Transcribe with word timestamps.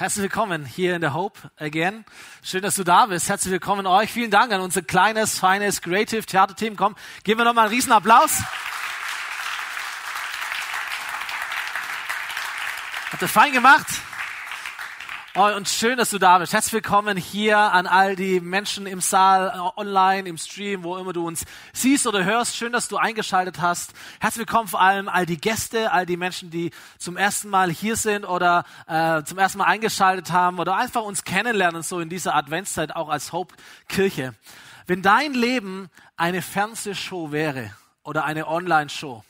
herzlich 0.00 0.22
willkommen 0.22 0.64
hier 0.64 0.94
in 0.94 1.02
der 1.02 1.12
Hope 1.12 1.50
again. 1.58 2.06
Schön, 2.42 2.62
dass 2.62 2.74
du 2.74 2.84
da 2.84 3.04
bist. 3.04 3.28
Herzlich 3.28 3.52
willkommen 3.52 3.86
euch. 3.86 4.10
Vielen 4.10 4.30
Dank 4.30 4.50
an 4.50 4.62
unser 4.62 4.80
kleines, 4.80 5.38
feines 5.38 5.82
Creative 5.82 6.24
Theater-Team. 6.24 6.74
Komm, 6.74 6.96
geben 7.22 7.40
wir 7.40 7.44
nochmal 7.44 7.66
einen 7.66 7.74
riesen 7.74 7.92
Applaus. 7.92 8.38
Habt 13.12 13.20
ihr 13.20 13.28
fein 13.28 13.52
gemacht? 13.52 13.86
Oh, 15.36 15.44
und 15.44 15.68
schön, 15.68 15.96
dass 15.96 16.10
du 16.10 16.18
da 16.18 16.38
bist. 16.38 16.52
Herzlich 16.52 16.72
willkommen 16.72 17.16
hier 17.16 17.56
an 17.56 17.86
all 17.86 18.16
die 18.16 18.40
Menschen 18.40 18.88
im 18.88 19.00
Saal, 19.00 19.52
äh, 19.54 19.80
online, 19.80 20.28
im 20.28 20.36
Stream, 20.36 20.82
wo 20.82 20.96
immer 20.96 21.12
du 21.12 21.24
uns 21.24 21.44
siehst 21.72 22.08
oder 22.08 22.24
hörst. 22.24 22.56
Schön, 22.56 22.72
dass 22.72 22.88
du 22.88 22.96
eingeschaltet 22.96 23.60
hast. 23.60 23.92
Herzlich 24.18 24.48
willkommen 24.48 24.66
vor 24.66 24.80
allem 24.80 25.08
all 25.08 25.26
die 25.26 25.40
Gäste, 25.40 25.92
all 25.92 26.04
die 26.04 26.16
Menschen, 26.16 26.50
die 26.50 26.72
zum 26.98 27.16
ersten 27.16 27.48
Mal 27.48 27.70
hier 27.70 27.94
sind 27.94 28.24
oder 28.24 28.64
äh, 28.88 29.22
zum 29.22 29.38
ersten 29.38 29.58
Mal 29.58 29.66
eingeschaltet 29.66 30.32
haben 30.32 30.58
oder 30.58 30.74
einfach 30.74 31.02
uns 31.02 31.22
kennenlernen, 31.22 31.84
so 31.84 32.00
in 32.00 32.08
dieser 32.08 32.34
Adventszeit 32.34 32.96
auch 32.96 33.08
als 33.08 33.32
Hope 33.32 33.54
Kirche. 33.86 34.34
Wenn 34.88 35.00
dein 35.00 35.32
Leben 35.32 35.90
eine 36.16 36.42
Fernsehshow 36.42 37.30
wäre 37.30 37.70
oder 38.02 38.24
eine 38.24 38.48
Online-Show, 38.48 39.22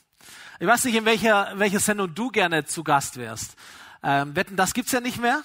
ich 0.60 0.66
weiß 0.66 0.82
nicht, 0.86 0.94
in 0.94 1.04
welcher, 1.04 1.52
welcher 1.56 1.80
Sendung 1.80 2.14
du 2.14 2.30
gerne 2.30 2.64
zu 2.64 2.84
Gast 2.84 3.18
wärst. 3.18 3.54
Ähm, 4.02 4.34
wetten, 4.34 4.56
das 4.56 4.72
gibt's 4.72 4.92
ja 4.92 5.02
nicht 5.02 5.20
mehr. 5.20 5.42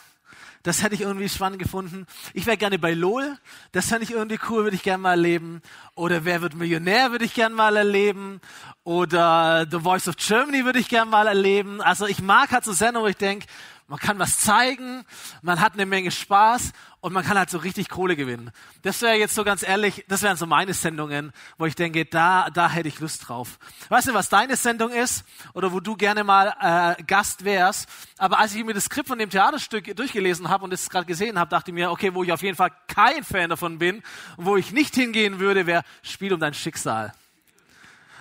Das 0.66 0.82
hätte 0.82 0.96
ich 0.96 1.02
irgendwie 1.02 1.30
spannend 1.30 1.60
gefunden. 1.60 2.08
Ich 2.34 2.48
wäre 2.48 2.58
gerne 2.58 2.80
bei 2.80 2.96
LOL. 2.96 3.38
Das 3.72 3.90
fände 3.90 4.04
ich 4.04 4.10
irgendwie 4.10 4.40
cool, 4.50 4.64
würde 4.64 4.76
ich 4.76 4.82
gerne 4.82 5.04
mal 5.04 5.12
erleben. 5.12 5.62
Oder 5.94 6.26
Wer 6.26 6.42
wird 6.42 6.56
Millionär 6.56 7.12
würde 7.12 7.24
ich 7.24 7.36
gerne 7.36 7.54
mal 7.54 7.78
erleben. 7.78 8.42
Oder 8.84 9.68
The 9.70 9.82
Voice 9.82 10.08
of 10.08 10.16
Germany 10.18 10.66
würde 10.66 10.80
ich 10.80 10.90
gerne 10.90 11.12
mal 11.12 11.28
erleben. 11.28 11.82
Also 11.82 12.08
ich 12.08 12.20
mag 12.20 12.52
halt 12.52 12.66
so 12.66 12.74
Sendungen, 12.74 13.06
wo 13.06 13.10
ich 13.10 13.16
denke, 13.16 13.46
man 13.88 14.00
kann 14.00 14.18
was 14.18 14.40
zeigen, 14.40 15.06
man 15.44 15.62
hat 15.62 15.74
eine 15.74 15.86
Menge 15.86 16.10
Spaß 16.10 16.72
und 17.06 17.14
man 17.14 17.24
kann 17.24 17.38
halt 17.38 17.52
so 17.52 17.60
richtig 17.60 17.88
Kohle 17.88 18.16
gewinnen. 18.16 18.50
Das 18.82 19.04
wäre 19.04 19.14
jetzt 19.14 19.36
so 19.36 19.44
ganz 19.44 19.62
ehrlich, 19.62 20.04
das 20.08 20.24
wären 20.24 20.38
so 20.38 20.48
meine 20.48 20.74
Sendungen, 20.74 21.34
wo 21.60 21.68
ich 21.68 21.76
denke, 21.76 22.04
da, 22.04 22.50
da 22.50 22.68
hätte 22.68 22.88
ich 22.88 23.00
Lust 23.00 23.28
drauf. 23.28 23.60
Weißt 23.90 24.08
du, 24.08 24.16
was 24.16 24.30
deine 24.30 24.56
Sendung 24.56 24.90
ist 24.90 25.24
oder 25.54 25.72
wo 25.72 25.80
du 25.80 25.96
gerne 25.96 26.24
mal 26.24 26.96
äh, 26.98 27.04
Gast 27.04 27.46
wärst? 27.46 27.88
Aber 28.18 28.40
als 28.40 28.56
ich 28.56 28.66
mir 28.66 28.74
das 28.74 28.86
Skript 28.86 29.08
von 29.08 29.20
dem 29.20 29.30
Theaterstück 29.30 29.96
durchgelesen 29.96 30.50
habe 30.50 30.64
und 30.64 30.74
es 30.74 30.90
gerade 30.90 31.06
gesehen 31.06 31.38
habe, 31.38 31.52
dachte 31.52 31.70
ich 31.70 31.76
mir, 31.76 31.92
okay, 31.92 32.12
wo 32.16 32.24
ich 32.24 32.32
auf 32.32 32.42
jeden 32.42 32.58
Fall 32.58 32.72
kein 32.88 33.24
Fan 33.24 33.52
davon 33.52 33.78
bin 33.78 34.02
wo 34.38 34.58
ich 34.58 34.72
nicht 34.72 34.96
hingehen 34.96 35.40
würde, 35.40 35.68
wäre 35.68 35.84
Spiel 36.02 36.34
um 36.34 36.40
dein 36.40 36.56
Schicksal. 36.56 37.14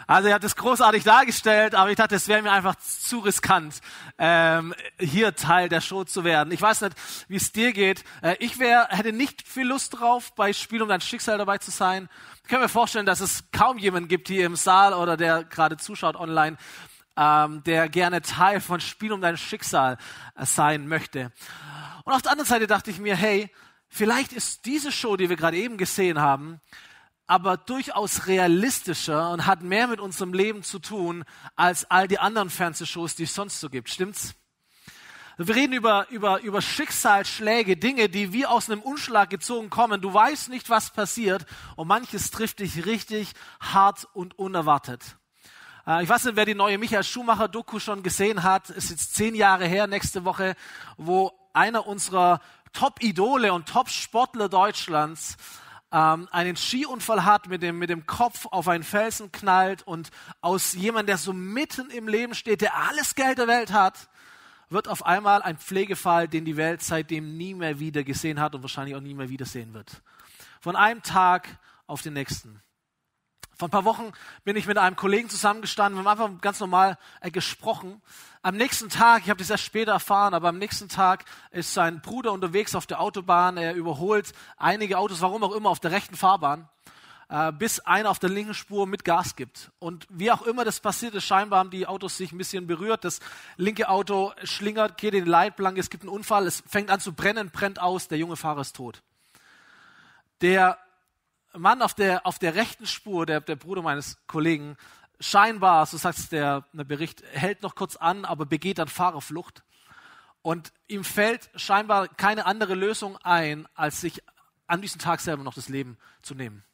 Also 0.07 0.29
er 0.29 0.35
hat 0.35 0.45
es 0.45 0.57
großartig 0.57 1.05
dargestellt, 1.05 1.75
aber 1.75 1.91
ich 1.91 1.97
dachte, 1.97 2.15
es 2.15 2.29
wäre 2.29 2.43
mir 2.43 2.53
einfach 2.53 2.77
zu 2.77 3.21
riskant, 3.21 3.81
ähm, 4.19 4.75
hier 4.99 5.35
Teil 5.35 5.69
der 5.69 5.81
Show 5.81 6.05
zu 6.05 6.25
werden. 6.25 6.53
Ich 6.53 6.61
weiß 6.61 6.83
nicht, 6.83 6.97
wie 7.29 7.37
es 7.37 7.53
dir 7.53 7.73
geht. 7.73 8.05
Äh, 8.23 8.37
ich 8.41 8.59
wär, 8.59 8.89
hätte 8.91 9.13
nicht 9.13 9.47
viel 9.47 9.67
Lust 9.67 9.99
drauf, 9.99 10.35
bei 10.35 10.53
Spiel 10.53 10.83
um 10.83 10.89
dein 10.89 11.01
Schicksal 11.01 11.39
dabei 11.39 11.59
zu 11.59 11.71
sein. 11.71 12.09
Ich 12.43 12.51
kann 12.51 12.61
mir 12.61 12.69
vorstellen, 12.69 13.07
dass 13.07 13.21
es 13.21 13.45
kaum 13.53 13.79
jemanden 13.79 14.09
gibt 14.09 14.29
hier 14.29 14.47
im 14.47 14.57
Saal 14.57 14.93
oder 14.93 15.17
der 15.17 15.45
gerade 15.45 15.77
zuschaut 15.79 16.17
online, 16.17 16.59
ähm, 17.17 17.63
der 17.65 17.89
gerne 17.89 18.21
Teil 18.21 18.61
von 18.61 18.81
Spiel 18.81 19.13
um 19.13 19.21
dein 19.21 19.37
Schicksal 19.37 19.97
äh, 20.35 20.45
sein 20.45 20.87
möchte. 20.89 21.33
Und 22.05 22.13
auf 22.13 22.23
der 22.23 22.33
anderen 22.33 22.49
Seite 22.49 22.67
dachte 22.67 22.91
ich 22.91 22.99
mir, 22.99 23.17
hey, 23.17 23.51
vielleicht 23.89 24.33
ist 24.33 24.67
diese 24.67 24.93
Show, 24.93 25.17
die 25.17 25.31
wir 25.31 25.37
gerade 25.37 25.57
eben 25.57 25.79
gesehen 25.79 26.21
haben, 26.21 26.61
aber 27.27 27.56
durchaus 27.56 28.27
realistischer 28.27 29.30
und 29.30 29.47
hat 29.47 29.62
mehr 29.62 29.86
mit 29.89 30.00
unserem 30.00 30.34
Leben 30.34 30.62
zu 30.62 30.78
tun 30.78 31.25
als 31.56 31.91
all 31.91 32.08
die 32.08 32.19
anderen 32.19 32.50
Fernsehshows, 32.50 33.17
die 33.17 33.25
es 33.25 33.34
sonst 33.34 33.61
so 33.61 33.70
gibt. 33.70 33.89
Stimmt's? 33.89 34.34
Wir 35.36 35.56
reden 35.56 35.72
über, 35.72 36.06
über, 36.11 36.41
über 36.42 36.62
Schicksalsschläge, 36.62 37.77
Dinge, 37.77 38.08
die 38.08 38.33
wie 38.33 38.47
aus 38.47 38.70
einem 38.70 38.83
Unschlag 38.83 39.30
gezogen 39.30 39.69
kommen. 39.69 40.00
Du 40.00 40.14
weißt 40.14 40.48
nicht, 40.48 40.70
was 40.70 40.91
passiert 40.91 41.45
und 41.75 41.89
manches 41.89 42.30
trifft 42.30 42.61
dich 42.61 42.86
richtig 42.86 43.33
hart 43.58 44.06
und 44.12 44.39
unerwartet. 44.39 45.17
Äh, 45.86 46.05
ich 46.05 46.08
weiß 46.08 46.24
nicht, 46.24 46.36
wer 46.36 46.45
die 46.45 46.55
neue 46.55 46.79
Michael 46.79 47.02
Schumacher-Doku 47.02 47.80
schon 47.80 48.05
gesehen 48.05 48.45
hat. 48.45 48.70
Ist 48.70 48.90
jetzt 48.90 49.14
zehn 49.17 49.34
Jahre 49.34 49.67
her, 49.67 49.89
nächste 49.89 50.24
Woche, 50.24 50.55
wo 50.98 51.33
einer 51.52 51.86
unserer 51.86 52.40
Top-Idole 52.73 53.52
und 53.52 53.68
Top-Sportler 53.68 54.48
Deutschlands 54.48 55.36
ähm, 55.95 56.29
einen 56.33 56.57
Skiunfall 56.57 57.25
hat, 57.25 57.49
mit 57.49 57.63
dem, 57.63 57.79
mit 57.79 57.89
dem 57.89 58.05
Kopf 58.05 58.47
auf 58.51 58.67
einen 58.67 58.83
Felsen 58.83 59.31
knallt 59.31 59.87
und 59.87 60.11
aus 60.41 60.75
jemand, 60.75 61.09
der 61.09 61.19
so 61.19 61.33
mitten 61.33 61.89
im 61.91 62.09
Leben 62.09 62.35
steht, 62.35 62.63
der 62.63 62.75
alles 62.75 63.15
Geld 63.15 63.39
der 63.39 63.47
Welt 63.47 63.73
hat, 63.73 64.09
wird 64.71 64.89
auf 64.89 65.07
einmal 65.07 65.41
ein 65.43 65.57
Pflegefall, 65.57 66.27
den 66.27 66.45
die 66.45 66.57
Welt 66.57 66.83
seitdem 66.83 67.37
nie 67.37 67.55
mehr 67.55 67.79
wieder 67.79 68.03
gesehen 68.03 68.41
hat 68.41 68.57
und 68.57 68.63
wahrscheinlich 68.63 68.97
auch 68.97 69.01
nie 69.01 69.15
mehr 69.15 69.29
wiedersehen 69.29 69.73
wird. 69.73 70.03
Von 70.61 70.75
einem 70.75 71.03
Tag 71.03 71.59
auf 71.87 72.03
den 72.03 72.15
nächsten. 72.15 72.61
Vor 73.57 73.69
ein 73.69 73.70
paar 73.70 73.85
Wochen 73.85 74.13
bin 74.42 74.57
ich 74.57 74.67
mit 74.67 74.79
einem 74.79 74.97
Kollegen 74.97 75.29
zusammengestanden, 75.29 76.03
wir 76.03 76.11
haben 76.11 76.20
einfach 76.20 76.41
ganz 76.41 76.59
normal 76.59 76.98
äh, 77.20 77.31
gesprochen. 77.31 78.03
Am 78.42 78.57
nächsten 78.57 78.89
Tag, 78.89 79.23
ich 79.23 79.31
habe 79.31 79.39
das 79.39 79.48
erst 79.48 79.65
später 79.65 79.92
erfahren, 79.92 80.35
aber 80.35 80.48
am 80.48 80.59
nächsten 80.59 80.89
Tag 80.89 81.25
ist 81.53 81.73
sein 81.73 82.01
Bruder 82.01 82.33
unterwegs 82.33 82.75
auf 82.75 82.87
der 82.87 83.01
Autobahn. 83.01 83.57
Er 83.57 83.75
überholt 83.75 84.33
einige 84.57 84.98
Autos, 84.98 85.20
warum 85.20 85.45
auch 85.45 85.55
immer, 85.55 85.70
auf 85.70 85.79
der 85.79 85.93
rechten 85.93 86.17
Fahrbahn, 86.17 86.69
äh, 87.29 87.53
bis 87.53 87.79
einer 87.79 88.11
auf 88.11 88.19
der 88.19 88.31
linken 88.31 88.55
Spur 88.55 88.89
mit 88.89 89.05
Gas 89.05 89.37
gibt. 89.37 89.70
Und 89.79 90.07
wie 90.11 90.33
auch 90.33 90.43
immer 90.43 90.64
das 90.64 90.81
passiert 90.81 91.14
ist, 91.14 91.25
scheinbar 91.25 91.61
haben 91.61 91.70
die 91.70 91.87
Autos 91.87 92.17
sich 92.17 92.33
ein 92.33 92.39
bisschen 92.39 92.67
berührt. 92.67 93.05
Das 93.05 93.20
linke 93.57 93.89
Auto 93.89 94.33
schlingert, 94.43 94.98
geht 94.98 95.14
in 95.14 95.27
die 95.27 95.31
Leitplanke, 95.31 95.79
es 95.79 95.91
gibt 95.91 96.03
einen 96.03 96.13
Unfall, 96.13 96.48
es 96.48 96.64
fängt 96.67 96.91
an 96.91 96.98
zu 96.98 97.13
brennen, 97.13 97.51
brennt 97.51 97.81
aus, 97.81 98.09
der 98.09 98.19
junge 98.19 98.37
Fahrer 98.37 98.63
ist 98.63 98.75
tot. 98.75 99.01
Der 100.41 100.77
Mann 101.57 101.83
auf 101.83 101.95
der, 101.95 102.27
auf 102.27 102.39
der 102.39 102.55
rechten 102.55 102.87
Spur, 102.87 103.27
der, 103.27 103.41
der 103.41 103.57
Bruder 103.57 103.83
meines 103.83 104.19
Kollegen, 104.27 104.77
scheinbar, 105.20 105.87
so 105.87 105.97
sagt 105.97 106.33
der, 106.33 106.65
der 106.73 106.85
Bericht, 106.85 107.23
hält 107.33 107.63
noch 107.63 107.75
kurz 107.75 107.97
an, 107.97 108.25
aber 108.25 108.47
begeht 108.47 108.79
dann 108.79 108.89
Fahrerflucht. 108.89 109.63
Und 110.43 110.73
ihm 110.89 111.05
fällt 111.05 111.48
scheinbar 111.55 112.09
keine 112.09 112.47
andere 112.47 112.75
Lösung 112.75 113.17
ein, 113.19 113.67
als 113.75 114.01
sich 114.01 114.23
an 114.67 114.83
diesem 114.83 115.01
Tag 115.01 115.20
selber 115.20 115.43
noch 115.43 115.55
das 115.55 115.69
Leben 115.69 115.97
zu 116.23 116.35
nehmen. 116.35 116.64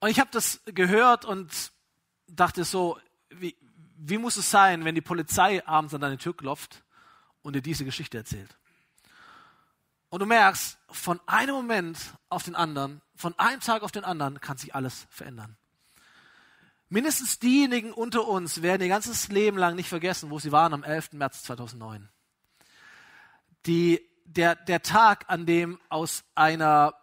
Und 0.00 0.10
ich 0.10 0.20
habe 0.20 0.30
das 0.32 0.60
gehört 0.66 1.24
und 1.24 1.72
dachte 2.28 2.64
so, 2.64 2.98
wie, 3.30 3.56
wie 3.96 4.18
muss 4.18 4.36
es 4.36 4.50
sein, 4.50 4.84
wenn 4.84 4.94
die 4.94 5.00
Polizei 5.00 5.66
abends 5.66 5.94
an 5.94 6.00
deine 6.00 6.18
Tür 6.18 6.36
klopft 6.36 6.84
und 7.42 7.54
dir 7.54 7.62
diese 7.62 7.84
Geschichte 7.84 8.18
erzählt? 8.18 8.56
Und 10.16 10.20
du 10.20 10.26
merkst, 10.26 10.78
von 10.88 11.20
einem 11.26 11.54
Moment 11.54 11.98
auf 12.30 12.42
den 12.42 12.54
anderen, 12.54 13.02
von 13.16 13.38
einem 13.38 13.60
Tag 13.60 13.82
auf 13.82 13.92
den 13.92 14.02
anderen 14.02 14.40
kann 14.40 14.56
sich 14.56 14.74
alles 14.74 15.06
verändern. 15.10 15.58
Mindestens 16.88 17.38
diejenigen 17.38 17.92
unter 17.92 18.26
uns 18.26 18.62
werden 18.62 18.80
ihr 18.80 18.88
ganzes 18.88 19.28
Leben 19.28 19.58
lang 19.58 19.76
nicht 19.76 19.90
vergessen, 19.90 20.30
wo 20.30 20.38
sie 20.38 20.52
waren 20.52 20.72
am 20.72 20.84
11. 20.84 21.12
März 21.12 21.42
2009. 21.42 22.08
Die, 23.66 24.00
der, 24.24 24.54
der 24.54 24.80
Tag, 24.80 25.26
an 25.28 25.44
dem 25.44 25.78
aus 25.90 26.24
einer 26.34 26.94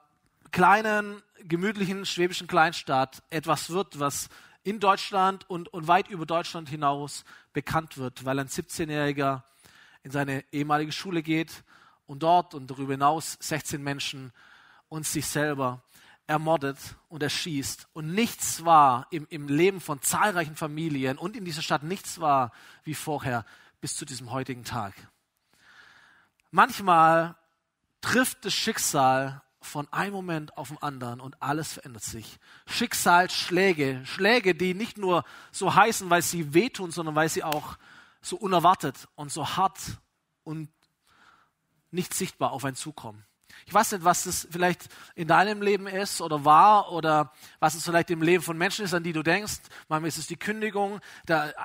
kleinen, 0.50 1.22
gemütlichen 1.44 2.08
schwäbischen 2.08 2.48
Kleinstadt 2.48 3.22
etwas 3.30 3.70
wird, 3.70 4.00
was 4.00 4.30
in 4.64 4.80
Deutschland 4.80 5.48
und, 5.48 5.72
und 5.72 5.88
weit 5.88 6.08
über 6.08 6.26
Deutschland 6.26 6.68
hinaus 6.68 7.26
bekannt 7.54 8.00
wird, 8.00 8.26
weil 8.26 8.40
ein 8.40 8.48
17-Jähriger 8.48 9.44
in 10.02 10.10
seine 10.10 10.44
ehemalige 10.52 10.92
Schule 10.92 11.22
geht 11.22 11.64
und 12.06 12.24
dort 12.24 12.54
und 12.54 12.70
darüber 12.70 12.94
hinaus 12.94 13.38
16 13.40 13.82
Menschen 13.82 14.32
und 14.90 15.06
sich 15.06 15.26
selber 15.26 15.84
ermordet 16.28 16.78
und 17.10 17.24
erschießt. 17.24 17.88
Und 17.94 18.14
nichts 18.14 18.64
war 18.66 19.08
im, 19.12 19.28
im 19.30 19.48
Leben 19.48 19.82
von 19.82 20.02
zahlreichen 20.02 20.56
Familien 20.56 21.18
und 21.18 21.36
in 21.36 21.46
dieser 21.46 21.62
Stadt 21.62 21.84
nichts 21.84 22.20
war 22.20 22.52
wie 22.84 22.96
vorher 22.96 23.46
bis 23.82 23.96
zu 23.96 24.06
diesem 24.06 24.32
heutigen 24.32 24.64
Tag. 24.64 24.94
Manchmal 26.52 27.36
trifft 28.02 28.46
das 28.46 28.54
Schicksal 28.54 29.42
von 29.60 29.92
einem 29.92 30.14
Moment 30.14 30.58
auf 30.58 30.68
den 30.68 30.82
anderen 30.82 31.20
und 31.20 31.42
alles 31.42 31.74
verändert 31.74 32.04
sich. 32.04 32.38
Schicksalsschläge, 32.68 34.06
Schläge, 34.06 34.56
die 34.56 34.74
nicht 34.74 34.98
nur 34.98 35.24
so 35.52 35.74
heißen, 35.74 36.10
weil 36.10 36.22
sie 36.22 36.54
wehtun, 36.54 36.92
sondern 36.92 37.16
weil 37.16 37.30
sie 37.30 37.44
auch 37.44 37.78
so 38.22 38.36
unerwartet 38.36 39.08
und 39.16 39.32
so 39.32 39.56
hart 39.58 39.80
und 40.44 40.70
nicht 41.94 42.14
sichtbar 42.14 42.52
auf 42.52 42.66
einen 42.66 42.76
zukommen. 42.76 43.26
Ich 43.66 43.74
weiß 43.74 43.94
nicht, 43.94 44.04
was 44.04 44.24
das 44.24 44.48
vielleicht 44.50 44.90
in 45.16 45.28
deinem 45.28 45.62
Leben 45.62 45.88
ist 45.88 46.22
oder 46.22 46.46
war 46.46 46.92
oder 46.92 47.32
was 47.60 47.76
es 47.76 47.84
vielleicht 47.84 48.10
im 48.10 48.22
Leben 48.22 48.44
von 48.44 48.58
Menschen 48.58 48.86
ist, 48.86 48.94
an 48.94 49.04
die 49.04 49.14
du 49.14 49.24
denkst. 49.24 49.60
Manchmal 49.88 50.10
ist 50.10 50.18
es 50.18 50.28
die 50.28 50.36
Kündigung, 50.36 51.00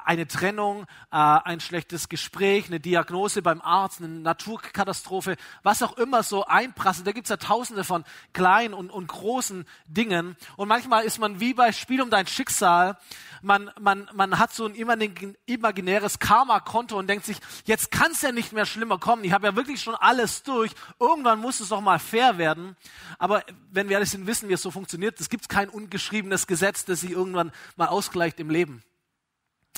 eine 0.05 0.27
Trennung, 0.27 0.83
äh, 1.11 1.17
ein 1.17 1.61
schlechtes 1.61 2.09
Gespräch, 2.09 2.67
eine 2.67 2.81
Diagnose 2.81 3.43
beim 3.43 3.61
Arzt, 3.61 4.00
eine 4.00 4.09
Naturkatastrophe, 4.09 5.37
was 5.62 5.83
auch 5.83 5.97
immer 5.97 6.23
so 6.23 6.45
einprasselt. 6.45 7.06
Da 7.06 7.12
gibt 7.12 7.27
es 7.27 7.31
ja 7.31 7.37
tausende 7.37 7.85
von 7.85 8.05
kleinen 8.33 8.75
und, 8.75 8.91
und 8.91 9.06
großen 9.09 9.67
Dingen. 9.87 10.37
Und 10.56 10.69
manchmal 10.69 11.05
ist 11.05 11.19
man 11.19 11.41
wie 11.41 11.55
bei 11.55 11.73
Spiel 11.73 12.00
um 12.03 12.11
dein 12.11 12.27
Schicksal. 12.27 12.99
Man, 13.43 13.71
man, 13.81 14.09
man 14.15 14.39
hat 14.39 14.53
so 14.53 14.67
ein 14.67 14.75
imaginäres 14.75 16.19
Karma-Konto 16.19 16.99
und 16.99 17.06
denkt 17.09 17.25
sich, 17.25 17.39
jetzt 17.65 17.91
kann 17.91 18.12
es 18.12 18.23
ja 18.23 18.33
nicht 18.33 18.53
mehr 18.53 18.67
schlimmer 18.67 18.99
kommen. 18.99 19.25
Ich 19.25 19.33
habe 19.33 19.47
ja 19.47 19.56
wirklich 19.56 19.83
schon 19.83 19.95
alles 19.95 20.43
durch. 20.43 20.73
Irgendwann 20.99 21.41
muss 21.41 21.61
es 21.61 21.69
doch 21.69 21.81
mal 21.81 21.88
fair 21.96 22.37
werden. 22.37 22.76
Aber 23.19 23.43
wenn 23.70 23.88
wir 23.88 23.94
ehrlich 23.94 24.11
sind, 24.11 24.26
wissen 24.26 24.50
es 24.50 24.62
so 24.62 24.70
funktioniert. 24.70 25.19
Es 25.20 25.31
gibt 25.31 25.49
kein 25.49 25.69
ungeschriebenes 25.69 26.46
Gesetz, 26.46 26.85
das 26.85 27.00
sich 27.00 27.12
irgendwann 27.12 27.52
mal 27.76 27.88
ausgleicht 27.88 28.38
im 28.40 28.50
Leben. 28.50 28.82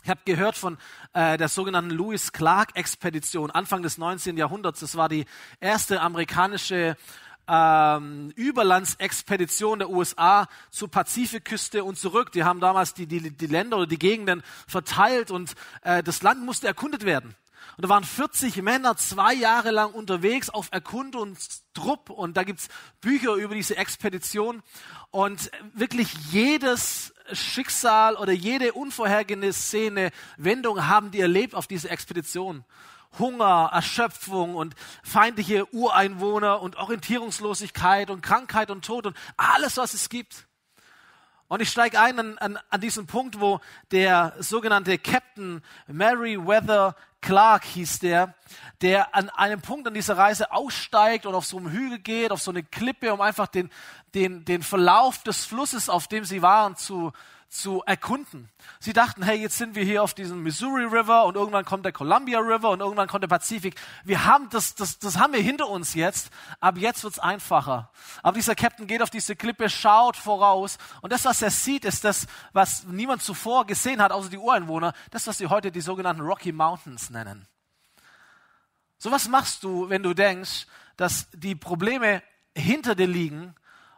Ich 0.02 0.10
habe 0.10 0.20
gehört 0.24 0.56
von 0.56 0.78
äh, 1.12 1.36
der 1.36 1.48
sogenannten 1.48 1.90
Lewis 1.90 2.32
Clark 2.32 2.70
Expedition 2.74 3.50
Anfang 3.50 3.82
des 3.82 3.98
19. 3.98 4.36
Jahrhunderts. 4.36 4.80
Das 4.80 4.96
war 4.96 5.08
die 5.08 5.26
erste 5.60 6.00
amerikanische 6.00 6.96
ähm, 7.46 8.32
Überlandsexpedition 8.36 9.80
der 9.80 9.90
USA 9.90 10.46
zur 10.70 10.90
Pazifikküste 10.90 11.84
und 11.84 11.98
zurück. 11.98 12.32
Die 12.32 12.44
haben 12.44 12.60
damals 12.60 12.94
die, 12.94 13.06
die, 13.06 13.30
die 13.30 13.46
Länder 13.46 13.76
oder 13.76 13.86
die 13.86 13.98
Gegenden 13.98 14.42
verteilt 14.66 15.30
und 15.30 15.54
äh, 15.82 16.02
das 16.02 16.22
Land 16.22 16.44
musste 16.44 16.66
erkundet 16.66 17.04
werden. 17.04 17.34
Und 17.76 17.84
da 17.84 17.88
waren 17.88 18.04
40 18.04 18.62
Männer 18.62 18.96
zwei 18.96 19.34
Jahre 19.34 19.70
lang 19.70 19.92
unterwegs 19.92 20.50
auf 20.50 20.68
Erkundungstrupp. 20.70 22.10
Und 22.10 22.36
da 22.36 22.44
gibt's 22.44 22.68
Bücher 23.00 23.34
über 23.34 23.54
diese 23.54 23.76
Expedition. 23.76 24.62
Und 25.10 25.50
wirklich 25.74 26.12
jedes 26.30 27.14
Schicksal 27.32 28.16
oder 28.16 28.32
jede 28.32 28.72
unvorhergesehene 28.72 30.10
Wendung 30.36 30.86
haben 30.86 31.10
die 31.10 31.20
erlebt 31.20 31.54
auf 31.54 31.66
dieser 31.66 31.90
Expedition. 31.90 32.64
Hunger, 33.18 33.70
Erschöpfung 33.72 34.54
und 34.54 34.74
feindliche 35.02 35.66
Ureinwohner 35.74 36.62
und 36.62 36.76
Orientierungslosigkeit 36.76 38.08
und 38.10 38.22
Krankheit 38.22 38.70
und 38.70 38.84
Tod 38.84 39.06
und 39.06 39.16
alles, 39.36 39.76
was 39.76 39.94
es 39.94 40.08
gibt. 40.08 40.46
Und 41.50 41.60
ich 41.60 41.70
steige 41.70 41.98
ein 41.98 42.16
an, 42.16 42.38
an, 42.38 42.58
an 42.70 42.80
diesen 42.80 43.08
Punkt, 43.08 43.40
wo 43.40 43.58
der 43.90 44.34
sogenannte 44.38 44.98
Captain 44.98 45.62
Meriwether 45.88 46.94
Clark 47.22 47.64
hieß 47.64 47.98
der, 47.98 48.34
der 48.82 49.16
an 49.16 49.30
einem 49.30 49.60
Punkt 49.60 49.88
an 49.88 49.94
dieser 49.94 50.16
Reise 50.16 50.52
aussteigt 50.52 51.26
und 51.26 51.34
auf 51.34 51.44
so 51.44 51.56
einem 51.56 51.72
Hügel 51.72 51.98
geht, 51.98 52.30
auf 52.30 52.40
so 52.40 52.52
eine 52.52 52.62
Klippe, 52.62 53.12
um 53.12 53.20
einfach 53.20 53.48
den, 53.48 53.68
den, 54.14 54.44
den 54.44 54.62
Verlauf 54.62 55.24
des 55.24 55.44
Flusses, 55.44 55.88
auf 55.88 56.06
dem 56.06 56.24
sie 56.24 56.40
waren, 56.40 56.76
zu, 56.76 57.12
zu 57.50 57.82
erkunden. 57.84 58.48
Sie 58.78 58.92
dachten, 58.92 59.24
hey, 59.24 59.36
jetzt 59.36 59.58
sind 59.58 59.74
wir 59.74 59.82
hier 59.82 60.04
auf 60.04 60.14
diesem 60.14 60.42
Missouri 60.44 60.84
River 60.84 61.24
und 61.24 61.34
irgendwann 61.34 61.64
kommt 61.64 61.84
der 61.84 61.92
Columbia 61.92 62.38
River 62.38 62.70
und 62.70 62.80
irgendwann 62.80 63.08
kommt 63.08 63.24
der 63.24 63.28
Pazifik. 63.28 63.74
Wir 64.04 64.24
haben 64.24 64.48
das, 64.50 64.76
das, 64.76 65.00
das 65.00 65.18
haben 65.18 65.32
wir 65.32 65.40
hinter 65.42 65.68
uns 65.68 65.94
jetzt. 65.94 66.30
Ab 66.60 66.78
jetzt 66.78 67.02
wird's 67.02 67.18
einfacher. 67.18 67.90
Aber 68.22 68.36
dieser 68.36 68.54
Captain 68.54 68.86
geht 68.86 69.02
auf 69.02 69.10
diese 69.10 69.34
Klippe, 69.34 69.68
schaut 69.68 70.16
voraus 70.16 70.78
und 71.02 71.12
das, 71.12 71.24
was 71.24 71.42
er 71.42 71.50
sieht, 71.50 71.84
ist 71.84 72.04
das, 72.04 72.28
was 72.52 72.84
niemand 72.84 73.22
zuvor 73.22 73.66
gesehen 73.66 74.00
hat, 74.00 74.12
außer 74.12 74.30
die 74.30 74.38
Ureinwohner. 74.38 74.92
Das, 75.10 75.26
was 75.26 75.38
sie 75.38 75.48
heute 75.48 75.72
die 75.72 75.80
sogenannten 75.80 76.22
Rocky 76.22 76.52
Mountains 76.52 77.10
nennen. 77.10 77.48
So 78.96 79.10
was 79.10 79.28
machst 79.28 79.64
du, 79.64 79.88
wenn 79.88 80.04
du 80.04 80.14
denkst, 80.14 80.66
dass 80.96 81.26
die 81.32 81.56
Probleme 81.56 82.22
hinter 82.54 82.94
dir 82.94 83.08
liegen 83.08 83.56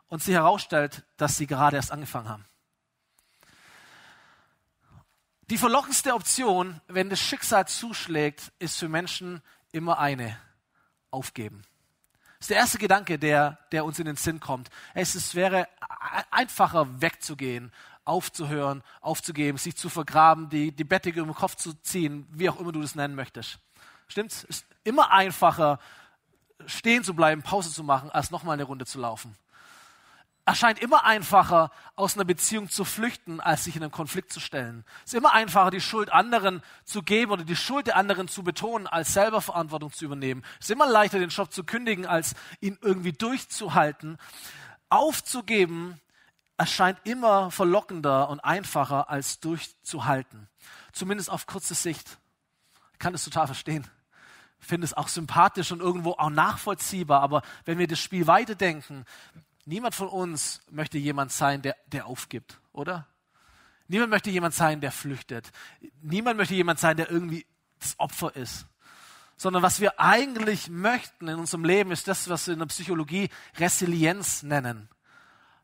und 0.09 0.23
sie 0.23 0.33
herausstellt, 0.33 1.05
dass 1.19 1.37
sie 1.37 1.47
gerade 1.47 1.77
erst 1.77 1.93
angefangen 1.93 2.31
haben. 2.31 2.47
Die 5.53 5.59
verlockendste 5.59 6.15
Option, 6.15 6.81
wenn 6.89 7.11
das 7.11 7.21
Schicksal 7.21 7.69
zuschlägt, 7.69 8.53
ist 8.59 8.79
für 8.79 8.89
Menschen 8.89 9.43
immer 9.71 9.99
eine, 9.99 10.35
aufgeben. 11.11 11.61
Das 12.39 12.45
ist 12.45 12.51
der 12.51 12.57
erste 12.57 12.79
Gedanke, 12.79 13.19
der, 13.19 13.59
der 13.71 13.85
uns 13.85 13.99
in 13.99 14.07
den 14.07 14.17
Sinn 14.17 14.41
kommt. 14.41 14.71
Es, 14.95 15.15
es 15.15 15.35
wäre 15.35 15.69
einfacher 16.31 17.03
wegzugehen, 17.03 17.71
aufzuhören, 18.07 18.83
aufzugeben, 19.03 19.59
sich 19.59 19.77
zu 19.77 19.91
vergraben, 19.91 20.49
die, 20.49 20.73
die 20.73 20.85
Bettdecke 20.85 21.23
den 21.23 21.35
Kopf 21.35 21.57
zu 21.57 21.75
ziehen, 21.83 22.27
wie 22.31 22.49
auch 22.49 22.59
immer 22.59 22.73
du 22.73 22.81
das 22.81 22.95
nennen 22.95 23.15
möchtest. 23.15 23.59
Stimmt's? 24.09 24.47
Es 24.49 24.61
ist 24.61 24.67
immer 24.85 25.11
einfacher, 25.11 25.81
stehen 26.65 27.05
zu 27.05 27.13
bleiben, 27.13 27.43
Pause 27.43 27.71
zu 27.71 27.85
machen, 27.85 28.11
als 28.11 28.31
nochmal 28.31 28.55
eine 28.55 28.65
Runde 28.65 28.87
zu 28.87 28.99
laufen 28.99 29.37
erscheint 30.45 30.81
immer 30.81 31.05
einfacher, 31.05 31.71
aus 31.95 32.15
einer 32.15 32.25
Beziehung 32.25 32.69
zu 32.69 32.85
flüchten, 32.85 33.41
als 33.41 33.65
sich 33.65 33.77
in 33.77 33.83
einen 33.83 33.93
Konflikt 33.93 34.33
zu 34.33 34.41
stellen. 34.41 34.85
Es 35.05 35.13
ist 35.13 35.19
immer 35.19 35.33
einfacher, 35.33 35.71
die 35.71 35.81
Schuld 35.81 36.13
anderen 36.13 36.63
zu 36.85 37.03
geben 37.03 37.31
oder 37.31 37.45
die 37.45 37.57
Schuld 37.57 37.87
der 37.87 37.97
anderen 37.97 38.27
zu 38.27 38.43
betonen, 38.43 38.87
als 38.87 39.13
selber 39.13 39.41
Verantwortung 39.41 39.93
zu 39.93 40.05
übernehmen. 40.05 40.43
Es 40.59 40.67
ist 40.67 40.71
immer 40.71 40.89
leichter, 40.89 41.21
den 41.21 41.29
Job 41.29 41.53
zu 41.53 41.63
kündigen, 41.65 42.07
als 42.07 42.35
ihn 42.61 42.77
irgendwie 42.81 43.13
durchzuhalten. 43.13 44.19
Aufzugeben 44.89 46.01
erscheint 46.57 46.99
immer 47.05 47.51
verlockender 47.51 48.29
und 48.29 48.41
einfacher, 48.41 49.09
als 49.09 49.39
durchzuhalten. 49.41 50.49
Zumindest 50.93 51.31
auf 51.31 51.47
kurze 51.47 51.75
Sicht. 51.75 52.19
Ich 52.93 52.99
kann 52.99 53.13
das 53.13 53.25
total 53.25 53.47
verstehen. 53.47 53.87
Ich 54.61 54.67
finde 54.67 54.85
es 54.85 54.95
auch 54.95 55.09
sympathisch 55.09 55.73
und 55.73 55.81
irgendwo 55.81 56.13
auch 56.13 56.31
nachvollziehbar. 56.31 57.21
Aber 57.21 57.43
wenn 57.65 57.79
wir 57.79 57.89
das 57.89 57.99
Spiel 57.99 58.27
weiterdenken, 58.27 59.05
Niemand 59.65 59.95
von 59.95 60.09
uns 60.09 60.63
möchte 60.71 60.99
jemand 60.99 61.33
sein, 61.33 61.63
der, 61.63 61.77
der 61.87 62.07
aufgibt, 62.07 62.61
oder? 62.73 63.07
Niemand 63.89 64.11
möchte 64.11 64.31
jemand 64.31 64.55
sein, 64.55 64.81
der 64.81 64.91
flüchtet. 64.91 65.53
Niemand 66.01 66.37
möchte 66.37 66.55
jemand 66.55 66.81
sein, 66.81 66.97
der 66.97 67.11
irgendwie 67.11 67.47
das 67.79 67.99
Opfer 67.99 68.35
ist. 68.35 68.67
Sondern 69.37 69.63
was 69.63 69.81
wir 69.81 70.01
eigentlich 70.01 70.69
möchten 70.69 71.29
in 71.29 71.39
unserem 71.39 71.65
Leben 71.65 71.91
ist 71.91 72.09
das, 72.09 72.29
was 72.29 72.47
wir 72.47 72.55
in 72.55 72.61
der 72.61 72.67
Psychologie 72.67 73.29
Resilienz 73.59 74.43
nennen. 74.43 74.89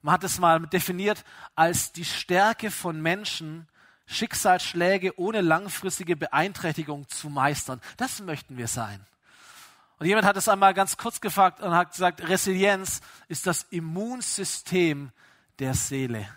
Man 0.02 0.14
hat 0.14 0.24
es 0.24 0.38
mal 0.38 0.60
definiert 0.60 1.24
als 1.54 1.92
die 1.92 2.04
Stärke 2.04 2.70
von 2.70 3.00
Menschen, 3.00 3.68
Schicksalsschläge 4.06 5.18
ohne 5.18 5.40
langfristige 5.40 6.16
Beeinträchtigung 6.16 7.08
zu 7.08 7.28
meistern. 7.28 7.80
Das 7.96 8.20
möchten 8.20 8.56
wir 8.56 8.68
sein. 8.68 9.04
Und 9.98 10.06
jemand 10.06 10.26
hat 10.26 10.36
es 10.36 10.48
einmal 10.48 10.74
ganz 10.74 10.96
kurz 10.96 11.20
gefragt 11.20 11.60
und 11.60 11.74
hat 11.74 11.90
gesagt, 11.90 12.28
Resilienz 12.28 13.00
ist 13.26 13.46
das 13.46 13.64
Immunsystem 13.70 15.10
der 15.58 15.74
Seele. 15.74 16.28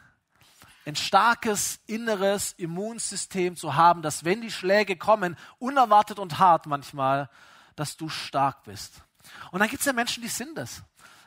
Ein 0.86 0.96
starkes 0.96 1.80
inneres 1.86 2.54
Immunsystem 2.54 3.56
zu 3.56 3.76
haben, 3.76 4.02
dass 4.02 4.26
wenn 4.26 4.42
die 4.42 4.50
Schläge 4.50 4.96
kommen, 4.96 5.38
unerwartet 5.60 6.18
und 6.18 6.40
hart 6.40 6.66
manchmal, 6.66 7.30
dass 7.76 7.98
du 7.98 8.10
stark 8.10 8.64
bist. 8.64 9.04
Und 9.52 9.60
dann 9.60 9.70
gibt 9.70 9.82
es 9.82 9.86
ja 9.86 9.94
Menschen, 9.94 10.24
die 10.24 10.30
sind 10.30 10.58
es. 10.58 10.82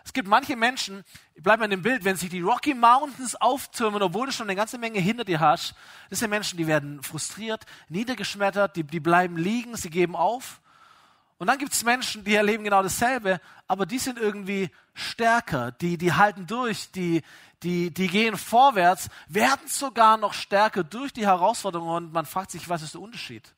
Es 0.04 0.12
gibt 0.12 0.28
manche 0.28 0.56
Menschen, 0.56 1.04
ich 1.34 1.42
bleibe 1.42 1.60
mal 1.60 1.64
in 1.64 1.70
dem 1.70 1.82
Bild, 1.82 2.04
wenn 2.04 2.16
sich 2.16 2.28
die 2.28 2.42
Rocky 2.42 2.75
Mountains 2.75 3.36
auftürmen, 3.36 4.02
obwohl 4.02 4.26
du 4.26 4.32
schon 4.32 4.48
eine 4.48 4.56
ganze 4.56 4.76
Menge 4.76 4.98
hinter 4.98 5.25
dir 5.25 5.40
hast, 5.40 5.75
das 6.10 6.19
sind 6.19 6.31
Menschen, 6.31 6.58
die 6.58 6.66
werden 6.66 7.02
frustriert, 7.02 7.64
niedergeschmettert, 7.88 8.76
die, 8.76 8.84
die 8.84 9.00
bleiben 9.00 9.36
liegen, 9.38 9.76
sie 9.76 9.88
geben 9.88 10.14
auf. 10.14 10.60
Und 11.38 11.48
dann 11.48 11.58
gibt 11.58 11.72
es 11.72 11.84
Menschen, 11.84 12.25
die 12.25 12.34
erleben 12.34 12.64
genau 12.64 12.82
dasselbe, 12.82 13.40
aber 13.66 13.86
die 13.86 13.98
sind 13.98 14.19
irgendwie 14.19 14.70
stärker, 14.94 15.72
die, 15.72 15.98
die 15.98 16.12
halten 16.12 16.46
durch, 16.46 16.91
die, 16.93 17.22
die, 17.62 17.93
die 17.93 18.08
gehen 18.08 18.36
vorwärts, 18.36 19.08
werden 19.29 19.67
sogar 19.67 20.17
noch 20.17 20.32
stärker 20.32 20.84
durch 20.84 21.12
die 21.12 21.26
Herausforderungen 21.26 22.06
und 22.06 22.12
man 22.12 22.26
fragt 22.26 22.50
sich, 22.50 22.69
was 22.69 22.82
ist 22.82 22.94
der 22.94 23.00
Unterschied? 23.00 23.55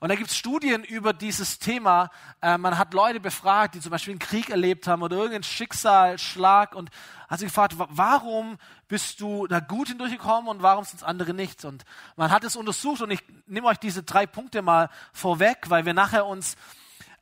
Und 0.00 0.10
da 0.10 0.14
gibt 0.14 0.30
es 0.30 0.36
Studien 0.36 0.84
über 0.84 1.12
dieses 1.12 1.58
Thema. 1.58 2.10
Äh, 2.40 2.56
man 2.58 2.78
hat 2.78 2.94
Leute 2.94 3.20
befragt, 3.20 3.74
die 3.74 3.80
zum 3.80 3.90
Beispiel 3.90 4.12
einen 4.12 4.20
Krieg 4.20 4.50
erlebt 4.50 4.86
haben 4.86 5.02
oder 5.02 5.16
irgendeinen 5.16 5.42
Schicksalsschlag 5.42 6.74
und 6.74 6.90
hat 7.28 7.40
sich 7.40 7.48
gefragt, 7.48 7.74
warum 7.76 8.58
bist 8.86 9.20
du 9.20 9.46
da 9.46 9.60
gut 9.60 9.88
hindurchgekommen 9.88 10.48
und 10.48 10.62
warum 10.62 10.84
sind 10.84 10.98
es 10.98 11.02
andere 11.02 11.34
nicht? 11.34 11.64
Und 11.64 11.84
man 12.16 12.30
hat 12.30 12.44
es 12.44 12.56
untersucht 12.56 13.02
und 13.02 13.10
ich 13.10 13.22
nehme 13.46 13.66
euch 13.66 13.78
diese 13.78 14.02
drei 14.02 14.26
Punkte 14.26 14.62
mal 14.62 14.88
vorweg, 15.12 15.64
weil 15.68 15.84
wir 15.84 15.94
nachher 15.94 16.26
uns 16.26 16.56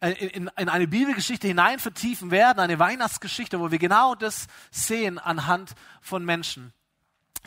äh, 0.00 0.10
in, 0.10 0.50
in 0.58 0.68
eine 0.68 0.86
Bibelgeschichte 0.86 1.48
hinein 1.48 1.78
vertiefen 1.78 2.30
werden, 2.30 2.60
eine 2.60 2.78
Weihnachtsgeschichte, 2.78 3.58
wo 3.58 3.70
wir 3.70 3.78
genau 3.78 4.14
das 4.14 4.46
sehen 4.70 5.18
anhand 5.18 5.74
von 6.02 6.24
Menschen. 6.24 6.74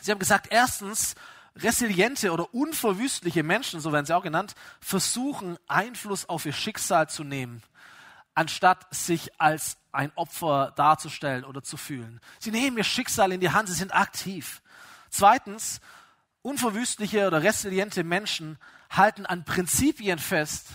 Sie 0.00 0.10
haben 0.10 0.18
gesagt, 0.18 0.48
erstens, 0.50 1.14
resiliente 1.56 2.32
oder 2.32 2.54
unverwüstliche 2.54 3.42
Menschen, 3.42 3.80
so 3.80 3.92
werden 3.92 4.06
sie 4.06 4.14
auch 4.14 4.22
genannt, 4.22 4.54
versuchen 4.80 5.58
Einfluss 5.66 6.28
auf 6.28 6.46
ihr 6.46 6.52
Schicksal 6.52 7.08
zu 7.08 7.24
nehmen, 7.24 7.62
anstatt 8.34 8.86
sich 8.94 9.40
als 9.40 9.76
ein 9.92 10.12
Opfer 10.14 10.72
darzustellen 10.76 11.44
oder 11.44 11.62
zu 11.62 11.76
fühlen. 11.76 12.20
Sie 12.38 12.50
nehmen 12.50 12.76
ihr 12.76 12.84
Schicksal 12.84 13.32
in 13.32 13.40
die 13.40 13.50
Hand, 13.50 13.68
sie 13.68 13.74
sind 13.74 13.94
aktiv. 13.94 14.62
Zweitens, 15.10 15.80
unverwüstliche 16.42 17.26
oder 17.26 17.42
resiliente 17.42 18.04
Menschen 18.04 18.58
halten 18.90 19.26
an 19.26 19.44
Prinzipien 19.44 20.18
fest, 20.18 20.66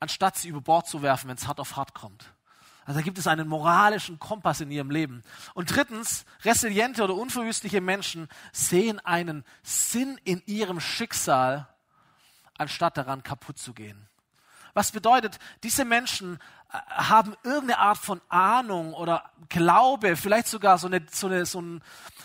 anstatt 0.00 0.36
sie 0.36 0.48
über 0.48 0.60
Bord 0.60 0.86
zu 0.86 1.02
werfen, 1.02 1.28
wenn 1.28 1.36
es 1.36 1.46
hart 1.46 1.60
auf 1.60 1.76
hart 1.76 1.94
kommt. 1.94 2.33
Also 2.86 3.00
da 3.00 3.04
gibt 3.04 3.18
es 3.18 3.26
einen 3.26 3.48
moralischen 3.48 4.18
Kompass 4.18 4.60
in 4.60 4.70
ihrem 4.70 4.90
Leben. 4.90 5.22
Und 5.54 5.74
drittens, 5.74 6.24
resiliente 6.42 7.02
oder 7.02 7.14
unverwüstliche 7.14 7.80
Menschen 7.80 8.28
sehen 8.52 9.00
einen 9.00 9.44
Sinn 9.62 10.20
in 10.24 10.42
ihrem 10.46 10.80
Schicksal, 10.80 11.66
anstatt 12.58 12.96
daran 12.96 13.22
kaputt 13.22 13.58
zu 13.58 13.72
gehen. 13.72 14.08
Was 14.74 14.90
bedeutet, 14.90 15.38
diese 15.62 15.84
Menschen 15.84 16.38
äh, 16.72 16.78
haben 16.88 17.36
irgendeine 17.44 17.78
Art 17.78 17.98
von 17.98 18.20
Ahnung 18.28 18.92
oder 18.92 19.30
Glaube, 19.48 20.16
vielleicht 20.16 20.48
sogar 20.48 20.78
so, 20.78 20.88
eine, 20.88 21.06
so, 21.10 21.28
eine, 21.28 21.46
so, 21.46 21.60
ein, 21.60 21.82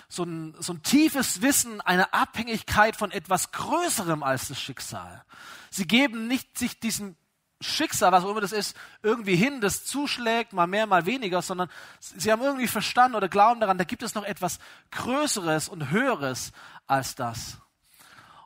so, 0.10 0.24
ein, 0.24 0.56
so 0.60 0.74
ein 0.74 0.82
tiefes 0.82 1.44
Wissen 1.44 1.80
einer 1.82 2.14
Abhängigkeit 2.14 2.96
von 2.96 3.12
etwas 3.12 3.52
Größerem 3.52 4.24
als 4.24 4.48
das 4.48 4.60
Schicksal. 4.60 5.24
Sie 5.70 5.86
geben 5.86 6.28
nicht 6.28 6.58
sich 6.58 6.80
diesem 6.80 7.16
Schicksal, 7.62 8.12
was 8.12 8.24
auch 8.24 8.30
immer 8.30 8.42
das 8.42 8.54
ist, 8.54 8.76
irgendwie 9.04 9.36
hin, 9.36 9.60
das 9.60 9.84
zuschlägt, 9.86 10.54
mal 10.54 10.68
mehr, 10.68 10.88
mal 10.88 11.06
weniger, 11.06 11.42
sondern 11.42 11.70
sie 12.00 12.32
haben 12.32 12.42
irgendwie 12.42 12.68
verstanden 12.68 13.16
oder 13.16 13.28
glauben 13.28 13.60
daran, 13.60 13.78
da 13.78 13.84
gibt 13.84 14.02
es 14.02 14.16
noch 14.16 14.24
etwas 14.24 14.60
Größeres 14.92 15.68
und 15.68 15.90
Höheres 15.90 16.54
als 16.88 17.16
das. 17.16 17.58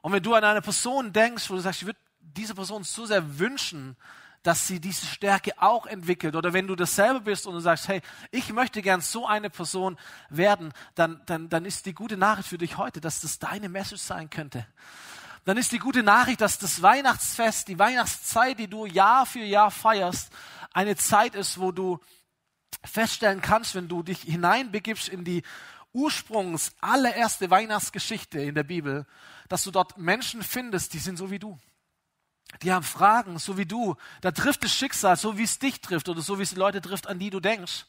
Und 0.02 0.14
wenn 0.14 0.24
du 0.24 0.34
an 0.34 0.44
eine 0.44 0.62
Person 0.62 1.14
denkst, 1.14 1.50
wo 1.50 1.54
du 1.56 1.60
sagst, 1.60 1.82
ich 1.82 1.86
würde 1.86 2.00
diese 2.20 2.56
Person 2.56 2.84
so 2.84 3.06
sehr 3.06 3.38
wünschen, 3.38 3.96
dass 4.42 4.68
sie 4.68 4.82
diese 4.82 5.06
Stärke 5.06 5.54
auch 5.58 5.86
entwickelt. 5.86 6.36
Oder 6.36 6.52
wenn 6.52 6.68
du 6.68 6.76
das 6.76 6.96
selber 6.96 7.22
bist 7.22 7.48
und 7.48 7.54
du 7.54 7.60
sagst, 7.60 7.88
hey, 7.88 8.02
ich 8.32 8.52
möchte 8.52 8.82
gern 8.82 9.00
so 9.00 9.26
eine 9.26 9.50
Person 9.50 9.98
werden, 10.30 10.74
dann, 10.96 11.22
dann, 11.28 11.48
dann 11.48 11.64
ist 11.64 11.86
die 11.86 11.94
gute 11.94 12.18
Nachricht 12.18 12.50
für 12.50 12.58
dich 12.58 12.78
heute, 12.78 13.00
dass 13.00 13.22
das 13.22 13.40
deine 13.40 13.70
Message 13.70 14.02
sein 14.02 14.30
könnte 14.30 14.66
dann 15.46 15.58
ist 15.58 15.72
die 15.72 15.80
gute 15.80 16.04
Nachricht, 16.04 16.42
dass 16.42 16.58
das 16.58 16.82
Weihnachtsfest, 16.82 17.68
die 17.68 17.80
Weihnachtszeit, 17.80 18.60
die 18.60 18.68
du 18.68 18.86
Jahr 18.86 19.26
für 19.26 19.44
Jahr 19.44 19.72
feierst, 19.72 20.32
eine 20.74 20.96
Zeit 20.96 21.36
ist, 21.36 21.60
wo 21.60 21.72
du 21.72 22.00
feststellen 22.84 23.42
kannst, 23.42 23.76
wenn 23.76 23.88
du 23.88 24.04
dich 24.04 24.22
hineinbegibst 24.22 25.10
in 25.10 25.24
die 25.24 25.44
Ursprungs 25.94 26.74
allererste 26.82 27.50
Weihnachtsgeschichte 27.50 28.40
in 28.40 28.56
der 28.56 28.64
Bibel, 28.64 29.06
dass 29.48 29.64
du 29.64 29.72
dort 29.72 29.98
Menschen 29.98 30.42
findest, 30.42 30.94
die 30.94 31.00
sind 31.00 31.18
so 31.18 31.30
wie 31.30 31.40
du. 31.40 31.60
Die 32.62 32.72
haben 32.72 32.84
Fragen, 32.84 33.40
so 33.40 33.58
wie 33.58 33.66
du. 33.66 33.96
Da 34.22 34.32
trifft 34.32 34.64
das 34.64 34.74
Schicksal, 34.74 35.18
so 35.18 35.38
wie 35.38 35.44
es 35.44 35.60
dich 35.60 35.82
trifft 35.82 36.10
oder 36.10 36.22
so 36.22 36.40
wie 36.40 36.44
es 36.44 36.52
die 36.52 36.56
Leute 36.56 36.82
trifft, 36.82 37.08
an 37.08 37.20
die 37.20 37.30
du 37.30 37.40
denkst. 37.40 37.86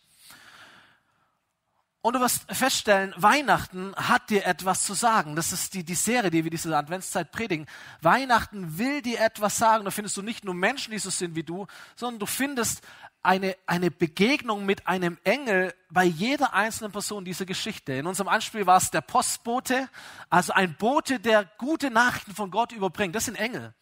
Und 2.05 2.17
du 2.17 2.21
wirst 2.21 2.45
feststellen, 2.53 3.15
Weihnachten 3.17 3.97
hat 3.97 4.29
dir 4.29 4.45
etwas 4.45 4.83
zu 4.83 4.93
sagen. 4.93 5.37
Das 5.37 5.53
ist 5.53 5.73
die, 5.73 5.85
die 5.85 5.95
Serie, 5.95 6.31
die 6.31 6.45
wir 6.45 6.51
diese 6.51 6.77
Adventszeit 6.77 7.33
predigen. 7.33 7.65
Weihnachten 8.03 8.77
will 8.77 9.01
dir 9.01 9.23
etwas 9.23 9.57
sagen. 9.57 9.87
Da 9.87 9.91
findest 9.91 10.15
du 10.19 10.21
nicht 10.21 10.45
nur 10.45 10.53
Menschen, 10.53 10.91
die 10.91 10.99
so 10.99 11.09
sind 11.09 11.35
wie 11.35 11.45
du, 11.45 11.67
sondern 11.97 12.19
du 12.19 12.27
findest 12.27 12.83
eine, 13.23 13.57
eine 13.65 13.91
Begegnung 13.91 14.67
mit 14.67 14.87
einem 14.87 15.17
Engel 15.25 15.73
bei 15.89 16.05
jeder 16.05 16.53
einzelnen 16.53 16.93
Person 16.93 17.25
dieser 17.25 17.47
Geschichte. 17.47 17.95
In 17.95 18.07
unserem 18.07 18.29
Anspiel 18.29 18.67
war 18.67 18.77
es 18.77 18.91
der 18.91 19.01
Postbote, 19.01 19.89
also 20.29 20.53
ein 20.53 20.77
Bote, 20.77 21.21
der 21.21 21.47
gute 21.57 21.91
Nachrichten 21.91 22.35
von 22.35 22.51
Gott 22.51 22.73
überbringt. 22.73 23.15
Das 23.15 23.25
sind 23.25 23.37
Engel. 23.37 23.73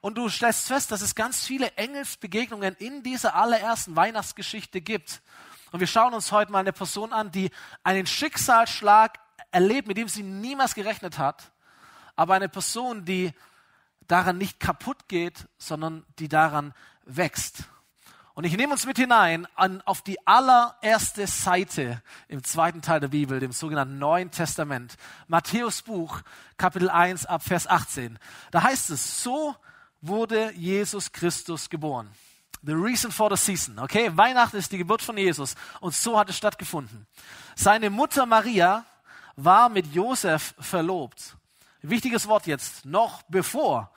Und 0.00 0.18
du 0.18 0.28
stellst 0.28 0.66
fest, 0.66 0.90
dass 0.90 1.02
es 1.02 1.14
ganz 1.14 1.46
viele 1.46 1.70
Engelsbegegnungen 1.76 2.74
in 2.80 3.04
dieser 3.04 3.36
allerersten 3.36 3.94
Weihnachtsgeschichte 3.94 4.80
gibt. 4.80 5.22
Und 5.74 5.80
wir 5.80 5.88
schauen 5.88 6.14
uns 6.14 6.30
heute 6.30 6.52
mal 6.52 6.60
eine 6.60 6.72
Person 6.72 7.12
an, 7.12 7.32
die 7.32 7.50
einen 7.82 8.06
Schicksalsschlag 8.06 9.18
erlebt, 9.50 9.88
mit 9.88 9.96
dem 9.96 10.06
sie 10.06 10.22
niemals 10.22 10.76
gerechnet 10.76 11.18
hat, 11.18 11.50
aber 12.14 12.34
eine 12.34 12.48
Person, 12.48 13.04
die 13.04 13.32
daran 14.06 14.38
nicht 14.38 14.60
kaputt 14.60 15.08
geht, 15.08 15.48
sondern 15.58 16.06
die 16.20 16.28
daran 16.28 16.74
wächst. 17.06 17.64
Und 18.34 18.44
ich 18.44 18.56
nehme 18.56 18.72
uns 18.72 18.86
mit 18.86 18.98
hinein 18.98 19.48
an, 19.56 19.80
auf 19.80 20.02
die 20.02 20.24
allererste 20.28 21.26
Seite 21.26 22.00
im 22.28 22.44
zweiten 22.44 22.80
Teil 22.80 23.00
der 23.00 23.08
Bibel, 23.08 23.40
dem 23.40 23.50
sogenannten 23.50 23.98
Neuen 23.98 24.30
Testament. 24.30 24.94
Matthäus 25.26 25.82
Buch, 25.82 26.20
Kapitel 26.56 26.88
1 26.88 27.26
ab 27.26 27.42
Vers 27.42 27.66
18. 27.66 28.20
Da 28.52 28.62
heißt 28.62 28.90
es, 28.90 29.24
so 29.24 29.56
wurde 30.00 30.52
Jesus 30.52 31.10
Christus 31.10 31.68
geboren. 31.68 32.12
The 32.62 32.72
reason 32.72 33.10
for 33.10 33.34
the 33.34 33.36
season. 33.36 33.78
Okay, 33.78 34.10
Weihnachten 34.16 34.56
ist 34.56 34.72
die 34.72 34.78
Geburt 34.78 35.02
von 35.02 35.16
Jesus 35.16 35.54
und 35.80 35.94
so 35.94 36.18
hat 36.18 36.30
es 36.30 36.36
stattgefunden. 36.36 37.06
Seine 37.54 37.90
Mutter 37.90 38.26
Maria 38.26 38.84
war 39.36 39.68
mit 39.68 39.92
Josef 39.92 40.54
verlobt. 40.58 41.36
Wichtiges 41.82 42.26
Wort 42.26 42.46
jetzt. 42.46 42.86
Noch 42.86 43.22
bevor 43.24 43.90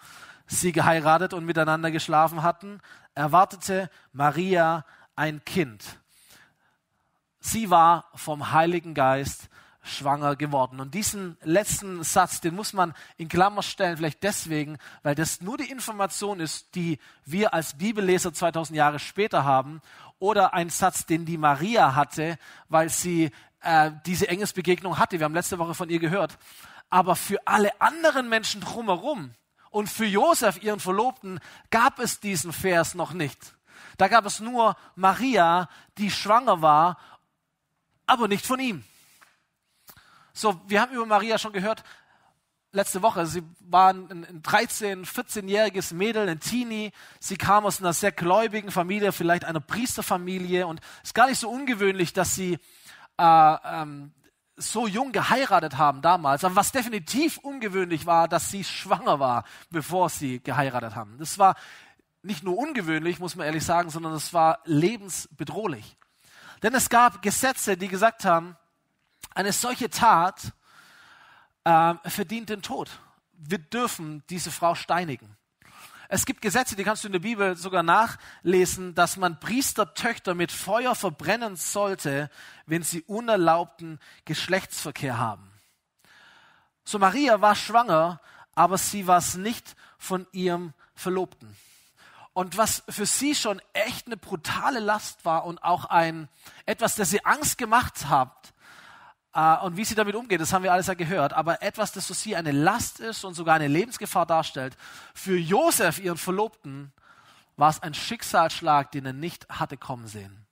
sie 0.47 0.71
geheiratet 0.71 1.33
und 1.33 1.45
miteinander 1.45 1.91
geschlafen 1.91 2.43
hatten, 2.43 2.81
erwartete 3.15 3.89
Maria 4.11 4.85
ein 5.15 5.43
Kind. 5.45 5.83
Sie 7.39 7.69
war 7.69 8.05
vom 8.15 8.51
Heiligen 8.51 8.93
Geist 8.93 9.49
schwanger 9.87 10.35
geworden. 10.35 10.79
Und 10.79 10.93
diesen 10.93 11.37
letzten 11.43 12.03
Satz, 12.03 12.41
den 12.41 12.55
muss 12.55 12.73
man 12.73 12.93
in 13.17 13.27
Klammer 13.27 13.63
stellen, 13.63 13.97
vielleicht 13.97 14.23
deswegen, 14.23 14.77
weil 15.03 15.15
das 15.15 15.41
nur 15.41 15.57
die 15.57 15.69
Information 15.69 16.39
ist, 16.39 16.75
die 16.75 16.99
wir 17.25 17.53
als 17.53 17.77
Bibelleser 17.77 18.33
2000 18.33 18.77
Jahre 18.77 18.99
später 18.99 19.43
haben, 19.43 19.81
oder 20.19 20.53
ein 20.53 20.69
Satz, 20.69 21.05
den 21.05 21.25
die 21.25 21.37
Maria 21.37 21.95
hatte, 21.95 22.37
weil 22.69 22.89
sie 22.89 23.31
äh, 23.61 23.91
diese 24.05 24.27
Engelsbegegnung 24.27 24.97
hatte. 24.97 25.19
Wir 25.19 25.25
haben 25.25 25.33
letzte 25.33 25.59
Woche 25.59 25.73
von 25.73 25.89
ihr 25.89 25.99
gehört. 25.99 26.37
Aber 26.89 27.15
für 27.15 27.45
alle 27.45 27.79
anderen 27.81 28.29
Menschen 28.29 28.61
drumherum 28.61 29.33
und 29.69 29.89
für 29.89 30.05
Josef, 30.05 30.61
ihren 30.63 30.79
Verlobten, 30.79 31.39
gab 31.69 31.99
es 31.99 32.19
diesen 32.19 32.53
Vers 32.53 32.95
noch 32.95 33.13
nicht. 33.13 33.55
Da 33.97 34.07
gab 34.07 34.25
es 34.25 34.39
nur 34.39 34.75
Maria, 34.95 35.69
die 35.97 36.11
schwanger 36.11 36.61
war, 36.61 36.97
aber 38.05 38.27
nicht 38.27 38.45
von 38.45 38.59
ihm. 38.59 38.83
So, 40.37 40.61
wir 40.67 40.81
haben 40.81 40.93
über 40.93 41.07
Maria 41.07 41.39
schon 41.39 41.51
gehört 41.51 41.83
letzte 42.71 43.01
Woche. 43.01 43.25
Sie 43.25 43.41
war 43.59 43.91
ein, 43.91 44.07
ein 44.11 44.43
13-, 44.43 45.03
14-jähriges 45.03 45.95
Mädel, 45.95 46.29
ein 46.29 46.39
Teenie. 46.39 46.91
Sie 47.19 47.37
kam 47.37 47.65
aus 47.65 47.79
einer 47.81 47.91
sehr 47.91 48.11
gläubigen 48.11 48.69
Familie, 48.69 49.11
vielleicht 49.13 49.45
einer 49.45 49.61
Priesterfamilie. 49.61 50.67
Und 50.67 50.79
es 51.01 51.09
ist 51.09 51.15
gar 51.15 51.27
nicht 51.27 51.39
so 51.39 51.49
ungewöhnlich, 51.49 52.13
dass 52.13 52.35
sie 52.35 52.59
äh, 53.17 53.55
ähm, 53.65 54.11
so 54.57 54.85
jung 54.85 55.11
geheiratet 55.11 55.79
haben 55.79 56.03
damals. 56.03 56.43
Aber 56.43 56.55
was 56.55 56.71
definitiv 56.71 57.39
ungewöhnlich 57.39 58.05
war, 58.05 58.27
dass 58.27 58.51
sie 58.51 58.63
schwanger 58.63 59.19
war, 59.19 59.43
bevor 59.71 60.09
sie 60.09 60.39
geheiratet 60.39 60.93
haben. 60.93 61.17
Das 61.17 61.39
war 61.39 61.55
nicht 62.21 62.43
nur 62.43 62.59
ungewöhnlich, 62.59 63.17
muss 63.17 63.35
man 63.35 63.47
ehrlich 63.47 63.65
sagen, 63.65 63.89
sondern 63.89 64.13
es 64.13 64.35
war 64.35 64.59
lebensbedrohlich. 64.65 65.97
Denn 66.61 66.75
es 66.75 66.89
gab 66.89 67.23
Gesetze, 67.23 67.75
die 67.75 67.87
gesagt 67.87 68.23
haben, 68.23 68.55
eine 69.37 69.53
solche 69.53 69.91
Tat 69.91 70.51
äh, 71.63 71.93
verdient 72.05 72.49
den 72.49 72.63
Tod. 72.63 72.89
Wir 73.33 73.59
dürfen 73.59 74.23
diese 74.31 74.49
Frau 74.49 74.73
steinigen. 74.73 75.37
Es 76.09 76.25
gibt 76.25 76.41
Gesetze, 76.41 76.75
die 76.75 76.83
kannst 76.83 77.03
du 77.03 77.07
in 77.07 77.11
der 77.11 77.19
Bibel 77.19 77.55
sogar 77.55 77.83
nachlesen, 77.83 78.95
dass 78.95 79.15
man 79.15 79.39
Priestertöchter 79.39 80.33
mit 80.33 80.51
Feuer 80.51 80.95
verbrennen 80.95 81.55
sollte, 81.55 82.31
wenn 82.65 82.81
sie 82.81 83.03
unerlaubten 83.03 83.99
Geschlechtsverkehr 84.25 85.19
haben. 85.19 85.51
So 86.83 86.97
Maria 86.97 87.39
war 87.39 87.53
schwanger, 87.53 88.19
aber 88.55 88.79
sie 88.79 89.05
war 89.05 89.19
es 89.19 89.35
nicht 89.35 89.75
von 89.99 90.25
ihrem 90.31 90.73
Verlobten. 90.95 91.55
Und 92.33 92.57
was 92.57 92.81
für 92.89 93.05
sie 93.05 93.35
schon 93.35 93.61
echt 93.73 94.07
eine 94.07 94.17
brutale 94.17 94.79
Last 94.79 95.25
war 95.25 95.45
und 95.45 95.63
auch 95.63 95.85
ein 95.85 96.27
etwas, 96.65 96.95
das 96.95 97.11
sie 97.11 97.23
Angst 97.23 97.59
gemacht 97.59 98.09
hat, 98.09 98.53
und 99.37 99.77
wie 99.77 99.85
sie 99.85 99.93
damit 99.93 100.15
umgeht, 100.15 100.41
das 100.41 100.51
haben 100.51 100.63
wir 100.63 100.73
alles 100.73 100.87
ja 100.87 100.95
gehört. 100.95 101.33
Aber 101.33 101.61
etwas, 101.61 101.91
das 101.91 102.07
für 102.07 102.15
sie 102.15 102.35
eine 102.35 102.51
Last 102.51 102.99
ist 102.99 103.23
und 103.23 103.35
sogar 103.35 103.55
eine 103.55 103.67
Lebensgefahr 103.67 104.25
darstellt, 104.25 104.75
für 105.13 105.37
Josef, 105.37 105.99
ihren 105.99 106.17
Verlobten, 106.17 106.91
war 107.55 107.69
es 107.69 107.81
ein 107.83 107.93
Schicksalsschlag, 107.93 108.91
den 108.91 109.05
er 109.05 109.13
nicht 109.13 109.47
hatte 109.49 109.77
kommen 109.77 110.07
sehen. 110.07 110.45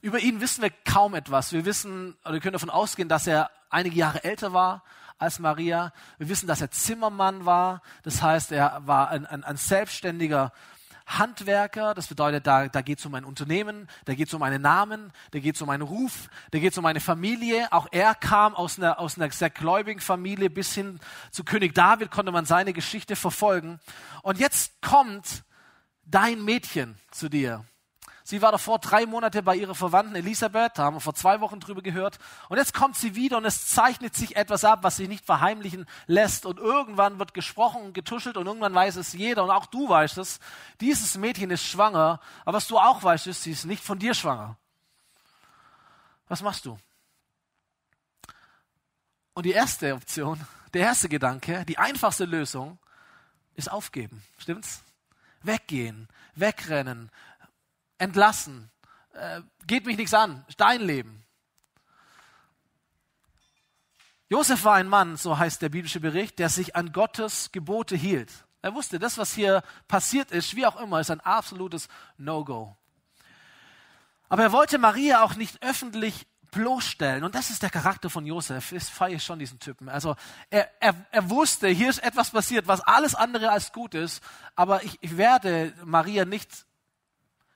Über 0.00 0.20
ihn 0.20 0.40
wissen 0.40 0.62
wir 0.62 0.70
kaum 0.70 1.14
etwas. 1.14 1.52
Wir 1.52 1.64
wissen, 1.64 2.16
oder 2.24 2.34
wir 2.34 2.40
können 2.40 2.52
davon 2.52 2.70
ausgehen, 2.70 3.08
dass 3.08 3.26
er 3.26 3.50
einige 3.68 3.96
Jahre 3.96 4.22
älter 4.22 4.52
war 4.52 4.84
als 5.18 5.38
Maria. 5.38 5.92
Wir 6.18 6.28
wissen, 6.28 6.46
dass 6.46 6.60
er 6.60 6.70
Zimmermann 6.70 7.46
war. 7.46 7.82
Das 8.04 8.22
heißt, 8.22 8.52
er 8.52 8.86
war 8.86 9.08
ein, 9.08 9.26
ein, 9.26 9.42
ein 9.42 9.56
selbstständiger 9.56 10.52
Handwerker, 11.18 11.94
das 11.94 12.06
bedeutet, 12.06 12.46
da, 12.46 12.68
da 12.68 12.82
geht 12.82 12.98
es 12.98 13.06
um 13.06 13.14
ein 13.14 13.24
Unternehmen, 13.24 13.88
da 14.04 14.14
geht 14.14 14.28
es 14.28 14.34
um 14.34 14.42
einen 14.42 14.62
Namen, 14.62 15.12
da 15.30 15.38
geht 15.38 15.56
es 15.56 15.62
um 15.62 15.70
einen 15.70 15.82
Ruf, 15.82 16.28
da 16.50 16.58
geht 16.58 16.72
es 16.72 16.78
um 16.78 16.86
eine 16.86 17.00
Familie. 17.00 17.72
Auch 17.72 17.86
er 17.90 18.14
kam 18.14 18.54
aus 18.54 18.78
einer, 18.78 18.98
aus 18.98 19.18
einer 19.18 19.30
sehr 19.30 19.50
gläubigen 19.50 20.00
Familie 20.00 20.50
bis 20.50 20.74
hin 20.74 21.00
zu 21.30 21.44
König 21.44 21.74
David, 21.74 22.10
konnte 22.10 22.32
man 22.32 22.44
seine 22.44 22.72
Geschichte 22.72 23.16
verfolgen. 23.16 23.80
Und 24.22 24.38
jetzt 24.38 24.80
kommt 24.82 25.44
dein 26.04 26.44
Mädchen 26.44 26.98
zu 27.10 27.28
dir. 27.28 27.64
Sie 28.24 28.40
war 28.40 28.52
davor 28.52 28.78
drei 28.78 29.04
Monate 29.06 29.42
bei 29.42 29.56
ihrer 29.56 29.74
Verwandten 29.74 30.14
Elisabeth, 30.14 30.72
da 30.76 30.84
haben 30.84 30.96
wir 30.96 31.00
vor 31.00 31.14
zwei 31.14 31.40
Wochen 31.40 31.58
drüber 31.58 31.82
gehört. 31.82 32.18
Und 32.48 32.58
jetzt 32.58 32.72
kommt 32.72 32.96
sie 32.96 33.16
wieder 33.16 33.36
und 33.36 33.44
es 33.44 33.66
zeichnet 33.68 34.14
sich 34.14 34.36
etwas 34.36 34.64
ab, 34.64 34.80
was 34.82 34.96
sich 34.96 35.08
nicht 35.08 35.24
verheimlichen 35.24 35.86
lässt. 36.06 36.46
Und 36.46 36.58
irgendwann 36.58 37.18
wird 37.18 37.34
gesprochen 37.34 37.82
und 37.82 37.92
getuschelt 37.94 38.36
und 38.36 38.46
irgendwann 38.46 38.74
weiß 38.74 38.96
es 38.96 39.12
jeder 39.12 39.42
und 39.42 39.50
auch 39.50 39.66
du 39.66 39.88
weißt 39.88 40.18
es. 40.18 40.38
Dieses 40.80 41.16
Mädchen 41.16 41.50
ist 41.50 41.64
schwanger, 41.64 42.20
aber 42.44 42.56
was 42.56 42.68
du 42.68 42.78
auch 42.78 43.02
weißt, 43.02 43.26
ist, 43.26 43.42
sie 43.42 43.52
ist 43.52 43.64
nicht 43.64 43.82
von 43.82 43.98
dir 43.98 44.14
schwanger. 44.14 44.56
Was 46.28 46.42
machst 46.42 46.64
du? 46.64 46.78
Und 49.34 49.46
die 49.46 49.52
erste 49.52 49.94
Option, 49.94 50.40
der 50.74 50.82
erste 50.82 51.08
Gedanke, 51.08 51.64
die 51.64 51.78
einfachste 51.78 52.24
Lösung 52.24 52.78
ist 53.54 53.70
aufgeben. 53.70 54.22
Stimmt's? 54.38 54.82
Weggehen, 55.42 56.08
wegrennen, 56.34 57.10
entlassen, 58.02 58.70
äh, 59.14 59.40
geht 59.66 59.86
mich 59.86 59.96
nichts 59.96 60.12
an, 60.12 60.44
dein 60.56 60.80
Leben. 60.80 61.24
Josef 64.28 64.64
war 64.64 64.74
ein 64.74 64.88
Mann, 64.88 65.16
so 65.16 65.38
heißt 65.38 65.62
der 65.62 65.68
biblische 65.68 66.00
Bericht, 66.00 66.38
der 66.38 66.48
sich 66.48 66.74
an 66.74 66.92
Gottes 66.92 67.52
Gebote 67.52 67.94
hielt. 67.94 68.32
Er 68.60 68.74
wusste, 68.74 68.98
das, 68.98 69.18
was 69.18 69.34
hier 69.34 69.62
passiert 69.86 70.32
ist, 70.32 70.56
wie 70.56 70.66
auch 70.66 70.80
immer, 70.80 71.00
ist 71.00 71.10
ein 71.10 71.20
absolutes 71.20 71.88
No-Go. 72.16 72.76
Aber 74.28 74.42
er 74.42 74.52
wollte 74.52 74.78
Maria 74.78 75.22
auch 75.22 75.36
nicht 75.36 75.62
öffentlich 75.62 76.26
bloßstellen. 76.50 77.22
Und 77.24 77.34
das 77.34 77.50
ist 77.50 77.62
der 77.62 77.70
Charakter 77.70 78.10
von 78.10 78.26
Josef. 78.26 78.70
Das 78.70 78.88
feiere 78.88 79.16
ich 79.16 79.24
schon 79.24 79.38
diesen 79.38 79.58
Typen. 79.58 79.88
Also 79.88 80.16
er, 80.50 80.70
er, 80.80 80.94
er 81.10 81.30
wusste, 81.30 81.68
hier 81.68 81.90
ist 81.90 82.02
etwas 82.02 82.30
passiert, 82.30 82.66
was 82.66 82.80
alles 82.80 83.14
andere 83.14 83.50
als 83.50 83.72
gut 83.72 83.94
ist. 83.94 84.22
Aber 84.54 84.82
ich, 84.82 84.98
ich 85.02 85.16
werde 85.16 85.74
Maria 85.84 86.24
nicht 86.24 86.66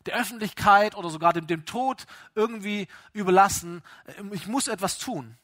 der 0.07 0.17
Öffentlichkeit 0.17 0.95
oder 0.95 1.11
sogar 1.11 1.33
dem, 1.33 1.47
dem 1.47 1.65
Tod 1.65 2.07
irgendwie 2.35 2.89
überlassen. 3.13 3.83
Ich 4.33 4.47
muss 4.47 4.69
etwas 4.69 4.99
tun. 4.99 5.37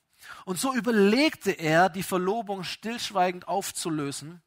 Und 0.44 0.58
so 0.58 0.74
überlegte 0.74 1.50
er, 1.50 1.88
die 1.88 2.02
Verlobung 2.02 2.64
stillschweigend 2.64 3.48
aufzulösen. 3.48 4.40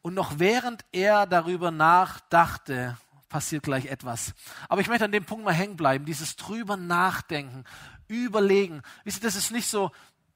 Und 0.00 0.14
noch 0.14 0.38
während 0.38 0.84
er 0.92 1.26
darüber 1.26 1.70
nachdachte, 1.70 2.96
passiert 3.28 3.62
gleich 3.62 3.86
etwas. 3.86 4.34
Aber 4.68 4.80
ich 4.80 4.88
möchte 4.88 5.04
an 5.04 5.12
dem 5.12 5.24
Punkt 5.24 5.44
mal 5.44 5.54
hängen 5.54 5.76
bleiben, 5.76 6.04
dieses 6.04 6.36
drüber 6.36 6.76
nachdenken, 6.76 7.64
überlegen. 8.08 8.82
Wisst 9.04 9.18
ihr, 9.18 9.26
das 9.26 9.36
ist 9.36 9.52
nicht 9.52 9.68
so, 9.68 9.90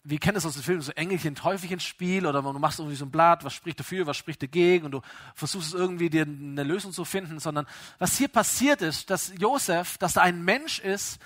wir 0.09 0.19
kennen 0.19 0.37
das 0.37 0.47
aus 0.47 0.55
den 0.55 0.63
Filmen, 0.63 0.83
so 0.83 0.93
Engelchen, 0.93 1.35
Teufelchen 1.35 1.81
Spiel 1.81 2.27
oder 2.27 2.41
du 2.41 2.59
machst 2.59 2.79
irgendwie 2.79 2.97
so 2.97 3.05
ein 3.05 3.11
Blatt, 3.11 3.45
was 3.45 3.55
spricht 3.55 3.81
dafür, 3.81 4.07
was 4.07 4.17
spricht 4.17 4.41
dagegen 4.41 4.85
und 4.85 4.93
du 4.93 5.01
versuchst 5.35 5.75
irgendwie 5.75 6.11
dir 6.11 6.23
eine 6.23 6.63
Lösung 6.63 6.93
zu 6.93 7.05
finden, 7.05 7.41
sondern 7.41 7.67
was 7.99 8.17
hier 8.17 8.29
passiert 8.29 8.83
ist, 8.83 9.11
dass 9.11 9.33
Josef, 9.37 9.99
dass 9.99 10.13
da 10.13 10.23
ein 10.23 10.45
Mensch 10.45 10.79
ist, 10.79 11.19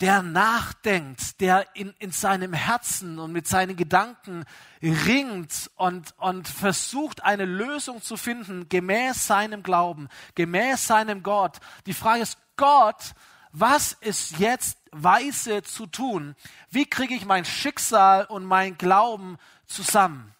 der 0.00 0.22
nachdenkt, 0.22 1.40
der 1.40 1.66
in, 1.74 1.94
in 1.98 2.12
seinem 2.12 2.52
Herzen 2.52 3.18
und 3.18 3.32
mit 3.32 3.48
seinen 3.48 3.76
Gedanken 3.76 4.44
ringt 4.80 5.70
und, 5.76 6.14
und 6.18 6.46
versucht, 6.48 7.24
eine 7.24 7.44
Lösung 7.44 8.02
zu 8.02 8.16
finden, 8.16 8.68
gemäß 8.68 9.26
seinem 9.26 9.62
Glauben, 9.62 10.08
gemäß 10.34 10.86
seinem 10.86 11.22
Gott. 11.22 11.58
Die 11.86 11.94
Frage 11.94 12.22
ist, 12.22 12.38
Gott, 12.56 13.14
was 13.52 13.92
ist 13.92 14.38
jetzt 14.38 14.81
weise 14.92 15.62
zu 15.62 15.86
tun? 15.86 16.36
Wie 16.70 16.86
kriege 16.86 17.14
ich 17.14 17.24
mein 17.24 17.44
Schicksal 17.44 18.26
und 18.26 18.44
mein 18.44 18.78
Glauben 18.78 19.38
zusammen? 19.66 20.34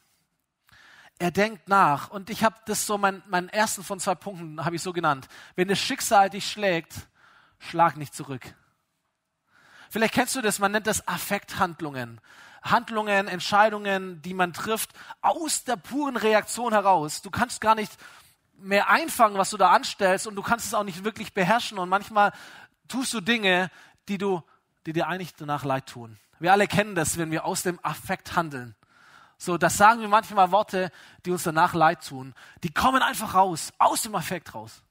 Er 1.18 1.30
denkt 1.30 1.68
nach 1.68 2.10
und 2.10 2.30
ich 2.30 2.44
habe 2.44 2.56
das 2.66 2.86
so, 2.86 2.98
mein, 2.98 3.22
meinen 3.26 3.48
ersten 3.48 3.82
von 3.82 4.00
zwei 4.00 4.14
Punkten 4.14 4.64
habe 4.64 4.76
ich 4.76 4.82
so 4.82 4.92
genannt. 4.92 5.28
Wenn 5.56 5.68
das 5.68 5.78
Schicksal 5.78 6.30
dich 6.30 6.50
schlägt, 6.50 6.94
schlag 7.58 7.96
nicht 7.96 8.14
zurück. 8.14 8.54
Vielleicht 9.88 10.14
kennst 10.14 10.34
du 10.34 10.40
das, 10.40 10.58
man 10.58 10.72
nennt 10.72 10.86
das 10.86 11.06
Affekthandlungen. 11.06 12.20
Handlungen, 12.62 13.28
Entscheidungen, 13.28 14.22
die 14.22 14.34
man 14.34 14.52
trifft, 14.52 14.90
aus 15.20 15.64
der 15.64 15.76
puren 15.76 16.16
Reaktion 16.16 16.72
heraus. 16.72 17.22
Du 17.22 17.30
kannst 17.30 17.60
gar 17.60 17.74
nicht 17.74 17.92
mehr 18.56 18.88
einfangen, 18.88 19.36
was 19.36 19.50
du 19.50 19.56
da 19.56 19.70
anstellst 19.70 20.26
und 20.26 20.36
du 20.36 20.42
kannst 20.42 20.66
es 20.66 20.74
auch 20.74 20.84
nicht 20.84 21.04
wirklich 21.04 21.34
beherrschen 21.34 21.78
und 21.78 21.88
manchmal 21.88 22.32
tust 22.88 23.12
du 23.14 23.20
Dinge, 23.20 23.70
die, 24.08 24.18
du, 24.18 24.42
die 24.86 24.92
dir 24.92 25.08
eigentlich 25.08 25.34
danach 25.34 25.64
leid 25.64 25.86
tun. 25.86 26.18
Wir 26.38 26.52
alle 26.52 26.66
kennen 26.66 26.94
das, 26.94 27.18
wenn 27.18 27.30
wir 27.30 27.44
aus 27.44 27.62
dem 27.62 27.78
Affekt 27.84 28.34
handeln. 28.34 28.74
So, 29.38 29.58
das 29.58 29.76
sagen 29.76 30.00
wir 30.00 30.08
manchmal 30.08 30.50
Worte, 30.52 30.90
die 31.24 31.30
uns 31.30 31.42
danach 31.42 31.74
leid 31.74 32.06
tun. 32.06 32.34
Die 32.62 32.72
kommen 32.72 33.02
einfach 33.02 33.34
raus, 33.34 33.72
aus 33.78 34.02
dem 34.02 34.14
Affekt 34.14 34.54
raus. 34.54 34.82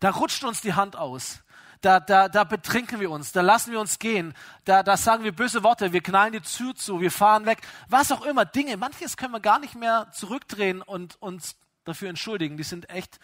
Da 0.00 0.10
rutscht 0.10 0.44
uns 0.44 0.60
die 0.60 0.74
Hand 0.74 0.96
aus. 0.96 1.42
Da, 1.82 2.00
da, 2.00 2.28
da 2.28 2.44
betrinken 2.44 3.00
wir 3.00 3.10
uns, 3.10 3.32
da 3.32 3.40
lassen 3.40 3.72
wir 3.72 3.80
uns 3.80 3.98
gehen, 3.98 4.34
da, 4.64 4.84
da 4.84 4.96
sagen 4.96 5.24
wir 5.24 5.32
böse 5.32 5.64
Worte, 5.64 5.92
wir 5.92 6.00
knallen 6.00 6.32
die 6.32 6.40
Tür 6.40 6.76
zu, 6.76 7.00
wir 7.00 7.10
fahren 7.10 7.44
weg, 7.44 7.58
was 7.88 8.12
auch 8.12 8.24
immer, 8.24 8.44
Dinge, 8.44 8.76
manches 8.76 9.16
können 9.16 9.32
wir 9.32 9.40
gar 9.40 9.58
nicht 9.58 9.74
mehr 9.74 10.08
zurückdrehen 10.12 10.80
und 10.80 11.20
uns 11.20 11.56
dafür 11.84 12.08
entschuldigen. 12.08 12.56
Die 12.56 12.62
sind 12.62 12.88
echt 12.88 13.18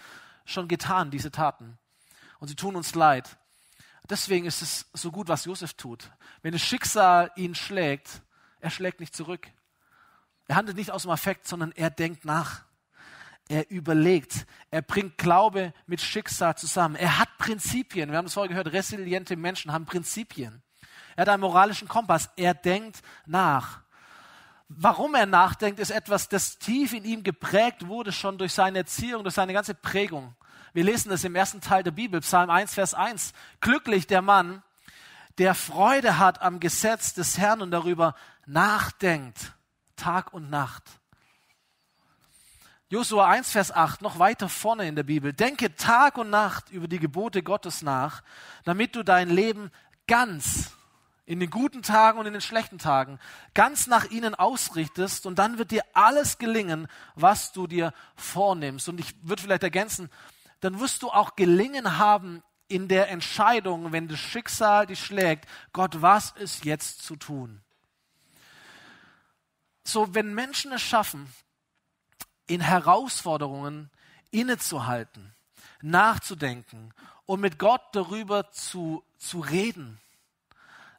schon 0.45 0.67
getan, 0.67 1.11
diese 1.13 1.31
Taten. 1.31 1.79
Und 2.41 2.49
sie 2.49 2.57
tun 2.57 2.75
uns 2.75 2.95
leid. 2.95 3.39
Deswegen 4.11 4.47
ist 4.47 4.63
es 4.63 4.87
so 4.93 5.11
gut, 5.11 5.29
was 5.29 5.45
Josef 5.45 5.75
tut. 5.75 6.11
Wenn 6.43 6.53
das 6.53 6.63
Schicksal 6.63 7.31
ihn 7.37 7.55
schlägt, 7.55 8.23
er 8.61 8.71
schlägt 8.71 9.01
nicht 9.01 9.15
zurück. 9.15 9.47
Er 10.47 10.57
handelt 10.57 10.77
nicht 10.77 10.91
aus 10.91 11.03
dem 11.03 11.11
Affekt, 11.11 11.47
sondern 11.47 11.73
er 11.73 11.91
denkt 11.91 12.25
nach. 12.25 12.63
Er 13.49 13.71
überlegt. 13.71 14.47
Er 14.71 14.83
bringt 14.83 15.19
Glaube 15.19 15.73
mit 15.87 16.01
Schicksal 16.01 16.57
zusammen. 16.57 16.97
Er 16.97 17.19
hat 17.19 17.29
Prinzipien. 17.39 18.11
Wir 18.11 18.19
haben 18.19 18.27
es 18.27 18.35
vorher 18.35 18.49
gehört, 18.49 18.73
resiliente 18.73 19.37
Menschen 19.37 19.73
haben 19.73 19.87
Prinzipien. 19.87 20.63
Er 21.17 21.23
hat 21.23 21.29
einen 21.29 21.41
moralischen 21.41 21.89
Kompass. 21.89 22.31
Er 22.37 22.55
denkt 22.55 23.01
nach. 23.27 23.81
Warum 24.69 25.15
er 25.15 25.27
nachdenkt, 25.27 25.81
ist 25.81 25.91
etwas, 25.91 26.29
das 26.29 26.59
tief 26.59 26.93
in 26.93 27.05
ihm 27.05 27.23
geprägt 27.23 27.87
wurde, 27.87 28.13
schon 28.13 28.37
durch 28.37 28.53
seine 28.53 28.79
Erziehung, 28.79 29.23
durch 29.23 29.35
seine 29.35 29.55
ganze 29.55 29.75
Prägung. 29.75 30.35
Wir 30.75 30.85
lesen 30.85 31.11
es 31.13 31.25
im 31.25 31.35
ersten 31.35 31.61
Teil 31.61 31.83
der 31.83 31.91
Bibel, 31.91 32.21
Psalm 32.21 32.51
1, 32.51 32.75
Vers 32.75 32.95
1. 32.95 33.33
Glücklich 33.61 34.07
der 34.07 34.23
Mann, 34.23 34.63
der 35.39 35.55
Freude 35.55 36.19
hat 36.19 36.43
am 36.43 36.61
Gesetz 36.61 37.15
des 37.15 37.39
Herrn 37.39 37.63
und 37.63 37.71
darüber 37.71 38.15
nachdenkt, 38.47 39.53
Tag 39.97 40.33
und 40.33 40.51
Nacht. 40.51 40.85
Josua 42.91 43.29
1, 43.29 43.51
Vers 43.51 43.71
8, 43.71 44.03
noch 44.03 44.19
weiter 44.19 44.49
vorne 44.49 44.89
in 44.89 44.97
der 44.97 45.03
Bibel. 45.03 45.33
Denke 45.33 45.77
Tag 45.77 46.17
und 46.19 46.31
Nacht 46.31 46.71
über 46.71 46.89
die 46.89 46.99
Gebote 46.99 47.43
Gottes 47.43 47.83
nach, 47.83 48.23
damit 48.65 48.97
du 48.97 49.03
dein 49.03 49.29
Leben 49.29 49.71
ganz 50.07 50.73
in 51.27 51.41
den 51.41 51.51
guten 51.51 51.83
Tagen 51.83 52.19
und 52.19 52.25
in 52.25 52.33
den 52.33 52.41
schlechten 52.41 52.79
Tagen 52.79 53.19
ganz 53.53 53.87
nach 53.87 54.11
ihnen 54.11 54.35
ausrichtest 54.35 55.27
und 55.27 55.39
dann 55.39 55.59
wird 55.59 55.71
dir 55.71 55.83
alles 55.93 56.39
gelingen, 56.39 56.89
was 57.15 57.53
du 57.53 57.67
dir 57.67 57.93
vornimmst. 58.17 58.89
Und 58.89 58.99
ich 58.99 59.15
würde 59.23 59.43
vielleicht 59.43 59.63
ergänzen, 59.63 60.11
dann 60.61 60.81
wirst 60.81 61.03
du 61.03 61.11
auch 61.11 61.37
gelingen 61.37 61.99
haben 61.99 62.43
in 62.69 62.89
der 62.89 63.09
Entscheidung, 63.09 63.93
wenn 63.93 64.09
das 64.09 64.19
Schicksal 64.19 64.87
dich 64.87 65.03
schlägt, 65.03 65.49
Gott, 65.73 66.03
was 66.03 66.33
ist 66.33 66.65
jetzt 66.65 67.03
zu 67.03 67.17
tun? 67.17 67.63
So, 69.85 70.15
wenn 70.15 70.35
Menschen 70.35 70.73
es 70.73 70.83
schaffen, 70.83 71.33
in 72.47 72.61
Herausforderungen 72.61 73.91
innezuhalten, 74.31 75.35
nachzudenken 75.81 76.93
und 77.25 77.41
mit 77.41 77.59
Gott 77.59 77.83
darüber 77.93 78.51
zu, 78.51 79.03
zu 79.17 79.41
reden, 79.41 79.99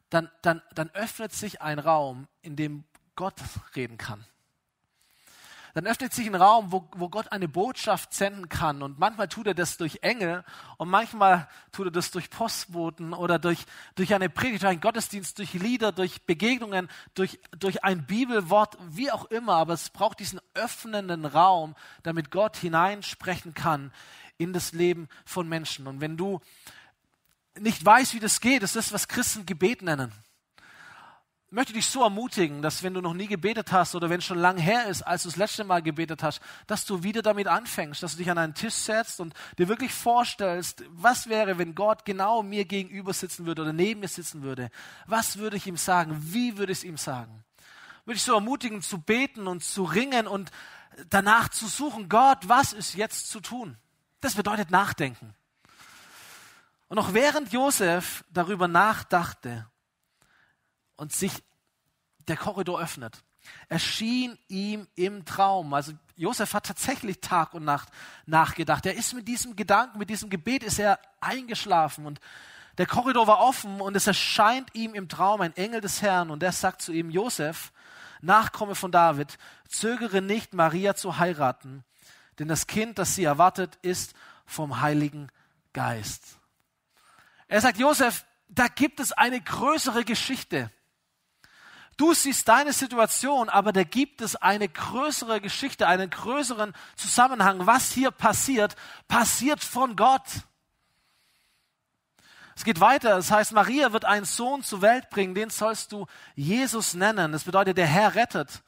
dann, 0.08 0.28
dann, 0.42 0.60
dann 0.74 0.90
öffnet 0.90 1.32
sich 1.32 1.60
ein 1.60 1.78
Raum, 1.78 2.26
in 2.42 2.56
dem 2.56 2.84
Gott 3.14 3.36
reden 3.76 3.96
kann 3.96 4.24
dann 5.74 5.86
öffnet 5.86 6.12
sich 6.12 6.26
ein 6.26 6.34
Raum, 6.34 6.72
wo, 6.72 6.88
wo 6.96 7.08
Gott 7.08 7.32
eine 7.32 7.48
Botschaft 7.48 8.12
senden 8.12 8.48
kann. 8.48 8.82
Und 8.82 8.98
manchmal 8.98 9.28
tut 9.28 9.46
er 9.46 9.54
das 9.54 9.76
durch 9.76 9.98
Engel 10.02 10.44
und 10.78 10.88
manchmal 10.88 11.48
tut 11.72 11.88
er 11.88 11.90
das 11.90 12.10
durch 12.10 12.30
Postboten 12.30 13.12
oder 13.12 13.38
durch, 13.38 13.64
durch 13.94 14.14
eine 14.14 14.28
Predigt, 14.28 14.62
durch 14.62 14.70
einen 14.70 14.80
Gottesdienst, 14.80 15.38
durch 15.38 15.54
Lieder, 15.54 15.92
durch 15.92 16.22
Begegnungen, 16.22 16.88
durch, 17.14 17.40
durch 17.58 17.84
ein 17.84 18.06
Bibelwort, 18.06 18.76
wie 18.88 19.10
auch 19.10 19.26
immer. 19.26 19.54
Aber 19.54 19.74
es 19.74 19.90
braucht 19.90 20.20
diesen 20.20 20.40
öffnenden 20.54 21.24
Raum, 21.24 21.74
damit 22.02 22.30
Gott 22.30 22.56
hineinsprechen 22.56 23.54
kann 23.54 23.92
in 24.38 24.52
das 24.52 24.72
Leben 24.72 25.08
von 25.24 25.48
Menschen. 25.48 25.86
Und 25.86 26.00
wenn 26.00 26.16
du 26.16 26.40
nicht 27.58 27.84
weißt, 27.84 28.14
wie 28.14 28.20
das 28.20 28.40
geht, 28.40 28.62
ist 28.62 28.76
das, 28.76 28.92
was 28.92 29.08
Christen 29.08 29.46
Gebet 29.46 29.82
nennen 29.82 30.12
möchte 31.50 31.72
dich 31.72 31.86
so 31.86 32.02
ermutigen, 32.02 32.62
dass 32.62 32.82
wenn 32.82 32.94
du 32.94 33.00
noch 33.00 33.12
nie 33.12 33.26
gebetet 33.26 33.72
hast 33.72 33.94
oder 33.96 34.08
wenn 34.08 34.20
es 34.20 34.24
schon 34.24 34.38
lange 34.38 34.60
her 34.60 34.86
ist, 34.86 35.02
als 35.02 35.24
du 35.24 35.28
das 35.28 35.36
letzte 35.36 35.64
Mal 35.64 35.82
gebetet 35.82 36.22
hast, 36.22 36.40
dass 36.68 36.84
du 36.86 37.02
wieder 37.02 37.22
damit 37.22 37.48
anfängst, 37.48 38.02
dass 38.02 38.12
du 38.12 38.18
dich 38.18 38.30
an 38.30 38.38
einen 38.38 38.54
Tisch 38.54 38.74
setzt 38.74 39.20
und 39.20 39.34
dir 39.58 39.68
wirklich 39.68 39.92
vorstellst, 39.92 40.84
was 40.90 41.28
wäre, 41.28 41.58
wenn 41.58 41.74
Gott 41.74 42.04
genau 42.04 42.42
mir 42.42 42.64
gegenüber 42.64 43.12
sitzen 43.12 43.46
würde 43.46 43.62
oder 43.62 43.72
neben 43.72 44.00
mir 44.00 44.08
sitzen 44.08 44.42
würde? 44.42 44.70
Was 45.06 45.38
würde 45.38 45.56
ich 45.56 45.66
ihm 45.66 45.76
sagen? 45.76 46.16
Wie 46.20 46.56
würde 46.56 46.72
ich 46.72 46.78
es 46.78 46.84
ihm 46.84 46.96
sagen? 46.96 47.44
Würde 48.04 48.16
ich 48.16 48.22
so 48.22 48.34
ermutigen, 48.34 48.80
zu 48.80 49.00
beten 49.00 49.46
und 49.46 49.64
zu 49.64 49.82
ringen 49.84 50.26
und 50.26 50.50
danach 51.08 51.48
zu 51.48 51.66
suchen, 51.66 52.08
Gott, 52.08 52.48
was 52.48 52.72
ist 52.72 52.94
jetzt 52.94 53.28
zu 53.28 53.40
tun? 53.40 53.76
Das 54.20 54.34
bedeutet 54.34 54.70
nachdenken. 54.70 55.34
Und 56.88 56.96
noch 56.96 57.14
während 57.14 57.52
Josef 57.52 58.24
darüber 58.30 58.68
nachdachte 58.68 59.69
und 61.00 61.12
sich 61.12 61.32
der 62.28 62.36
Korridor 62.36 62.80
öffnet, 62.80 63.24
erschien 63.68 64.38
ihm 64.48 64.86
im 64.94 65.24
Traum. 65.24 65.72
Also 65.72 65.92
Josef 66.14 66.52
hat 66.52 66.66
tatsächlich 66.66 67.20
Tag 67.20 67.54
und 67.54 67.64
Nacht 67.64 67.88
nachgedacht. 68.26 68.84
Er 68.84 68.94
ist 68.94 69.14
mit 69.14 69.26
diesem 69.26 69.56
Gedanken, 69.56 69.98
mit 69.98 70.10
diesem 70.10 70.28
Gebet 70.28 70.62
ist 70.62 70.78
er 70.78 71.00
eingeschlafen 71.20 72.04
und 72.04 72.20
der 72.76 72.86
Korridor 72.86 73.26
war 73.26 73.40
offen 73.40 73.80
und 73.80 73.96
es 73.96 74.06
erscheint 74.06 74.74
ihm 74.74 74.94
im 74.94 75.08
Traum 75.08 75.40
ein 75.40 75.56
Engel 75.56 75.80
des 75.80 76.02
Herrn 76.02 76.30
und 76.30 76.40
der 76.40 76.52
sagt 76.52 76.82
zu 76.82 76.92
ihm, 76.92 77.10
Josef, 77.10 77.72
Nachkomme 78.20 78.74
von 78.74 78.92
David, 78.92 79.38
zögere 79.68 80.20
nicht, 80.20 80.52
Maria 80.52 80.94
zu 80.94 81.18
heiraten, 81.18 81.82
denn 82.38 82.48
das 82.48 82.66
Kind, 82.66 82.98
das 82.98 83.14
sie 83.14 83.24
erwartet, 83.24 83.78
ist 83.80 84.14
vom 84.44 84.82
Heiligen 84.82 85.28
Geist. 85.72 86.38
Er 87.48 87.62
sagt, 87.62 87.78
Josef, 87.78 88.26
da 88.48 88.68
gibt 88.68 89.00
es 89.00 89.12
eine 89.12 89.40
größere 89.40 90.04
Geschichte. 90.04 90.70
Du 92.00 92.14
siehst 92.14 92.48
deine 92.48 92.72
Situation, 92.72 93.50
aber 93.50 93.74
da 93.74 93.82
gibt 93.82 94.22
es 94.22 94.34
eine 94.34 94.70
größere 94.70 95.38
Geschichte, 95.38 95.86
einen 95.86 96.08
größeren 96.08 96.72
Zusammenhang. 96.96 97.66
Was 97.66 97.92
hier 97.92 98.10
passiert, 98.10 98.74
passiert 99.06 99.62
von 99.62 99.96
Gott. 99.96 100.24
Es 102.56 102.64
geht 102.64 102.80
weiter. 102.80 103.18
Es 103.18 103.30
heißt, 103.30 103.52
Maria 103.52 103.92
wird 103.92 104.06
einen 104.06 104.24
Sohn 104.24 104.62
zur 104.62 104.80
Welt 104.80 105.10
bringen, 105.10 105.34
den 105.34 105.50
sollst 105.50 105.92
du 105.92 106.06
Jesus 106.34 106.94
nennen. 106.94 107.32
Das 107.32 107.44
bedeutet, 107.44 107.76
der 107.76 107.86
Herr 107.86 108.14
rettet. 108.14 108.62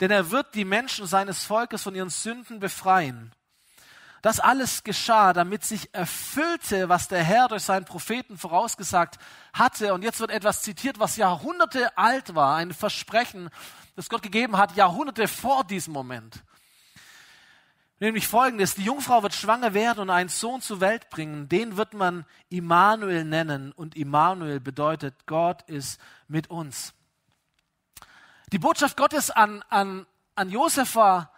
Denn 0.00 0.10
er 0.10 0.30
wird 0.30 0.54
die 0.54 0.64
Menschen 0.64 1.06
seines 1.06 1.44
Volkes 1.44 1.82
von 1.82 1.94
ihren 1.94 2.08
Sünden 2.08 2.58
befreien. 2.58 3.34
Das 4.22 4.38
alles 4.38 4.84
geschah, 4.84 5.32
damit 5.32 5.64
sich 5.64 5.92
erfüllte, 5.92 6.88
was 6.88 7.08
der 7.08 7.24
Herr 7.24 7.48
durch 7.48 7.64
seinen 7.64 7.84
Propheten 7.84 8.38
vorausgesagt 8.38 9.18
hatte. 9.52 9.92
Und 9.94 10.02
jetzt 10.02 10.20
wird 10.20 10.30
etwas 10.30 10.62
zitiert, 10.62 11.00
was 11.00 11.16
Jahrhunderte 11.16 11.98
alt 11.98 12.36
war, 12.36 12.56
ein 12.56 12.72
Versprechen, 12.72 13.50
das 13.96 14.08
Gott 14.08 14.22
gegeben 14.22 14.56
hat, 14.56 14.76
Jahrhunderte 14.76 15.26
vor 15.26 15.64
diesem 15.64 15.92
Moment. 15.92 16.44
Nämlich 17.98 18.28
folgendes, 18.28 18.76
die 18.76 18.84
Jungfrau 18.84 19.24
wird 19.24 19.34
schwanger 19.34 19.74
werden 19.74 20.00
und 20.00 20.10
einen 20.10 20.28
Sohn 20.28 20.60
zur 20.60 20.80
Welt 20.80 21.10
bringen, 21.10 21.48
den 21.48 21.76
wird 21.76 21.92
man 21.92 22.24
Immanuel 22.48 23.24
nennen 23.24 23.72
und 23.72 23.96
Immanuel 23.96 24.60
bedeutet, 24.60 25.14
Gott 25.26 25.62
ist 25.68 26.00
mit 26.28 26.48
uns. 26.48 26.94
Die 28.52 28.58
Botschaft 28.58 28.96
Gottes 28.96 29.30
an, 29.30 29.64
an, 29.68 30.06
an 30.36 30.50
Josef 30.50 30.94
war, 30.94 31.32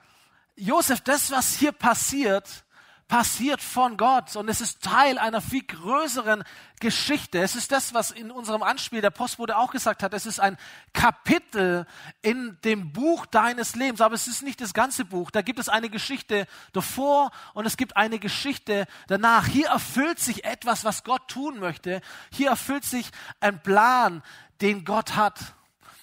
Josef, 0.57 1.01
das, 1.01 1.31
was 1.31 1.55
hier 1.55 1.73
passiert, 1.73 2.65
passiert 3.09 3.61
von 3.61 3.97
Gott 3.97 4.35
und 4.37 4.49
es 4.49 4.61
ist 4.61 4.83
Teil 4.83 5.19
einer 5.19 5.41
viel 5.41 5.63
größeren 5.63 6.43
Geschichte. 6.81 7.39
Es 7.39 7.55
ist 7.55 7.71
das, 7.71 7.95
was 7.95 8.11
in 8.11 8.31
unserem 8.31 8.63
Anspiel 8.63 9.01
der 9.01 9.11
Postbote 9.11 9.57
auch 9.57 9.71
gesagt 9.71 10.03
hat. 10.03 10.15
Es 10.15 10.27
ist 10.27 10.41
ein 10.41 10.57
Kapitel 10.93 11.87
in 12.23 12.59
dem 12.65 12.93
Buch 12.93 13.27
deines 13.27 13.75
Lebens, 13.75 14.01
aber 14.01 14.15
es 14.15 14.27
ist 14.27 14.43
nicht 14.43 14.61
das 14.61 14.75
ganze 14.75 15.05
Buch. 15.05 15.31
Da 15.31 15.43
gibt 15.43 15.59
es 15.59 15.69
eine 15.69 15.91
Geschichte 15.91 16.47
davor 16.73 17.31
und 17.53 17.67
es 17.67 17.77
gibt 17.77 17.97
eine 17.97 18.19
Geschichte 18.19 18.87
danach. 19.07 19.47
Hier 19.47 19.69
erfüllt 19.69 20.19
sich 20.19 20.45
etwas, 20.45 20.85
was 20.85 21.05
Gott 21.05 21.29
tun 21.29 21.59
möchte. 21.61 22.01
Hier 22.33 22.49
erfüllt 22.49 22.85
sich 22.85 23.11
ein 23.41 23.63
Plan, 23.63 24.23
den 24.61 24.85
Gott 24.85 25.15
hat. 25.17 25.55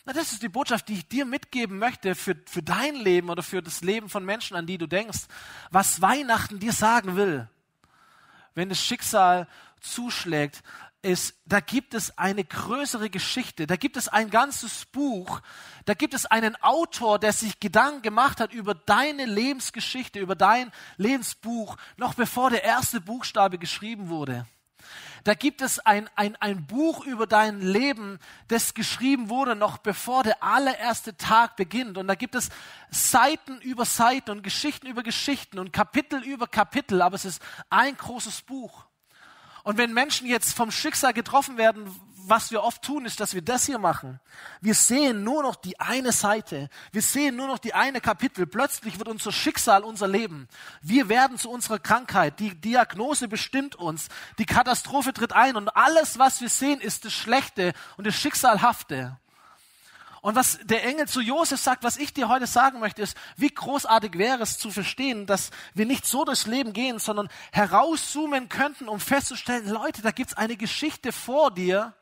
Na, 0.05 0.13
das 0.13 0.31
ist 0.31 0.41
die 0.41 0.49
Botschaft, 0.49 0.87
die 0.87 0.95
ich 0.95 1.07
dir 1.07 1.25
mitgeben 1.25 1.77
möchte 1.77 2.15
für, 2.15 2.35
für 2.45 2.63
dein 2.63 2.95
Leben 2.95 3.29
oder 3.29 3.43
für 3.43 3.61
das 3.61 3.81
Leben 3.81 4.09
von 4.09 4.25
Menschen, 4.25 4.57
an 4.57 4.65
die 4.65 4.77
du 4.77 4.87
denkst. 4.87 5.21
Was 5.69 6.01
Weihnachten 6.01 6.59
dir 6.59 6.73
sagen 6.73 7.15
will, 7.15 7.47
wenn 8.55 8.69
das 8.69 8.79
Schicksal 8.79 9.47
zuschlägt, 9.79 10.63
ist, 11.03 11.35
da 11.45 11.59
gibt 11.59 11.93
es 11.93 12.17
eine 12.17 12.43
größere 12.43 13.09
Geschichte, 13.09 13.65
da 13.65 13.75
gibt 13.75 13.97
es 13.97 14.07
ein 14.07 14.29
ganzes 14.29 14.85
Buch, 14.85 15.41
da 15.85 15.93
gibt 15.93 16.13
es 16.13 16.25
einen 16.25 16.55
Autor, 16.61 17.17
der 17.17 17.33
sich 17.33 17.59
Gedanken 17.59 18.01
gemacht 18.01 18.39
hat 18.39 18.53
über 18.53 18.75
deine 18.75 19.25
Lebensgeschichte, 19.25 20.19
über 20.19 20.35
dein 20.35 20.71
Lebensbuch, 20.97 21.77
noch 21.97 22.13
bevor 22.13 22.49
der 22.49 22.63
erste 22.63 23.01
Buchstabe 23.01 23.57
geschrieben 23.57 24.09
wurde. 24.09 24.45
Da 25.23 25.35
gibt 25.35 25.61
es 25.61 25.79
ein, 25.79 26.09
ein, 26.15 26.35
ein 26.37 26.65
Buch 26.65 27.05
über 27.05 27.27
dein 27.27 27.61
Leben, 27.61 28.19
das 28.47 28.73
geschrieben 28.73 29.29
wurde, 29.29 29.55
noch 29.55 29.77
bevor 29.77 30.23
der 30.23 30.41
allererste 30.41 31.15
Tag 31.15 31.55
beginnt. 31.55 31.97
Und 31.97 32.07
da 32.07 32.15
gibt 32.15 32.33
es 32.33 32.49
Seiten 32.89 33.59
über 33.61 33.85
Seiten 33.85 34.31
und 34.31 34.43
Geschichten 34.43 34.87
über 34.87 35.03
Geschichten 35.03 35.59
und 35.59 35.71
Kapitel 35.71 36.23
über 36.23 36.47
Kapitel, 36.47 37.01
aber 37.01 37.15
es 37.15 37.25
ist 37.25 37.41
ein 37.69 37.95
großes 37.95 38.41
Buch. 38.41 38.85
Und 39.63 39.77
wenn 39.77 39.93
Menschen 39.93 40.27
jetzt 40.27 40.53
vom 40.53 40.71
Schicksal 40.71 41.13
getroffen 41.13 41.57
werden, 41.57 41.85
was 42.27 42.51
wir 42.51 42.63
oft 42.63 42.81
tun, 42.81 43.05
ist, 43.05 43.19
dass 43.19 43.33
wir 43.33 43.41
das 43.41 43.65
hier 43.65 43.79
machen. 43.79 44.19
Wir 44.59 44.75
sehen 44.75 45.23
nur 45.23 45.43
noch 45.43 45.55
die 45.55 45.79
eine 45.79 46.11
Seite. 46.11 46.69
Wir 46.91 47.01
sehen 47.01 47.35
nur 47.35 47.47
noch 47.47 47.59
die 47.59 47.73
eine 47.73 48.01
Kapitel. 48.01 48.47
Plötzlich 48.47 48.97
wird 48.97 49.07
unser 49.07 49.31
Schicksal 49.31 49.83
unser 49.83 50.07
Leben. 50.07 50.47
Wir 50.81 51.09
werden 51.09 51.37
zu 51.37 51.49
unserer 51.49 51.79
Krankheit. 51.79 52.39
Die 52.39 52.55
Diagnose 52.59 53.27
bestimmt 53.27 53.75
uns. 53.75 54.07
Die 54.37 54.45
Katastrophe 54.45 55.13
tritt 55.13 55.33
ein. 55.33 55.55
Und 55.55 55.69
alles, 55.75 56.19
was 56.19 56.41
wir 56.41 56.49
sehen, 56.49 56.81
ist 56.81 57.05
das 57.05 57.13
Schlechte 57.13 57.73
und 57.97 58.07
das 58.07 58.15
Schicksalhafte. 58.15 59.17
Und 60.21 60.35
was 60.35 60.59
der 60.63 60.85
Engel 60.85 61.07
zu 61.07 61.19
Josef 61.19 61.59
sagt, 61.59 61.83
was 61.83 61.97
ich 61.97 62.13
dir 62.13 62.29
heute 62.29 62.45
sagen 62.45 62.79
möchte, 62.79 63.01
ist, 63.01 63.17
wie 63.37 63.49
großartig 63.49 64.17
wäre 64.19 64.43
es 64.43 64.59
zu 64.59 64.69
verstehen, 64.69 65.25
dass 65.25 65.49
wir 65.73 65.87
nicht 65.87 66.05
so 66.05 66.23
durchs 66.25 66.45
Leben 66.45 66.73
gehen, 66.73 66.99
sondern 66.99 67.27
herauszoomen 67.51 68.47
könnten, 68.47 68.87
um 68.87 68.99
festzustellen, 68.99 69.67
Leute, 69.67 70.03
da 70.03 70.11
gibt's 70.11 70.35
eine 70.35 70.57
Geschichte 70.57 71.11
vor 71.11 71.49
dir, 71.49 71.95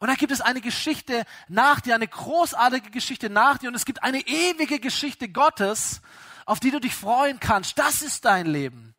und 0.00 0.08
da 0.08 0.14
gibt 0.14 0.32
es 0.32 0.40
eine 0.40 0.62
Geschichte 0.62 1.24
nach 1.48 1.80
dir, 1.80 1.94
eine 1.94 2.08
großartige 2.08 2.90
Geschichte 2.90 3.28
nach 3.28 3.58
dir 3.58 3.68
und 3.68 3.74
es 3.74 3.84
gibt 3.84 4.02
eine 4.02 4.26
ewige 4.26 4.80
Geschichte 4.80 5.28
Gottes, 5.28 6.00
auf 6.46 6.58
die 6.58 6.70
du 6.70 6.80
dich 6.80 6.94
freuen 6.94 7.38
kannst. 7.38 7.78
Das 7.78 8.00
ist 8.00 8.24
dein 8.24 8.46
Leben. 8.46 8.94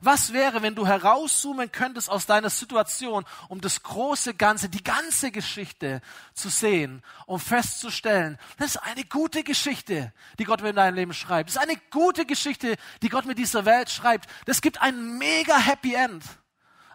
Was 0.00 0.32
wäre, 0.32 0.62
wenn 0.62 0.74
du 0.74 0.86
herauszoomen 0.86 1.70
könntest 1.70 2.10
aus 2.10 2.26
deiner 2.26 2.50
Situation, 2.50 3.24
um 3.48 3.60
das 3.60 3.82
große 3.84 4.34
Ganze, 4.34 4.68
die 4.68 4.82
ganze 4.82 5.30
Geschichte 5.30 6.00
zu 6.34 6.48
sehen, 6.48 7.04
um 7.26 7.38
festzustellen, 7.38 8.36
das 8.56 8.74
ist 8.74 8.78
eine 8.78 9.04
gute 9.04 9.44
Geschichte, 9.44 10.12
die 10.40 10.44
Gott 10.44 10.62
mit 10.62 10.76
deinem 10.76 10.96
Leben 10.96 11.12
schreibt. 11.12 11.50
Das 11.50 11.56
ist 11.56 11.62
eine 11.62 11.78
gute 11.90 12.26
Geschichte, 12.26 12.76
die 13.02 13.10
Gott 13.10 13.26
mit 13.26 13.38
dieser 13.38 13.64
Welt 13.64 13.90
schreibt. 13.90 14.28
Das 14.46 14.60
gibt 14.60 14.82
ein 14.82 15.18
mega 15.18 15.56
Happy 15.56 15.94
End. 15.94 16.24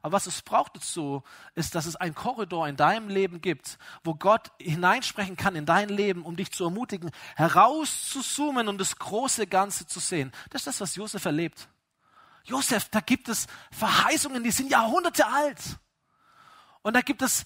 Aber 0.05 0.17
was 0.17 0.27
es 0.27 0.43
braucht 0.43 0.75
dazu, 0.75 1.23
ist, 1.55 1.73
dass 1.73 1.87
es 1.87 1.95
einen 1.95 2.13
Korridor 2.13 2.67
in 2.67 2.75
deinem 2.75 3.09
Leben 3.09 3.41
gibt, 3.41 3.79
wo 4.03 4.13
Gott 4.13 4.51
hineinsprechen 4.61 5.35
kann 5.35 5.55
in 5.55 5.65
dein 5.65 5.89
Leben, 5.89 6.21
um 6.21 6.35
dich 6.35 6.51
zu 6.51 6.65
ermutigen, 6.65 7.09
herauszuzoomen 7.35 8.67
und 8.67 8.77
das 8.77 8.97
große 8.97 9.47
Ganze 9.47 9.87
zu 9.87 9.99
sehen. 9.99 10.31
Das 10.51 10.61
ist 10.61 10.67
das, 10.67 10.81
was 10.81 10.95
Josef 10.95 11.25
erlebt. 11.25 11.69
Josef, 12.43 12.87
da 12.89 12.99
gibt 12.99 13.29
es 13.29 13.47
Verheißungen, 13.71 14.43
die 14.43 14.51
sind 14.51 14.69
Jahrhunderte 14.69 15.25
alt. 15.25 15.59
Und 16.83 16.95
da 16.95 17.01
gibt 17.01 17.23
es 17.23 17.43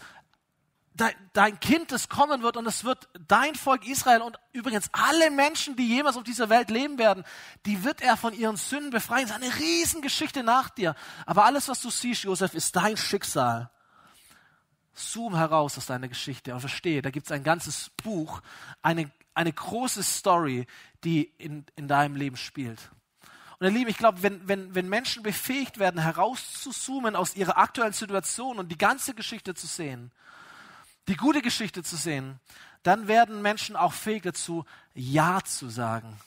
dein 1.34 1.60
Kind, 1.60 1.92
das 1.92 2.10
kommen 2.10 2.42
wird 2.42 2.58
und 2.58 2.66
es 2.66 2.84
wird 2.84 3.08
dein 3.28 3.56
Volk 3.56 3.88
Israel 3.88 4.22
und 4.22 4.38
übrigens 4.52 4.90
alle 4.92 5.32
Menschen, 5.32 5.76
die 5.76 5.88
jemals 5.88 6.18
auf 6.18 6.24
dieser 6.24 6.50
Welt 6.50 6.70
leben 6.70 6.98
werden, 6.98 7.24
die 7.66 7.84
wird 7.84 8.02
er 8.02 8.18
von 8.18 8.34
ihren 8.34 8.58
Sünden 8.58 8.90
befreien. 8.92 9.26
Es 9.26 9.32
ist 9.32 9.36
eine 9.36 9.56
Riesengeschichte 9.56 10.44
nach 10.44 10.70
dir. 10.70 10.96
Aber 11.26 11.46
alles, 11.46 11.68
was 11.68 11.82
du 11.82 11.90
siehst, 11.90 12.24
Josef, 12.24 12.54
ist 12.54 12.76
dein 12.76 12.98
Schicksal. 12.98 13.70
Zoom 14.94 15.36
heraus 15.36 15.78
aus 15.78 15.86
deiner 15.86 16.10
Geschichte 16.10 16.54
und 16.54 16.60
verstehe, 16.60 17.02
da 17.02 17.10
gibt 17.10 17.26
es 17.28 17.32
ein 17.32 17.44
ganzes 17.44 17.90
Buch, 18.04 18.42
eine, 18.82 19.10
eine 19.34 19.54
große 19.54 20.04
Story, 20.04 20.68
die 21.04 21.24
in, 21.38 21.66
in 21.76 21.88
deinem 21.88 22.16
Leben 22.16 22.36
spielt. 22.36 22.90
Und 23.60 23.68
ihr 23.68 23.72
Lieben, 23.72 23.90
ich 23.90 23.98
glaube, 23.98 24.24
wenn, 24.24 24.48
wenn, 24.48 24.74
wenn 24.76 24.88
Menschen 24.88 25.24
befähigt 25.24 25.80
werden, 25.80 26.02
herauszuzoomen 26.02 27.16
aus 27.16 27.36
ihrer 27.36 27.58
aktuellen 27.58 27.94
Situation 27.94 28.58
und 28.58 28.70
die 28.70 28.78
ganze 28.78 29.14
Geschichte 29.14 29.54
zu 29.54 29.68
sehen, 29.68 30.12
die 31.10 31.18
gute 31.18 31.42
Geschichte 31.42 31.84
zu 31.84 31.98
sehen, 31.98 32.40
dann 32.84 33.08
werden 33.08 33.42
Menschen 33.42 33.76
auch 33.76 33.94
fähig 33.94 34.24
dazu, 34.24 34.64
Ja 34.94 35.42
zu 35.44 35.70
sagen 35.70 36.18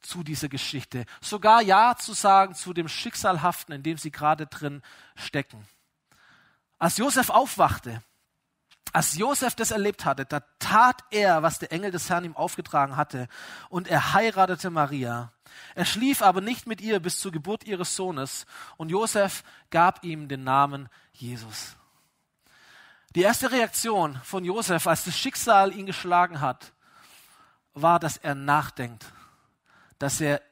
zu 0.00 0.22
dieser 0.22 0.48
Geschichte. 0.48 1.04
Sogar 1.20 1.60
Ja 1.60 1.96
zu 1.96 2.12
sagen 2.12 2.54
zu 2.54 2.72
dem 2.72 2.88
Schicksalhaften, 2.88 3.74
in 3.74 3.82
dem 3.82 3.98
sie 3.98 4.12
gerade 4.12 4.46
drin 4.46 4.82
stecken. 5.16 5.66
Als 6.78 6.96
Josef 6.96 7.28
aufwachte, 7.28 8.00
als 8.92 9.18
Josef 9.18 9.54
das 9.56 9.72
erlebt 9.72 10.04
hatte, 10.04 10.24
da 10.24 10.40
tat 10.60 11.04
er, 11.10 11.42
was 11.42 11.58
der 11.58 11.72
Engel 11.72 11.90
des 11.90 12.08
Herrn 12.08 12.24
ihm 12.24 12.36
aufgetragen 12.36 12.96
hatte, 12.96 13.28
und 13.68 13.88
er 13.88 14.14
heiratete 14.14 14.70
Maria. 14.70 15.32
Er 15.74 15.84
schlief 15.84 16.22
aber 16.22 16.40
nicht 16.40 16.66
mit 16.66 16.80
ihr 16.80 17.00
bis 17.00 17.18
zur 17.18 17.32
Geburt 17.32 17.64
ihres 17.64 17.96
Sohnes, 17.96 18.46
und 18.76 18.90
Josef 18.90 19.42
gab 19.70 20.04
ihm 20.04 20.28
den 20.28 20.44
Namen 20.44 20.88
Jesus. 21.12 21.76
Die 23.14 23.22
erste 23.22 23.50
Reaktion 23.50 24.20
von 24.22 24.44
Josef, 24.44 24.86
als 24.86 25.04
das 25.04 25.16
Schicksal 25.16 25.72
ihn 25.74 25.86
geschlagen 25.86 26.40
hat, 26.40 26.72
war, 27.72 27.98
dass 27.98 28.18
er 28.18 28.34
nachdenkt, 28.34 29.06
dass 29.98 30.20
er 30.20 30.42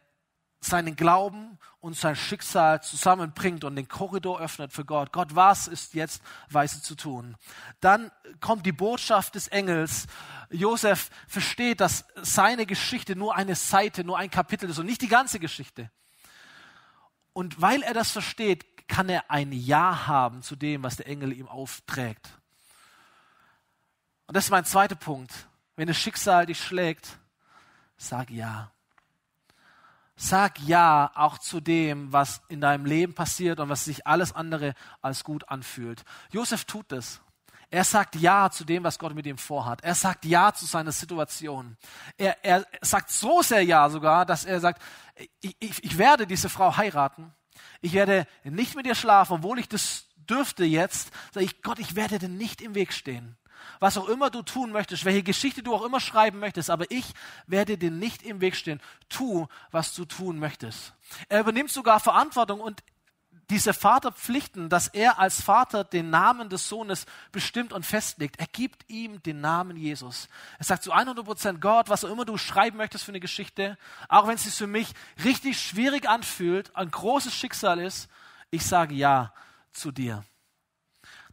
seinen 0.61 0.97
Glauben 0.97 1.59
und 1.81 1.97
sein 1.97 2.17
Schicksal 2.17 2.83
zusammenbringt 2.83 3.63
und 3.63 3.77
den 3.77 3.89
Korridor 3.89 4.41
öffnet 4.41 4.73
für 4.73 4.85
Gott. 4.85 5.13
Gott, 5.13 5.37
was 5.37 5.69
ist 5.69 5.95
jetzt 5.95 6.23
weise 6.49 6.83
zu 6.83 6.95
tun? 6.95 7.37
Dann 7.81 8.11
kommt 8.41 8.65
die 8.65 8.73
Botschaft 8.73 9.35
des 9.35 9.49
Engels. 9.49 10.07
Josef 10.51 11.11
versteht, 11.29 11.81
dass 11.81 12.07
seine 12.17 12.65
Geschichte 12.65 13.17
nur 13.17 13.37
eine 13.37 13.55
Seite, 13.55 14.03
nur 14.03 14.19
ein 14.19 14.31
Kapitel 14.31 14.71
ist 14.71 14.79
und 14.79 14.87
nicht 14.87 15.03
die 15.03 15.09
ganze 15.09 15.39
Geschichte. 15.39 15.91
Und 17.33 17.61
weil 17.61 17.83
er 17.83 17.93
das 17.93 18.11
versteht, 18.11 18.89
kann 18.89 19.09
er 19.09 19.31
ein 19.31 19.53
Ja 19.53 20.07
haben 20.07 20.43
zu 20.43 20.57
dem, 20.57 20.83
was 20.83 20.97
der 20.97 21.07
Engel 21.07 21.33
ihm 21.33 21.49
aufträgt. 21.49 22.31
Und 24.27 24.37
das 24.37 24.45
ist 24.45 24.51
mein 24.51 24.65
zweiter 24.65 24.97
Punkt. 24.97 25.33
Wenn 25.77 25.89
das 25.89 25.97
Schicksal 25.97 26.47
dich 26.47 26.61
schlägt, 26.61 27.19
sag 27.97 28.31
Ja. 28.31 28.71
Sag 30.19 30.59
Ja 30.61 31.11
auch 31.15 31.39
zu 31.39 31.61
dem, 31.61 32.13
was 32.13 32.41
in 32.49 32.61
deinem 32.61 32.87
Leben 32.87 33.15
passiert 33.15 33.61
und 33.61 33.69
was 33.69 33.85
sich 33.85 34.07
alles 34.07 34.33
andere 34.33 34.75
als 35.03 35.25
gut 35.25 35.49
anfühlt. 35.49 36.05
Josef 36.31 36.65
tut 36.65 36.91
das. 36.91 37.21
Er 37.69 37.85
sagt 37.85 38.17
Ja 38.17 38.51
zu 38.51 38.65
dem, 38.65 38.85
was 38.85 38.99
Gott 38.99 39.15
mit 39.15 39.27
ihm 39.27 39.39
vorhat. 39.39 39.83
Er 39.83 39.95
sagt 39.95 40.25
Ja 40.25 40.53
zu 40.55 40.65
seiner 40.65 40.93
Situation. 40.93 41.77
Er, 42.17 42.43
er 42.45 42.67
sagt 42.81 43.11
so 43.11 43.43
sehr 43.43 43.63
Ja 43.63 43.91
sogar, 43.91 44.25
dass 44.25 44.45
er 44.45 44.61
sagt, 44.61 44.81
ich, 45.41 45.57
ich, 45.59 45.85
ich 45.85 45.99
werde 45.99 46.27
diese 46.27 46.49
Frau 46.49 46.77
heiraten. 46.77 47.35
Ich 47.81 47.93
werde 47.93 48.27
nicht 48.45 48.77
mit 48.77 48.87
ihr 48.87 48.95
schlafen, 48.95 49.35
obwohl 49.35 49.59
ich 49.59 49.69
das 49.69 50.07
dürfte 50.17 50.65
jetzt. 50.65 51.11
Sag 51.33 51.43
ich, 51.43 51.63
Gott, 51.63 51.79
ich 51.79 51.95
werde 51.95 52.19
dir 52.19 52.29
nicht 52.29 52.61
im 52.61 52.75
Weg 52.75 52.93
stehen. 52.93 53.37
Was 53.81 53.99
auch 53.99 54.09
immer 54.09 54.31
du 54.31 54.43
tun 54.43 54.73
möchtest, 54.73 55.05
welche 55.05 55.23
Geschichte 55.23 55.63
du 55.63 55.75
auch 55.75 55.85
immer 55.85 56.01
schreiben 56.01 56.39
möchtest, 56.39 56.71
aber 56.71 56.91
ich 56.91 57.07
werde 57.47 57.79
dir 57.79 57.91
nicht 57.91 58.23
im 58.23 58.41
Weg 58.41 58.57
stehen. 58.57 58.81
Tu, 59.09 59.47
was 59.71 59.95
du 59.95 60.05
tun 60.05 60.39
möchtest. 60.39 60.95
Er 61.29 61.41
übernimmt 61.41 61.71
sogar 61.71 62.01
Verantwortung 62.01 62.61
und 62.61 62.83
diese 63.51 63.73
Vaterpflichten, 63.73 64.69
dass 64.69 64.89
er 64.89 65.19
als 65.19 65.41
Vater 65.41 65.85
den 65.85 66.11
Namen 66.11 66.49
des 66.49 66.69
Sohnes 66.69 67.07
bestimmt 67.31 67.73
und 67.73 67.87
festlegt. 67.87 68.41
Er 68.41 68.47
gibt 68.47 68.89
ihm 68.91 69.23
den 69.23 69.41
Namen 69.41 69.77
Jesus. 69.77 70.29
Er 70.59 70.65
sagt 70.65 70.83
zu 70.83 70.93
100 70.93 71.25
Prozent 71.25 71.61
Gott, 71.61 71.89
was 71.89 72.05
auch 72.05 72.11
immer 72.11 72.25
du 72.25 72.39
schreiben 72.39 72.77
möchtest 72.77 73.05
für 73.05 73.13
eine 73.13 73.21
Geschichte, 73.21 73.79
auch 74.09 74.27
wenn 74.27 74.35
es 74.35 74.45
sich 74.45 74.55
für 74.55 74.67
mich 74.67 74.89
richtig 75.23 75.61
schwierig 75.61 76.09
anfühlt, 76.09 76.75
ein 76.75 76.91
großes 76.91 77.35
Schicksal 77.35 77.79
ist, 77.79 78.09
ich 78.51 78.67
sage 78.67 78.95
ja 78.95 79.33
zu 79.73 79.93
dir. 79.93 80.25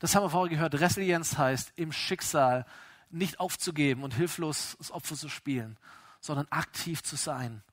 Das 0.03 0.15
haben 0.15 0.23
wir 0.23 0.29
vorher 0.29 0.49
gehört. 0.53 0.75
Resilienz 0.75 1.37
heißt, 1.37 1.71
im 1.77 1.93
Schicksal 1.93 2.65
nicht 3.09 3.39
aufzugeben 3.39 4.03
und 4.03 4.13
hilflos 4.13 4.75
das 4.77 4.91
Opfer 4.91 5.15
zu 5.15 5.29
spielen, 5.29 5.77
sondern 6.19 6.45
aktiv 6.49 7.01
zu 7.03 7.15
sein 7.15 7.63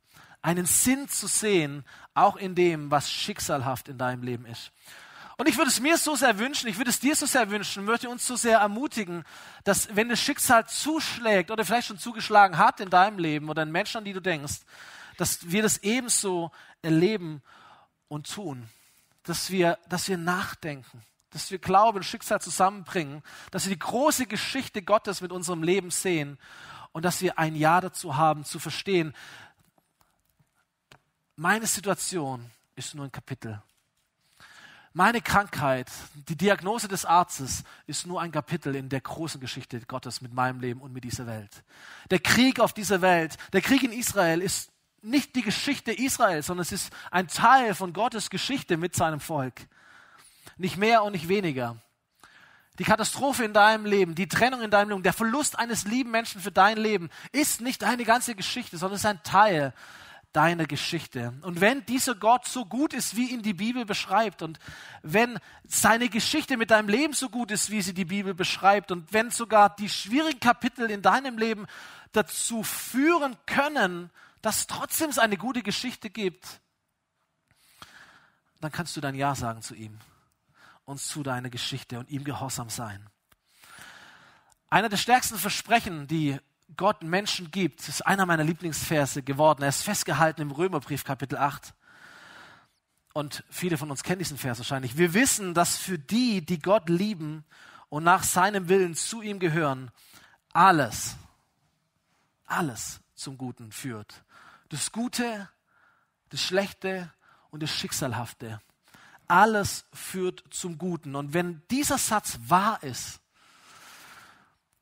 einen 0.43 0.67
Sinn 0.67 1.09
zu 1.09 1.27
sehen, 1.27 1.85
auch 2.15 2.37
in 2.37 2.55
dem, 2.55 2.91
was 2.91 3.11
schicksalhaft 3.11 3.89
in 3.89 3.99
deinem 3.99 4.23
Leben 4.23 4.47
ist. 4.47 4.73
Und 5.37 5.49
ich 5.49 5.57
würde 5.57 5.71
es 5.71 5.81
mir 5.81 5.97
so 5.97 6.15
sehr 6.17 6.39
wünschen, 6.39 6.69
ich 6.69 6.77
würde 6.77 6.91
es 6.91 7.01
dir 7.01 7.17
so 7.17 7.27
sehr 7.27 7.51
wünschen, 7.51 7.85
möchte 7.85 8.09
uns 8.09 8.27
so 8.27 8.37
sehr 8.37 8.59
ermutigen, 8.59 9.25
dass 9.65 9.95
wenn 9.97 10.09
das 10.09 10.21
Schicksal 10.21 10.67
zuschlägt 10.67 11.51
oder 11.51 11.65
vielleicht 11.65 11.89
schon 11.89 11.99
zugeschlagen 11.99 12.59
hat 12.59 12.81
in 12.81 12.91
deinem 12.91 13.19
Leben 13.19 13.49
oder 13.49 13.63
in 13.63 13.73
Menschen, 13.73 13.99
an 13.99 14.05
die 14.05 14.13
du 14.13 14.21
denkst, 14.21 14.61
dass 15.17 15.51
wir 15.51 15.63
das 15.63 15.79
ebenso 15.79 16.51
erleben 16.83 17.43
und 18.09 18.33
tun. 18.33 18.69
Dass 19.25 19.51
wir, 19.51 19.79
dass 19.89 20.09
wir 20.09 20.17
nachdenken, 20.17 21.03
dass 21.31 21.51
wir 21.51 21.59
Glauben 21.59 21.99
und 21.99 22.05
Schicksal 22.05 22.41
zusammenbringen, 22.41 23.23
dass 23.51 23.67
wir 23.67 23.75
die 23.75 23.79
große 23.79 24.27
Geschichte 24.27 24.83
Gottes 24.83 25.21
mit 25.21 25.33
unserem 25.33 25.63
Leben 25.63 25.91
sehen 25.91 26.39
und 26.93 27.05
dass 27.05 27.23
wir 27.23 27.39
ein 27.39 27.55
Ja 27.55 27.81
dazu 27.81 28.17
haben, 28.17 28.45
zu 28.45 28.59
verstehen, 28.59 29.15
meine 31.37 31.67
Situation 31.67 32.51
ist 32.75 32.95
nur 32.95 33.07
ein 33.07 33.13
Kapitel. 33.13 33.63
Meine 34.93 35.21
Krankheit, 35.21 35.89
die 36.29 36.37
Diagnose 36.37 36.89
des 36.89 37.05
Arztes 37.05 37.63
ist 37.87 38.09
nur 38.09 38.21
ein 38.21 38.33
Kapitel 38.33 38.75
in 38.75 38.89
der 38.89 39.01
großen 39.01 39.41
Geschichte 39.41 39.81
Gottes 39.83 40.21
mit 40.21 40.35
meinem 40.35 40.59
Leben 40.59 40.81
und 40.81 40.93
mit 40.93 41.05
dieser 41.05 41.29
Welt. 41.29 41.63
Der 42.11 42.19
Krieg 42.19 42.59
auf 42.59 42.73
dieser 42.73 43.01
Welt, 43.01 43.37
der 43.53 43.61
Krieg 43.61 43.85
in 43.85 43.93
Israel 43.93 44.43
ist 44.43 44.73
nicht 45.01 45.37
die 45.37 45.43
Geschichte 45.43 45.93
Israels, 45.93 46.47
sondern 46.47 46.63
es 46.63 46.73
ist 46.73 46.93
ein 47.13 47.29
Teil 47.29 47.75
von 47.75 47.93
Gottes 47.93 48.31
Geschichte 48.31 48.77
mit 48.77 48.97
seinem 48.97 49.21
Volk. 49.21 49.69
Nicht 50.61 50.77
mehr 50.77 51.03
und 51.05 51.13
nicht 51.13 51.29
weniger. 51.29 51.79
Die 52.79 52.85
Katastrophe 52.85 53.45
in 53.45 53.55
deinem 53.55 53.87
Leben, 53.87 54.15
die 54.15 54.29
Trennung 54.29 54.61
in 54.61 54.71
deinem 54.71 54.91
Leben, 54.91 55.03
der 55.03 55.15
Verlust 55.15 55.59
eines 55.59 55.87
lieben 55.87 56.11
Menschen 56.11 56.39
für 56.39 56.53
dein 56.53 56.77
Leben 56.77 57.09
ist 57.33 57.63
nicht 57.63 57.81
deine 57.81 58.05
ganze 58.05 58.35
Geschichte, 58.35 58.77
sondern 58.77 58.97
es 58.97 59.01
ist 59.01 59.07
ein 59.07 59.23
Teil 59.23 59.73
deine 60.35 60.67
Geschichte. 60.67 61.33
Und 61.41 61.63
wenn 61.63 61.87
dieser 61.87 62.15
Gott 62.15 62.47
so 62.47 62.67
gut 62.67 62.93
ist, 62.93 63.17
wie 63.17 63.31
ihn 63.31 63.41
die 63.41 63.55
Bibel 63.55 63.87
beschreibt, 63.87 64.43
und 64.43 64.59
wenn 65.03 65.39
seine 65.67 66.11
Geschichte 66.11 66.59
mit 66.59 66.71
deinem 66.71 66.91
Leben 66.91 67.15
so 67.15 67.31
gut 67.31 67.51
ist, 67.51 67.71
wie 67.71 67.81
sie 67.81 67.95
die 67.95 68.05
Bibel 68.05 68.35
beschreibt, 68.35 68.93
und 68.93 69.11
wenn 69.15 69.31
sogar 69.31 69.75
die 69.75 69.89
schwierigen 69.89 70.41
Kapitel 70.41 70.91
in 70.91 71.01
deinem 71.01 71.39
Leben 71.39 71.67
dazu 72.13 72.63
führen 72.63 73.35
können, 73.47 74.11
dass 74.43 74.67
trotzdem 74.67 75.09
es 75.09 75.19
eine 75.19 75.39
gute 75.39 75.63
Geschichte 75.63 76.11
gibt, 76.11 76.61
dann 78.61 78.71
kannst 78.71 78.95
du 78.95 79.01
dein 79.01 79.15
Ja 79.15 79.35
sagen 79.35 79.63
zu 79.63 79.75
ihm 79.75 79.99
und 80.91 81.01
zu 81.01 81.23
deiner 81.23 81.51
Geschichte 81.51 82.01
und 82.01 82.11
ihm 82.11 82.25
gehorsam 82.25 82.69
sein. 82.69 83.09
Einer 84.69 84.89
der 84.89 84.97
stärksten 84.97 85.39
Versprechen, 85.39 86.09
die 86.09 86.37
Gott 86.77 87.03
Menschen 87.03 87.53
gibt, 87.53 87.89
ist 87.89 88.05
einer 88.05 88.27
meiner 88.27 88.43
Lieblingsverse 88.43 89.23
geworden. 89.23 89.63
Er 89.63 89.69
ist 89.69 89.83
festgehalten 89.83 90.43
im 90.43 90.51
Römerbrief 90.51 91.05
Kapitel 91.05 91.39
8. 91.39 91.75
Und 93.13 93.45
viele 93.51 93.79
von 93.79 93.91
uns 93.91 94.03
kennen 94.03 94.19
diesen 94.19 94.37
Vers 94.37 94.59
wahrscheinlich. 94.59 94.99
Wir 94.99 95.15
wissen, 95.15 95.55
dass 95.55 95.77
für 95.77 95.99
die, 95.99 96.45
die 96.45 96.59
Gott 96.59 96.89
lieben 96.89 97.45
und 97.89 98.03
nach 98.03 98.25
seinem 98.25 98.69
Willen 98.69 98.97
zu 98.97 99.23
ihm 99.23 99.39
gehören, 99.39 99.93
alles, 100.53 101.17
alles 102.47 103.01
zum 103.15 103.39
Guten 103.39 103.71
führt. 103.71 104.25
Das 104.71 104.91
Gute, 104.91 105.49
das 106.31 106.43
Schlechte 106.43 107.13
und 107.51 107.63
das 107.63 107.71
Schicksalhafte. 107.71 108.61
Alles 109.31 109.85
führt 109.93 110.43
zum 110.51 110.77
Guten. 110.77 111.15
Und 111.15 111.35
wenn 111.35 111.63
dieser 111.71 111.99
Satz 111.99 112.39
wahr 112.47 112.83
ist, 112.83 113.21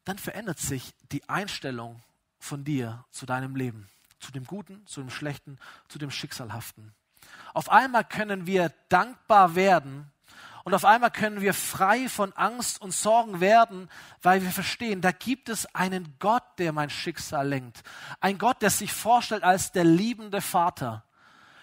dann 0.04 0.18
verändert 0.18 0.58
sich 0.58 0.94
die 1.12 1.28
Einstellung 1.28 2.00
von 2.38 2.64
dir 2.64 3.04
zu 3.10 3.26
deinem 3.26 3.56
Leben, 3.56 3.88
zu 4.20 4.32
dem 4.32 4.44
Guten, 4.44 4.86
zu 4.86 5.00
dem 5.00 5.10
Schlechten, 5.10 5.58
zu 5.88 5.98
dem 5.98 6.10
Schicksalhaften. 6.10 6.94
Auf 7.52 7.68
einmal 7.70 8.04
können 8.04 8.46
wir 8.46 8.72
dankbar 8.88 9.54
werden 9.54 10.10
und 10.64 10.74
auf 10.74 10.84
einmal 10.84 11.10
können 11.10 11.40
wir 11.40 11.54
frei 11.54 12.08
von 12.08 12.32
Angst 12.34 12.80
und 12.80 12.92
Sorgen 12.92 13.40
werden, 13.40 13.90
weil 14.22 14.42
wir 14.42 14.50
verstehen, 14.50 15.00
da 15.00 15.12
gibt 15.12 15.48
es 15.48 15.66
einen 15.74 16.16
Gott, 16.18 16.44
der 16.58 16.72
mein 16.72 16.90
Schicksal 16.90 17.48
lenkt. 17.48 17.82
Ein 18.20 18.38
Gott, 18.38 18.62
der 18.62 18.70
sich 18.70 18.92
vorstellt 18.92 19.44
als 19.44 19.72
der 19.72 19.84
liebende 19.84 20.40
Vater. 20.40 21.04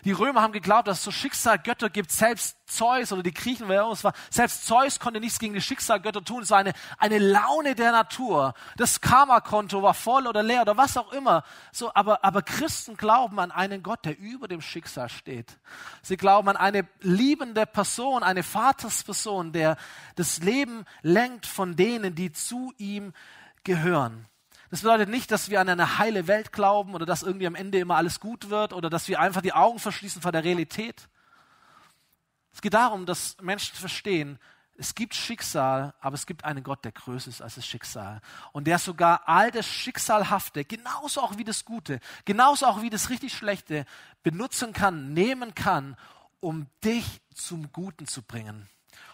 Die 0.05 0.11
Römer 0.11 0.43
haben 0.43 0.53
geglaubt, 0.53 0.87
dass 0.87 0.99
es 0.99 1.03
so 1.03 1.09
Schicksalgötter 1.09 1.89
gibt. 1.89 2.11
Selbst 2.11 2.57
Zeus 2.67 3.11
oder 3.11 3.23
die 3.23 3.33
Griechen, 3.33 3.67
wer 3.67 3.87
es 3.87 4.03
war, 4.03 4.13
selbst 4.29 4.67
Zeus 4.67 4.99
konnte 4.99 5.19
nichts 5.19 5.39
gegen 5.39 5.55
die 5.55 5.61
Schicksalgötter 5.61 6.23
tun. 6.23 6.43
Es 6.43 6.51
war 6.51 6.59
eine, 6.59 6.73
eine 6.99 7.17
Laune 7.17 7.73
der 7.73 7.91
Natur. 7.91 8.53
Das 8.77 9.01
Karma-Konto 9.01 9.81
war 9.81 9.95
voll 9.95 10.27
oder 10.27 10.43
leer 10.43 10.61
oder 10.61 10.77
was 10.77 10.95
auch 10.95 11.11
immer. 11.11 11.43
So, 11.71 11.91
aber, 11.95 12.23
aber 12.23 12.43
Christen 12.43 12.97
glauben 12.97 13.39
an 13.39 13.49
einen 13.49 13.81
Gott, 13.81 14.05
der 14.05 14.19
über 14.19 14.47
dem 14.47 14.61
Schicksal 14.61 15.09
steht. 15.09 15.57
Sie 16.03 16.17
glauben 16.17 16.49
an 16.49 16.57
eine 16.57 16.87
liebende 17.01 17.65
Person, 17.65 18.21
eine 18.21 18.43
Vatersperson, 18.43 19.53
der 19.53 19.75
das 20.15 20.37
Leben 20.37 20.85
lenkt 21.01 21.47
von 21.47 21.75
denen, 21.75 22.13
die 22.13 22.31
zu 22.31 22.73
ihm 22.77 23.11
gehören. 23.63 24.27
Das 24.71 24.81
bedeutet 24.81 25.09
nicht, 25.09 25.31
dass 25.31 25.49
wir 25.49 25.61
an 25.61 25.69
eine 25.69 25.97
heile 25.97 26.27
Welt 26.27 26.51
glauben 26.51 26.95
oder 26.95 27.05
dass 27.05 27.23
irgendwie 27.23 27.47
am 27.47 27.55
Ende 27.55 27.79
immer 27.79 27.95
alles 27.95 28.19
gut 28.19 28.49
wird 28.49 28.73
oder 28.73 28.89
dass 28.89 29.07
wir 29.07 29.19
einfach 29.19 29.41
die 29.41 29.53
Augen 29.53 29.79
verschließen 29.79 30.21
vor 30.21 30.31
der 30.31 30.43
Realität. 30.43 31.07
Es 32.53 32.61
geht 32.61 32.73
darum, 32.73 33.05
dass 33.05 33.37
Menschen 33.41 33.75
verstehen, 33.75 34.39
es 34.77 34.93
gibt 34.93 35.15
Schicksal, 35.15 35.93
aber 36.01 36.15
es 36.15 36.25
gibt 36.25 36.43
einen 36.43 36.63
Gott, 36.63 36.83
der 36.83 36.91
größer 36.91 37.29
ist 37.29 37.41
als 37.41 37.55
das 37.55 37.65
Schicksal. 37.65 38.19
Und 38.51 38.65
der 38.67 38.77
sogar 38.77 39.27
all 39.27 39.51
das 39.51 39.65
Schicksalhafte, 39.65 40.65
genauso 40.65 41.21
auch 41.21 41.37
wie 41.37 41.45
das 41.45 41.63
Gute, 41.63 41.99
genauso 42.25 42.65
auch 42.65 42.81
wie 42.81 42.89
das 42.89 43.09
richtig 43.09 43.33
Schlechte, 43.33 43.85
benutzen 44.21 44.73
kann, 44.73 45.13
nehmen 45.13 45.55
kann, 45.55 45.95
um 46.41 46.67
dich 46.83 47.21
zum 47.33 47.71
Guten 47.71 48.05
zu 48.05 48.21
bringen. 48.21 48.67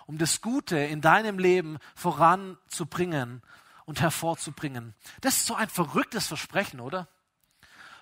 Um 0.07 0.17
das 0.17 0.41
Gute 0.41 0.77
in 0.77 1.01
deinem 1.01 1.37
Leben 1.37 1.77
voranzubringen 1.95 3.43
und 3.91 3.99
hervorzubringen. 3.99 4.95
Das 5.19 5.35
ist 5.35 5.47
so 5.47 5.53
ein 5.53 5.67
verrücktes 5.67 6.27
Versprechen, 6.27 6.79
oder? 6.79 7.09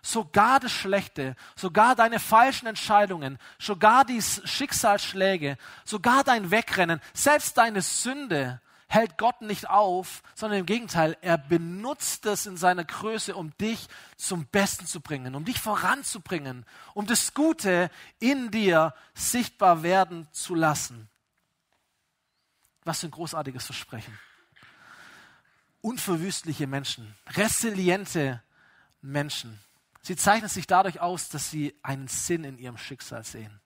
Sogar 0.04 0.60
das 0.60 0.72
Schlechte, 0.72 1.36
sogar 1.56 1.96
deine 1.96 2.20
falschen 2.20 2.68
Entscheidungen, 2.68 3.40
sogar 3.58 4.06
die 4.06 4.22
Schicksalsschläge, 4.22 5.58
sogar 5.86 6.24
dein 6.24 6.52
Wegrennen, 6.52 7.02
selbst 7.14 7.58
deine 7.58 7.82
Sünde 7.82 8.62
hält 8.88 9.18
Gott 9.18 9.42
nicht 9.42 9.68
auf, 9.68 10.22
sondern 10.36 10.60
im 10.60 10.68
Gegenteil, 10.68 11.18
er 11.22 11.40
benutzt 11.40 12.28
es 12.28 12.46
in 12.46 12.56
seiner 12.56 12.86
Größe, 12.86 13.36
um 13.36 13.58
dich 13.58 13.88
zum 14.16 14.46
Besten 14.46 14.86
zu 14.86 15.02
bringen, 15.02 15.34
um 15.34 15.44
dich 15.44 15.60
voranzubringen, 15.60 16.68
um 16.94 17.08
das 17.08 17.34
Gute 17.34 17.90
in 18.20 18.52
dir 18.52 18.94
sichtbar 19.16 19.82
werden 19.82 20.28
zu 20.34 20.54
lassen. 20.54 21.10
Was 22.84 23.00
für 23.00 23.08
ein 23.08 23.12
großartiges 23.12 23.66
Versprechen. 23.66 24.20
Unverwüstliche 25.82 26.68
Menschen, 26.68 27.16
resiliente 27.28 28.42
Menschen. 29.02 29.60
Sie 30.02 30.16
zeichnen 30.16 30.50
sich 30.50 30.68
dadurch 30.68 31.00
aus, 31.00 31.30
dass 31.30 31.50
sie 31.50 31.76
einen 31.84 32.08
Sinn 32.08 32.44
in 32.44 32.58
ihrem 32.58 32.78
Schicksal 32.78 33.24
sehen 33.24 33.60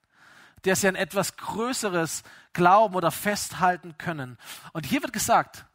der 0.64 0.76
sie 0.76 0.88
an 0.88 0.96
etwas 0.96 1.36
Größeres 1.38 2.24
glauben 2.54 2.96
oder 2.96 3.12
festhalten 3.12 3.98
können. 3.98 4.38
Und 4.72 4.86
hier 4.86 5.02
wird 5.02 5.14
gesagt, 5.14 5.66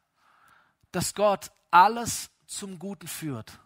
dass 0.93 1.15
Gott 1.15 1.51
alles 1.71 2.31
zum 2.47 2.79
Guten 2.79 3.07
führt. 3.07 3.59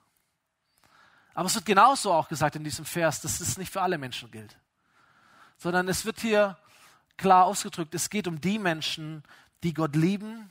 Aber 1.35 1.47
es 1.47 1.55
wird 1.55 1.65
genauso 1.65 2.13
auch 2.13 2.29
gesagt 2.29 2.57
in 2.57 2.65
diesem 2.65 2.85
Vers, 2.85 3.21
dass 3.21 3.41
es 3.41 3.57
nicht 3.57 3.73
für 3.73 3.81
alle 3.81 3.99
Menschen 3.99 4.31
gilt, 4.31 4.59
sondern 5.57 5.89
es 5.89 6.05
wird 6.05 6.21
hier 6.21 6.59
klar 7.17 7.45
ausgedrückt, 7.45 7.95
es 7.95 8.11
geht 8.11 8.27
um 8.27 8.41
die 8.41 8.59
Menschen, 8.59 9.23
die 9.63 9.73
Gott 9.73 9.95
lieben 9.95 10.51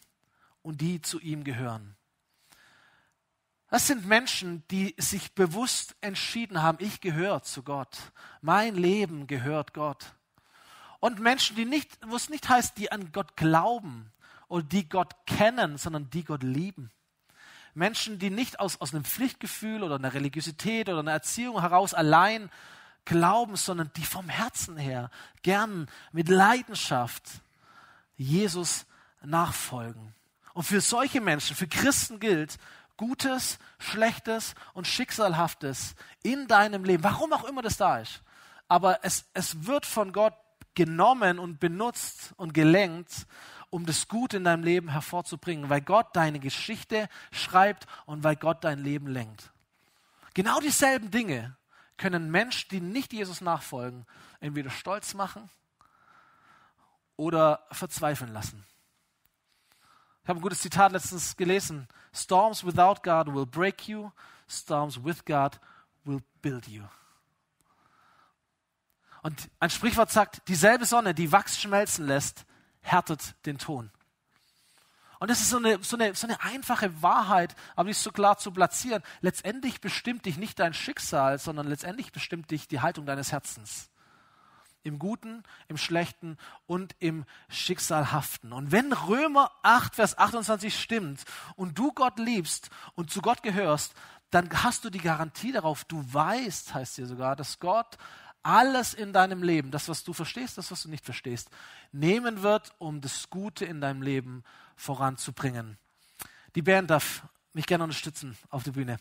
und 0.64 0.80
die 0.82 1.02
zu 1.02 1.20
ihm 1.20 1.44
gehören. 1.44 1.96
Das 3.72 3.88
sind 3.88 4.06
Menschen, 4.06 4.64
die 4.70 4.94
sich 4.98 5.32
bewusst 5.32 5.96
entschieden 6.02 6.62
haben, 6.62 6.78
ich 6.82 7.00
gehöre 7.00 7.42
zu 7.42 7.64
Gott. 7.64 7.98
Mein 8.42 8.76
Leben 8.76 9.28
gehört 9.28 9.74
Gott. 9.74 10.14
Und 11.00 11.22
Menschen, 11.22 11.56
die 11.56 11.64
nicht, 11.64 11.90
wo 12.06 12.18
es 12.18 12.30
nicht 12.30 12.50
heißt, 12.50 12.78
die 12.78 12.92
an 12.92 13.14
Gott 13.14 13.38
glauben 13.38 14.12
oder 14.50 14.64
die 14.64 14.90
Gott 14.90 15.16
kennen, 15.26 15.78
sondern 15.78 16.10
die 16.10 16.26
Gott 16.26 16.44
lieben. 16.44 16.92
Menschen, 17.74 18.20
die 18.20 18.30
nicht 18.30 18.60
aus, 18.60 18.82
aus 18.82 18.94
einem 18.94 19.06
Pflichtgefühl 19.06 19.84
oder 19.84 19.96
einer 19.96 20.14
Religiosität 20.14 20.90
oder 20.90 21.00
einer 21.00 21.14
Erziehung 21.14 21.62
heraus 21.62 21.94
allein 21.94 22.50
glauben, 23.06 23.56
sondern 23.56 23.90
die 23.96 24.04
vom 24.04 24.28
Herzen 24.28 24.76
her 24.76 25.10
gern 25.44 25.88
mit 26.12 26.28
Leidenschaft 26.28 27.24
Jesus 28.18 28.86
nachfolgen. 29.24 30.14
Und 30.54 30.64
für 30.64 30.82
solche 30.82 31.22
Menschen, 31.22 31.56
für 31.56 31.68
Christen 31.68 32.20
gilt, 32.20 32.58
Gutes, 32.98 33.60
Schlechtes 33.80 34.56
und 34.74 34.88
Schicksalhaftes 34.88 35.96
in 36.24 36.48
deinem 36.48 36.84
Leben, 36.84 37.04
warum 37.04 37.34
auch 37.34 37.44
immer 37.46 37.62
das 37.62 37.78
da 37.78 38.00
ist, 38.00 38.22
aber 38.68 39.00
es, 39.04 39.26
es 39.34 39.66
wird 39.66 39.86
von 39.86 40.14
Gott 40.14 40.36
genommen 40.76 41.40
und 41.40 41.60
benutzt 41.60 42.34
und 42.38 42.54
gelenkt, 42.54 43.28
um 43.70 43.86
das 43.86 44.08
Gute 44.08 44.38
in 44.38 44.44
deinem 44.44 44.64
Leben 44.64 44.90
hervorzubringen, 44.90 45.70
weil 45.70 45.82
Gott 45.82 46.08
deine 46.14 46.40
Geschichte 46.40 47.10
schreibt 47.32 47.88
und 48.06 48.24
weil 48.24 48.36
Gott 48.36 48.64
dein 48.64 48.80
Leben 48.80 49.08
lenkt. 49.08 49.52
Genau 50.34 50.60
dieselben 50.60 51.12
Dinge 51.12 51.56
können 51.98 52.32
Menschen, 52.32 52.70
die 52.70 52.82
nicht 52.82 53.14
Jesus 53.14 53.42
nachfolgen, 53.42 54.06
entweder 54.40 54.70
stolz 54.70 55.14
machen 55.14 55.50
oder 57.16 57.66
verzweifeln 57.72 58.34
lassen. 58.34 58.66
Ich 60.24 60.30
habe 60.30 60.40
ein 60.40 60.42
gutes 60.42 60.62
Zitat 60.62 60.92
letztens 60.92 61.36
gelesen. 61.36 61.88
Storms 62.14 62.64
without 62.66 63.02
God 63.04 63.34
will 63.34 63.46
break 63.46 63.88
you, 63.88 64.12
storms 64.48 65.04
with 65.04 65.26
God 65.26 65.60
will 66.04 66.22
build 66.42 66.68
you. 66.68 66.84
Und 69.24 69.50
ein 69.60 69.70
Sprichwort 69.70 70.12
sagt, 70.12 70.48
dieselbe 70.48 70.86
Sonne, 70.86 71.14
die 71.14 71.32
Wachs 71.32 71.60
schmelzen 71.60 72.08
lässt, 72.08 72.46
härtet 72.82 73.36
den 73.46 73.58
Ton. 73.58 73.92
Und 75.20 75.30
das 75.30 75.40
ist 75.40 75.52
so 75.52 75.58
eine, 75.58 75.84
so, 75.84 75.96
eine, 75.96 76.16
so 76.16 76.26
eine 76.26 76.42
einfache 76.42 77.04
Wahrheit, 77.04 77.56
aber 77.76 77.90
ist 77.90 78.02
so 78.02 78.12
klar 78.12 78.40
zu 78.40 78.52
platzieren. 78.52 79.04
Letztendlich 79.22 79.80
bestimmt 79.80 80.26
dich 80.26 80.38
nicht 80.38 80.58
dein 80.58 80.74
Schicksal, 80.74 81.38
sondern 81.38 81.68
letztendlich 81.68 82.12
bestimmt 82.12 82.50
dich 82.50 82.68
die 82.68 82.82
Haltung 82.82 83.06
deines 83.06 83.32
Herzens. 83.32 83.92
Im 84.84 85.00
Guten, 85.00 85.44
im 85.68 85.78
Schlechten 85.78 86.38
und 86.66 86.96
im 87.00 87.26
Schicksalhaften. 87.50 88.54
Und 88.54 88.72
wenn 88.72 88.92
Römer 88.94 89.52
8, 89.64 89.96
Vers 89.96 90.18
28 90.18 90.80
stimmt 90.80 91.24
und 91.56 91.78
du 91.78 91.92
Gott 91.92 92.20
liebst 92.20 92.70
und 92.96 93.12
zu 93.12 93.22
Gott 93.22 93.44
gehörst, 93.44 93.94
dann 94.32 94.50
hast 94.64 94.86
du 94.86 94.90
die 94.90 95.00
Garantie 95.00 95.52
darauf, 95.52 95.84
du 95.84 96.02
weißt, 96.14 96.74
heißt 96.74 96.96
hier 96.96 97.06
sogar, 97.06 97.36
dass 97.36 97.60
Gott 97.60 97.98
alles 98.44 98.94
in 98.94 99.14
deinem 99.14 99.44
Leben, 99.44 99.72
das, 99.72 99.88
was 99.88 100.04
du 100.04 100.14
verstehst, 100.14 100.58
das, 100.58 100.72
was 100.72 100.84
du 100.84 100.90
nicht 100.90 101.06
verstehst, 101.06 101.50
nehmen 101.92 102.42
wird, 102.42 102.74
um 102.80 103.02
das 103.02 103.30
Gute 103.30 103.66
in 103.66 103.82
deinem 103.82 104.02
Leben 104.02 104.44
voranzubringen. 104.76 105.78
Die 106.56 106.62
Band 106.62 106.90
darf 106.90 107.24
mich 107.54 107.68
gerne 107.68 107.84
unterstützen 107.84 108.38
auf 108.50 108.64
der 108.64 108.72
Bühne. 108.72 108.98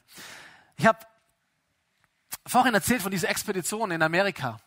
Ich 0.76 0.86
habe 0.86 0.98
vorhin 2.46 2.74
erzählt 2.74 3.02
von 3.02 3.10
dieser 3.10 3.28
Expedition 3.28 3.90
in 3.90 4.02
Amerika. 4.02 4.60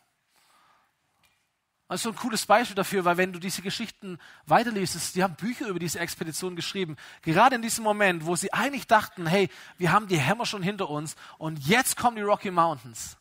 Das 1.88 1.96
ist 2.00 2.04
so 2.04 2.10
ein 2.10 2.16
cooles 2.16 2.46
Beispiel 2.46 2.74
dafür, 2.74 3.04
weil 3.04 3.18
wenn 3.18 3.32
du 3.32 3.38
diese 3.38 3.60
Geschichten 3.60 4.18
weiterliest, 4.46 5.14
die 5.14 5.22
haben 5.22 5.34
Bücher 5.34 5.68
über 5.68 5.78
diese 5.78 5.98
Expedition 5.98 6.56
geschrieben. 6.56 6.96
Gerade 7.22 7.56
in 7.56 7.62
diesem 7.62 7.84
Moment, 7.84 8.24
wo 8.24 8.36
sie 8.36 8.52
eigentlich 8.52 8.86
dachten, 8.86 9.26
hey, 9.26 9.50
wir 9.76 9.92
haben 9.92 10.08
die 10.08 10.18
Hämmer 10.18 10.46
schon 10.46 10.62
hinter 10.62 10.88
uns 10.88 11.14
und 11.36 11.58
jetzt 11.66 11.96
kommen 11.96 12.16
die 12.16 12.22
Rocky 12.22 12.50
Mountains. 12.50 13.18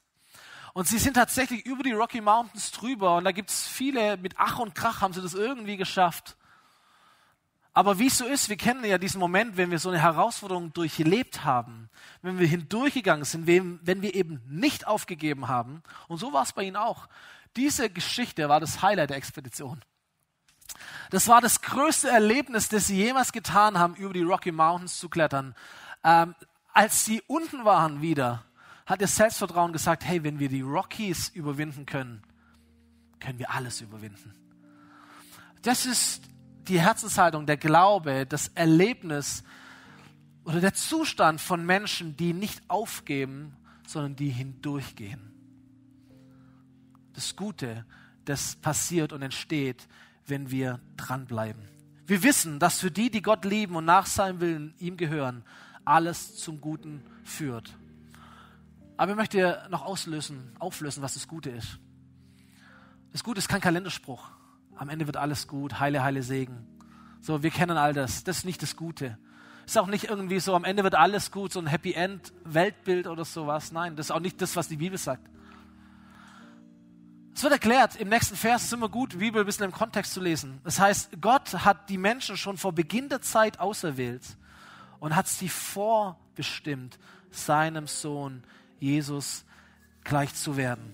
Und 0.74 0.88
sie 0.88 0.98
sind 0.98 1.16
tatsächlich 1.16 1.66
über 1.66 1.84
die 1.84 1.92
Rocky 1.92 2.22
Mountains 2.22 2.72
drüber 2.72 3.18
und 3.18 3.26
da 3.26 3.32
gibt 3.32 3.50
es 3.50 3.68
viele, 3.68 4.18
mit 4.18 4.36
Ach 4.38 4.60
und 4.60 4.74
Krach 4.74 5.02
haben 5.02 5.14
sie 5.14 5.22
das 5.22 5.34
irgendwie 5.34 5.78
geschafft. 5.78 6.38
Aber 7.76 8.00
wie 8.00 8.08
es 8.08 8.18
so 8.18 8.26
ist, 8.26 8.50
wir 8.50 8.58
kennen 8.58 8.86
ja 8.86 8.98
diesen 8.98 9.20
Moment, 9.20 9.58
wenn 9.58 9.72
wir 9.72 9.80
so 9.80 9.90
eine 9.90 10.00
Herausforderung 10.00 10.74
durchlebt 10.74 11.44
haben, 11.44 11.90
wenn 12.22 12.40
wir 12.40 12.48
hindurchgegangen 12.48 13.26
sind, 13.26 13.46
wenn 13.48 14.02
wir 14.02 14.14
eben 14.16 14.42
nicht 14.48 14.88
aufgegeben 14.88 15.48
haben. 15.48 15.84
Und 16.08 16.20
so 16.20 16.34
war 16.34 16.44
es 16.44 16.54
bei 16.54 16.64
ihnen 16.64 16.76
auch. 16.76 17.08
Diese 17.56 17.90
Geschichte 17.90 18.50
war 18.50 18.60
das 18.60 18.82
Highlight 18.82 19.12
der 19.12 19.18
Expedition. 19.18 19.82
Das 21.12 21.28
war 21.28 21.42
das 21.42 21.62
größte 21.62 22.10
Erlebnis, 22.10 22.70
das 22.70 22.88
sie 22.88 22.96
jemals 22.96 23.32
getan 23.32 23.78
haben, 23.78 23.96
über 23.96 24.14
die 24.14 24.24
Rocky 24.24 24.52
Mountains 24.52 25.00
zu 25.00 25.10
klettern. 25.10 25.56
Ähm, 26.04 26.34
als 26.74 27.06
sie 27.06 27.22
unten 27.28 27.66
waren 27.66 28.02
wieder, 28.02 28.44
hat 28.86 29.02
ihr 29.02 29.08
Selbstvertrauen 29.08 29.74
gesagt, 29.74 30.04
hey, 30.06 30.24
wenn 30.24 30.40
wir 30.40 30.50
die 30.50 30.62
Rockies 30.62 31.30
überwinden 31.30 31.86
können, 31.86 32.24
können 33.20 33.40
wir 33.40 33.52
alles 33.52 33.82
überwinden. 33.82 34.34
Das 35.62 35.86
ist 35.86 36.24
die 36.68 36.82
Herzenshaltung, 36.82 37.46
der 37.46 37.58
Glaube, 37.58 38.26
das 38.26 38.50
Erlebnis 38.50 39.44
oder 40.44 40.60
der 40.60 40.74
Zustand 40.74 41.40
von 41.40 41.66
Menschen, 41.66 42.18
die 42.18 42.34
nicht 42.34 42.62
aufgeben, 42.70 43.56
sondern 43.88 44.16
die 44.16 44.30
hindurchgehen. 44.30 45.33
Das 47.14 47.36
Gute, 47.36 47.86
das 48.26 48.56
passiert 48.56 49.14
und 49.14 49.22
entsteht, 49.22 49.88
wenn 50.26 50.52
wir 50.52 50.80
dranbleiben. 50.98 51.62
Wir 52.06 52.24
wissen, 52.24 52.60
dass 52.60 52.80
für 52.80 52.92
die, 52.92 53.10
die 53.10 53.22
Gott 53.22 53.46
lieben 53.46 53.76
und 53.76 53.86
nach 53.86 54.06
seinem 54.06 54.42
Willen 54.42 54.74
ihm 54.80 54.98
gehören, 54.98 55.44
alles 55.86 56.36
zum 56.38 56.60
Guten 56.60 57.04
führt. 57.24 57.74
Aber 58.98 59.12
ich 59.12 59.18
möchte 59.18 59.66
noch 59.70 59.84
auslösen, 59.84 60.56
auflösen, 60.60 61.02
was 61.02 61.16
das 61.16 61.28
Gute 61.28 61.50
ist. 61.50 61.80
Das 63.12 63.24
Gute 63.24 63.40
ist 63.40 63.48
kein 63.48 63.62
Kalenderspruch. 63.62 64.30
Am 64.76 64.90
Ende 64.90 65.06
wird 65.06 65.18
alles 65.18 65.48
gut, 65.48 65.80
heile, 65.80 66.04
heile 66.04 66.24
Segen. 66.24 66.68
So, 67.22 67.44
wir 67.44 67.52
kennen 67.52 67.78
all 67.78 67.94
das. 67.94 68.24
Das 68.24 68.40
ist 68.40 68.46
nicht 68.46 68.62
das 68.62 68.76
Gute. 68.76 69.18
Ist 69.66 69.78
auch 69.78 69.88
nicht 69.88 70.06
irgendwie 70.06 70.40
so, 70.40 70.56
am 70.56 70.66
Ende 70.66 70.84
wird 70.84 70.96
alles 70.96 71.32
gut, 71.32 71.54
so 71.54 71.60
ein 71.60 71.68
Happy 71.68 71.94
End 71.94 72.34
Weltbild 72.44 73.08
oder 73.08 73.24
sowas. 73.24 73.72
Nein, 73.72 73.96
das 73.96 74.08
ist 74.08 74.12
auch 74.12 74.20
nicht 74.20 74.42
das, 74.42 74.56
was 74.56 74.68
die 74.68 74.76
Bibel 74.76 74.98
sagt. 74.98 75.30
Es 77.36 77.42
wird 77.42 77.54
erklärt, 77.54 77.96
im 77.96 78.10
nächsten 78.10 78.36
Vers 78.36 78.66
ist 78.66 78.74
immer 78.74 78.90
gut, 78.90 79.14
die 79.14 79.18
Bibel 79.18 79.42
ein 79.42 79.46
bisschen 79.46 79.66
im 79.66 79.72
Kontext 79.72 80.14
zu 80.14 80.22
lesen. 80.22 80.62
Das 80.64 80.80
heißt, 80.80 81.20
Gott 81.20 81.54
hat 81.66 81.90
die 81.90 81.98
Menschen 81.98 82.38
schon 82.38 82.58
vor 82.58 82.74
Beginn 82.74 83.10
der 83.10 83.22
Zeit 83.22 83.60
auserwählt 83.60 84.24
und 85.00 85.16
hat 85.16 85.28
sie 85.28 85.50
vorbestimmt, 85.50 87.00
seinem 87.32 87.88
Sohn 87.88 88.44
Jesus 88.80 89.46
gleich 90.04 90.34
zu 90.36 90.58
werden. 90.58 90.94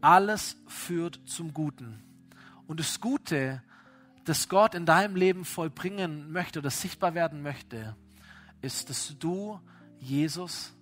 Alles 0.00 0.56
führt 0.66 1.20
zum 1.26 1.54
Guten. 1.54 2.02
Und 2.66 2.80
das 2.80 3.00
Gute, 3.00 3.62
das 4.24 4.48
Gott 4.48 4.74
in 4.74 4.84
deinem 4.84 5.14
Leben 5.14 5.44
vollbringen 5.44 6.32
möchte 6.32 6.58
oder 6.58 6.70
sichtbar 6.70 7.14
werden 7.14 7.42
möchte, 7.42 7.94
ist, 8.62 8.90
dass 8.90 9.16
du 9.18 9.60
Jesus 10.00 10.72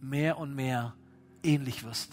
mehr 0.00 0.38
und 0.38 0.54
mehr 0.54 0.94
ähnlich 1.44 1.84
wirst. 1.84 2.12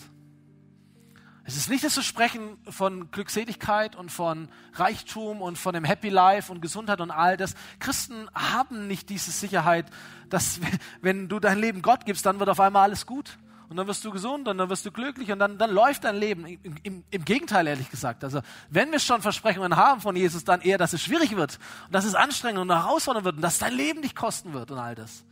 Es 1.45 1.58
ist 1.58 1.69
nicht 1.69 1.84
das 1.84 1.93
Versprechen 1.93 2.58
von 2.69 3.10
Glückseligkeit 3.12 3.95
und 3.95 4.12
von 4.12 4.49
Reichtum 4.73 5.41
und 5.41 5.58
von 5.58 5.73
dem 5.73 5.84
Happy 5.84 6.10
Life 6.10 6.52
und 6.52 6.62
Gesundheit 6.62 7.02
und 7.02 7.12
all 7.12 7.38
das. 7.38 7.56
Christen 7.80 8.30
haben 8.36 8.88
nicht 8.88 9.10
diese 9.10 9.32
Sicherheit, 9.32 9.88
dass 10.30 10.60
wenn 11.02 11.28
du 11.28 11.39
dein 11.39 11.60
Leben 11.60 11.82
Gott 11.82 12.06
gibst, 12.06 12.25
dann 12.25 12.39
wird 12.39 12.49
auf 12.49 12.60
einmal 12.60 12.84
alles 12.84 13.06
gut 13.06 13.38
und 13.69 13.78
dann 13.78 13.88
wirst 13.88 14.04
du 14.04 14.12
gesund 14.12 14.47
und 14.47 14.58
dann 14.58 14.69
wirst 14.69 14.86
du 14.86 14.91
glücklich 14.91 15.32
und 15.32 15.38
dann, 15.38 15.60
dann 15.60 15.71
läuft 15.71 16.04
dein 16.04 16.15
Leben. 16.15 16.45
Im, 16.45 16.75
im, 16.82 17.04
Im, 17.12 17.25
Gegenteil, 17.25 17.67
ehrlich 17.67 17.89
gesagt. 17.91 18.23
Also, 18.23 18.41
wenn 18.69 18.91
wir 18.91 18.99
schon 18.99 19.21
Versprechungen 19.21 19.75
haben 19.75 20.02
von 20.02 20.15
Jesus, 20.15 20.43
dann 20.43 20.62
eher, 20.62 20.80
dass 20.80 20.93
es 20.93 21.04
schwierig 21.04 21.36
wird 21.36 21.60
und 21.86 21.93
dass 21.93 22.04
es 22.04 22.15
anstrengend 22.15 22.62
und 22.62 22.71
herausfordernd 22.71 23.25
wird 23.25 23.36
und 23.36 23.41
dass 23.41 23.60
dein 23.60 23.73
Leben 23.73 24.02
dich 24.02 24.15
kosten 24.15 24.54
wird 24.54 24.71
und 24.71 24.80
all 24.80 24.95
das. 24.95 25.23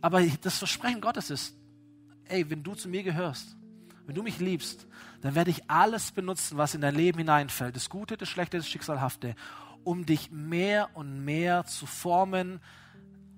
Aber 0.00 0.22
das 0.22 0.58
Versprechen 0.58 1.00
Gottes 1.00 1.30
ist, 1.30 1.54
ey, 2.26 2.48
wenn 2.48 2.62
du 2.62 2.74
zu 2.74 2.88
mir 2.88 3.02
gehörst, 3.02 3.56
wenn 4.10 4.16
du 4.16 4.24
mich 4.24 4.40
liebst, 4.40 4.88
dann 5.20 5.36
werde 5.36 5.52
ich 5.52 5.70
alles 5.70 6.10
benutzen, 6.10 6.58
was 6.58 6.74
in 6.74 6.80
dein 6.80 6.96
Leben 6.96 7.18
hineinfällt, 7.18 7.76
das 7.76 7.88
Gute, 7.88 8.16
das 8.16 8.28
Schlechte, 8.28 8.56
das 8.56 8.68
Schicksalhafte, 8.68 9.36
um 9.84 10.04
dich 10.04 10.32
mehr 10.32 10.88
und 10.94 11.24
mehr 11.24 11.64
zu 11.64 11.86
formen 11.86 12.58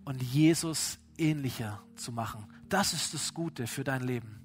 und 0.06 0.22
Jesus 0.22 0.98
ähnlicher 1.18 1.82
zu 1.94 2.10
machen. 2.10 2.46
Das 2.70 2.94
ist 2.94 3.12
das 3.12 3.34
Gute 3.34 3.66
für 3.66 3.84
dein 3.84 4.00
Leben. 4.00 4.40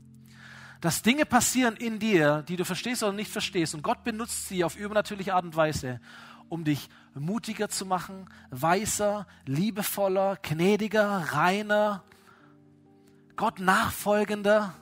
Dass 0.82 1.01
Dinge 1.01 1.25
passieren 1.25 1.78
in 1.78 1.97
dir, 1.97 2.43
die 2.45 2.57
du 2.57 2.65
verstehst 2.65 3.03
oder 3.03 3.13
nicht 3.13 3.32
verstehst, 3.32 3.73
und 3.73 3.82
Gott 3.82 4.03
benutzt 4.03 4.49
sie 4.49 4.65
auf 4.65 4.75
übernatürliche 4.75 5.34
Art 5.34 5.45
und 5.45 5.55
Weise, 5.55 6.01
um 6.49 6.65
dich 6.65 6.89
mutiger 7.13 7.69
zu 7.69 7.86
machen, 7.86 8.30
weiser, 8.49 9.28
liebevoller, 9.45 10.36
gnädiger, 10.41 11.07
reiner, 11.32 12.03
Gott 13.38 13.61
nachfolgender, 13.61 14.73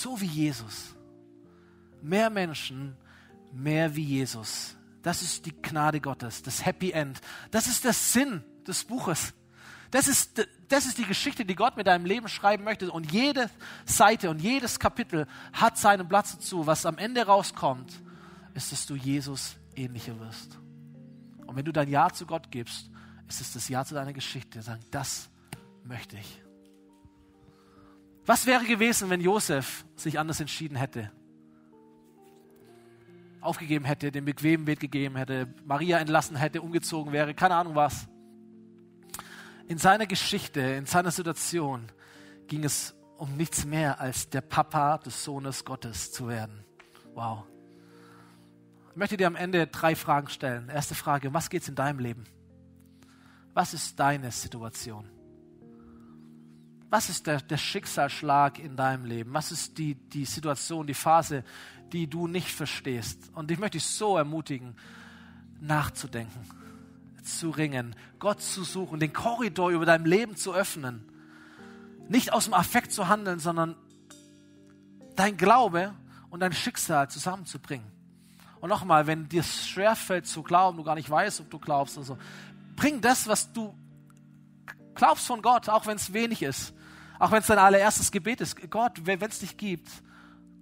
so 0.00 0.20
wie 0.20 0.26
Jesus. 0.26 0.94
Mehr 2.02 2.30
Menschen, 2.30 2.96
mehr 3.52 3.94
wie 3.94 4.04
Jesus. 4.04 4.76
Das 5.02 5.22
ist 5.22 5.46
die 5.46 5.52
Gnade 5.52 6.00
Gottes, 6.00 6.42
das 6.42 6.64
Happy 6.64 6.90
End. 6.90 7.20
Das 7.50 7.66
ist 7.66 7.84
der 7.84 7.92
Sinn 7.92 8.42
des 8.66 8.84
Buches. 8.84 9.34
Das 9.90 10.08
ist, 10.08 10.44
das 10.68 10.86
ist 10.86 10.98
die 10.98 11.04
Geschichte, 11.04 11.44
die 11.44 11.54
Gott 11.54 11.76
mit 11.76 11.86
deinem 11.86 12.04
Leben 12.04 12.28
schreiben 12.28 12.64
möchte. 12.64 12.90
Und 12.90 13.12
jede 13.12 13.48
Seite 13.84 14.28
und 14.28 14.40
jedes 14.40 14.80
Kapitel 14.80 15.26
hat 15.52 15.78
seinen 15.78 16.08
Platz 16.08 16.32
dazu. 16.32 16.66
Was 16.66 16.84
am 16.84 16.98
Ende 16.98 17.24
rauskommt, 17.26 17.92
ist, 18.54 18.72
dass 18.72 18.86
du 18.86 18.96
Jesus 18.96 19.56
ähnlicher 19.76 20.18
wirst. 20.18 20.58
Und 21.46 21.56
wenn 21.56 21.64
du 21.64 21.72
dein 21.72 21.88
Ja 21.88 22.10
zu 22.10 22.26
Gott 22.26 22.50
gibst, 22.50 22.90
ist 23.28 23.40
es 23.40 23.52
das 23.52 23.68
Ja 23.68 23.84
zu 23.84 23.94
deiner 23.94 24.12
Geschichte. 24.12 24.62
Sagen, 24.62 24.82
das 24.90 25.28
möchte 25.84 26.16
ich. 26.16 26.43
Was 28.26 28.46
wäre 28.46 28.64
gewesen, 28.64 29.10
wenn 29.10 29.20
Josef 29.20 29.84
sich 29.96 30.18
anders 30.18 30.40
entschieden 30.40 30.76
hätte? 30.76 31.10
Aufgegeben 33.40 33.84
hätte, 33.84 34.10
den 34.10 34.24
bequemen 34.24 34.66
Weg 34.66 34.80
gegeben 34.80 35.16
hätte, 35.16 35.52
Maria 35.66 35.98
entlassen 35.98 36.36
hätte, 36.36 36.62
umgezogen 36.62 37.12
wäre, 37.12 37.34
keine 37.34 37.56
Ahnung 37.56 37.74
was. 37.74 38.08
In 39.68 39.76
seiner 39.76 40.06
Geschichte, 40.06 40.60
in 40.60 40.86
seiner 40.86 41.10
Situation 41.10 41.92
ging 42.46 42.64
es 42.64 42.94
um 43.18 43.36
nichts 43.36 43.64
mehr 43.64 44.00
als 44.00 44.30
der 44.30 44.40
Papa 44.40 44.98
des 44.98 45.22
Sohnes 45.22 45.64
Gottes 45.64 46.10
zu 46.12 46.28
werden. 46.28 46.64
Wow. 47.14 47.44
Ich 48.90 48.96
möchte 48.96 49.16
dir 49.16 49.26
am 49.26 49.36
Ende 49.36 49.66
drei 49.66 49.94
Fragen 49.94 50.28
stellen. 50.28 50.68
Erste 50.68 50.94
Frage, 50.94 51.34
was 51.34 51.50
geht 51.50 51.62
es 51.62 51.68
in 51.68 51.74
deinem 51.74 51.98
Leben? 51.98 52.24
Was 53.52 53.74
ist 53.74 53.98
deine 54.00 54.30
Situation? 54.30 55.13
Was 56.90 57.08
ist 57.08 57.26
der, 57.26 57.40
der 57.40 57.56
Schicksalsschlag 57.56 58.58
in 58.58 58.76
deinem 58.76 59.04
Leben? 59.04 59.34
Was 59.34 59.52
ist 59.52 59.78
die, 59.78 59.94
die 59.94 60.24
Situation, 60.24 60.86
die 60.86 60.94
Phase, 60.94 61.44
die 61.92 62.06
du 62.06 62.28
nicht 62.28 62.48
verstehst? 62.48 63.30
Und 63.34 63.50
ich 63.50 63.58
möchte 63.58 63.78
dich 63.78 63.86
so 63.86 64.16
ermutigen, 64.16 64.76
nachzudenken 65.60 66.40
zu 67.24 67.50
ringen, 67.50 67.96
Gott 68.18 68.40
zu 68.40 68.64
suchen, 68.64 69.00
den 69.00 69.12
Korridor 69.12 69.70
über 69.70 69.86
dein 69.86 70.04
Leben 70.04 70.36
zu 70.36 70.54
öffnen. 70.54 71.04
Nicht 72.08 72.32
aus 72.32 72.44
dem 72.44 72.54
Affekt 72.54 72.92
zu 72.92 73.08
handeln, 73.08 73.38
sondern 73.38 73.76
dein 75.16 75.36
Glaube 75.36 75.94
und 76.30 76.40
dein 76.40 76.52
Schicksal 76.52 77.08
zusammenzubringen. 77.08 77.86
Und 78.60 78.68
nochmal, 78.68 79.06
wenn 79.06 79.28
dir 79.28 79.40
es 79.40 79.68
schwerfällt 79.68 80.26
zu 80.26 80.42
glauben, 80.42 80.76
du 80.76 80.84
gar 80.84 80.94
nicht 80.94 81.10
weißt, 81.10 81.40
ob 81.40 81.50
du 81.50 81.58
glaubst 81.58 81.96
oder 81.96 82.06
so, 82.06 82.18
bring 82.76 83.00
das, 83.00 83.26
was 83.26 83.52
du 83.52 83.74
glaubst 84.94 85.26
von 85.26 85.42
Gott, 85.42 85.68
auch 85.68 85.86
wenn 85.86 85.96
es 85.96 86.12
wenig 86.12 86.42
ist. 86.42 86.74
Auch 87.18 87.30
wenn 87.30 87.40
es 87.40 87.46
dein 87.46 87.58
allererstes 87.58 88.10
Gebet 88.10 88.40
ist. 88.40 88.70
Gott, 88.70 89.00
wenn 89.04 89.20
es 89.20 89.38
dich 89.38 89.56
gibt, 89.56 89.88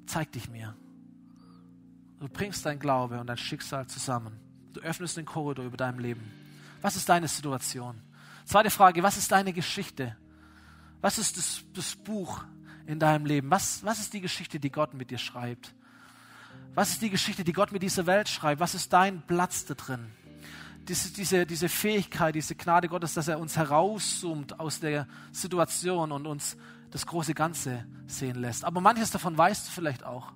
zeig 0.06 0.32
dich 0.32 0.48
mir. 0.48 0.76
Du 2.20 2.28
bringst 2.28 2.64
dein 2.66 2.78
Glaube 2.78 3.18
und 3.18 3.26
dein 3.26 3.38
Schicksal 3.38 3.86
zusammen. 3.86 4.38
Du 4.72 4.80
öffnest 4.80 5.16
den 5.16 5.24
Korridor 5.24 5.64
über 5.64 5.76
deinem 5.76 5.98
Leben. 5.98 6.30
Was 6.80 6.96
ist 6.96 7.08
deine 7.08 7.28
Situation? 7.28 8.00
Zweite 8.44 8.70
Frage, 8.70 9.02
was 9.02 9.16
ist 9.16 9.32
deine 9.32 9.52
Geschichte? 9.52 10.16
Was 11.00 11.18
ist 11.18 11.36
das, 11.36 11.64
das 11.74 11.96
Buch 11.96 12.44
in 12.86 12.98
deinem 12.98 13.26
Leben? 13.26 13.50
Was, 13.50 13.84
was 13.84 13.98
ist 13.98 14.12
die 14.12 14.20
Geschichte, 14.20 14.60
die 14.60 14.70
Gott 14.70 14.94
mit 14.94 15.10
dir 15.10 15.18
schreibt? 15.18 15.74
Was 16.74 16.90
ist 16.90 17.02
die 17.02 17.10
Geschichte, 17.10 17.44
die 17.44 17.52
Gott 17.52 17.72
mit 17.72 17.82
dieser 17.82 18.06
Welt 18.06 18.28
schreibt? 18.28 18.60
Was 18.60 18.74
ist 18.74 18.92
dein 18.92 19.22
Platz 19.26 19.64
da 19.64 19.74
drin? 19.74 20.10
Diese, 20.88 21.12
diese, 21.12 21.46
diese 21.46 21.68
Fähigkeit, 21.68 22.34
diese 22.34 22.54
Gnade 22.54 22.88
Gottes, 22.88 23.14
dass 23.14 23.28
er 23.28 23.38
uns 23.38 23.56
herauszoomt 23.56 24.58
aus 24.58 24.80
der 24.80 25.06
Situation 25.30 26.12
und 26.12 26.26
uns 26.26 26.56
das 26.90 27.06
große 27.06 27.34
Ganze 27.34 27.86
sehen 28.06 28.36
lässt. 28.36 28.64
Aber 28.64 28.80
manches 28.80 29.10
davon 29.10 29.38
weißt 29.38 29.68
du 29.68 29.70
vielleicht 29.70 30.04
auch 30.04 30.32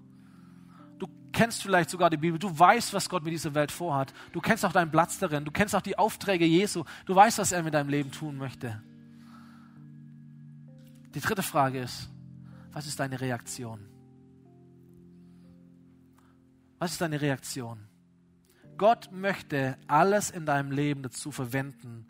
kennst 1.36 1.62
vielleicht 1.62 1.90
sogar 1.90 2.08
die 2.08 2.16
Bibel, 2.16 2.38
du 2.38 2.58
weißt, 2.58 2.94
was 2.94 3.10
Gott 3.10 3.22
mit 3.22 3.32
dieser 3.32 3.54
Welt 3.54 3.70
vorhat. 3.70 4.14
Du 4.32 4.40
kennst 4.40 4.64
auch 4.64 4.72
deinen 4.72 4.90
Platz 4.90 5.18
darin, 5.18 5.44
du 5.44 5.50
kennst 5.50 5.74
auch 5.74 5.82
die 5.82 5.98
Aufträge 5.98 6.46
Jesu, 6.46 6.84
du 7.04 7.14
weißt, 7.14 7.38
was 7.38 7.52
er 7.52 7.62
mit 7.62 7.74
deinem 7.74 7.90
Leben 7.90 8.10
tun 8.10 8.38
möchte. 8.38 8.82
Die 11.14 11.20
dritte 11.20 11.42
Frage 11.42 11.80
ist, 11.80 12.08
was 12.72 12.86
ist 12.86 12.98
deine 12.98 13.20
Reaktion? 13.20 13.86
Was 16.78 16.92
ist 16.92 17.00
deine 17.00 17.20
Reaktion? 17.20 17.86
Gott 18.76 19.10
möchte 19.12 19.78
alles 19.86 20.30
in 20.30 20.46
deinem 20.46 20.70
Leben 20.70 21.02
dazu 21.02 21.30
verwenden, 21.30 22.06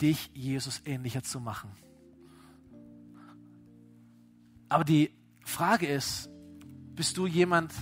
dich 0.00 0.30
Jesus 0.34 0.82
ähnlicher 0.84 1.22
zu 1.22 1.40
machen. 1.40 1.70
Aber 4.68 4.84
die 4.84 5.10
Frage 5.44 5.86
ist, 5.86 6.30
bist 6.94 7.16
du 7.16 7.26
jemand, 7.26 7.72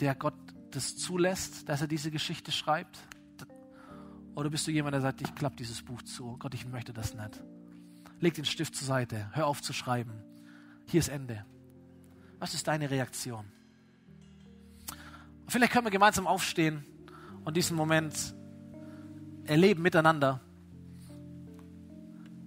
der 0.00 0.14
Gott 0.14 0.34
das 0.70 0.96
zulässt, 0.96 1.68
dass 1.68 1.82
er 1.82 1.88
diese 1.88 2.10
Geschichte 2.10 2.50
schreibt? 2.50 2.98
Oder 4.34 4.48
bist 4.48 4.66
du 4.66 4.70
jemand, 4.70 4.94
der 4.94 5.02
sagt, 5.02 5.20
ich 5.20 5.34
klappe 5.34 5.56
dieses 5.56 5.82
Buch 5.82 6.00
zu? 6.02 6.36
Gott, 6.38 6.54
ich 6.54 6.66
möchte 6.66 6.92
das 6.92 7.14
nicht. 7.14 7.42
Leg 8.18 8.34
den 8.34 8.44
Stift 8.44 8.74
zur 8.74 8.86
Seite, 8.86 9.30
hör 9.34 9.46
auf 9.46 9.60
zu 9.60 9.72
schreiben. 9.72 10.22
Hier 10.86 11.00
ist 11.00 11.08
Ende. 11.08 11.44
Was 12.38 12.54
ist 12.54 12.66
deine 12.66 12.90
Reaktion? 12.90 13.44
Vielleicht 15.52 15.74
können 15.74 15.84
wir 15.84 15.90
gemeinsam 15.90 16.26
aufstehen 16.26 16.82
und 17.44 17.58
diesen 17.58 17.76
Moment 17.76 18.14
erleben 19.44 19.82
miteinander. 19.82 20.40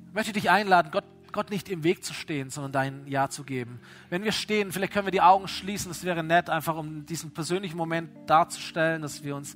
Ich 0.08 0.14
möchte 0.16 0.34
dich 0.34 0.50
einladen, 0.50 0.90
Gott 0.92 1.04
Gott 1.32 1.52
nicht 1.52 1.70
im 1.70 1.84
Weg 1.84 2.04
zu 2.04 2.14
stehen, 2.14 2.50
sondern 2.50 2.72
dein 2.72 3.08
Ja 3.08 3.30
zu 3.30 3.44
geben. 3.44 3.82
Wenn 4.10 4.24
wir 4.24 4.32
stehen, 4.32 4.72
vielleicht 4.72 4.94
können 4.94 5.06
wir 5.06 5.12
die 5.12 5.22
Augen 5.22 5.50
schließen, 5.50 5.90
das 5.90 6.04
wäre 6.06 6.24
nett, 6.24 6.50
einfach 6.50 6.78
um 6.78 7.06
diesen 7.06 7.32
persönlichen 7.32 7.76
Moment 7.78 8.10
darzustellen, 8.28 9.02
dass 9.02 9.22
wir 9.24 9.36
uns 9.36 9.56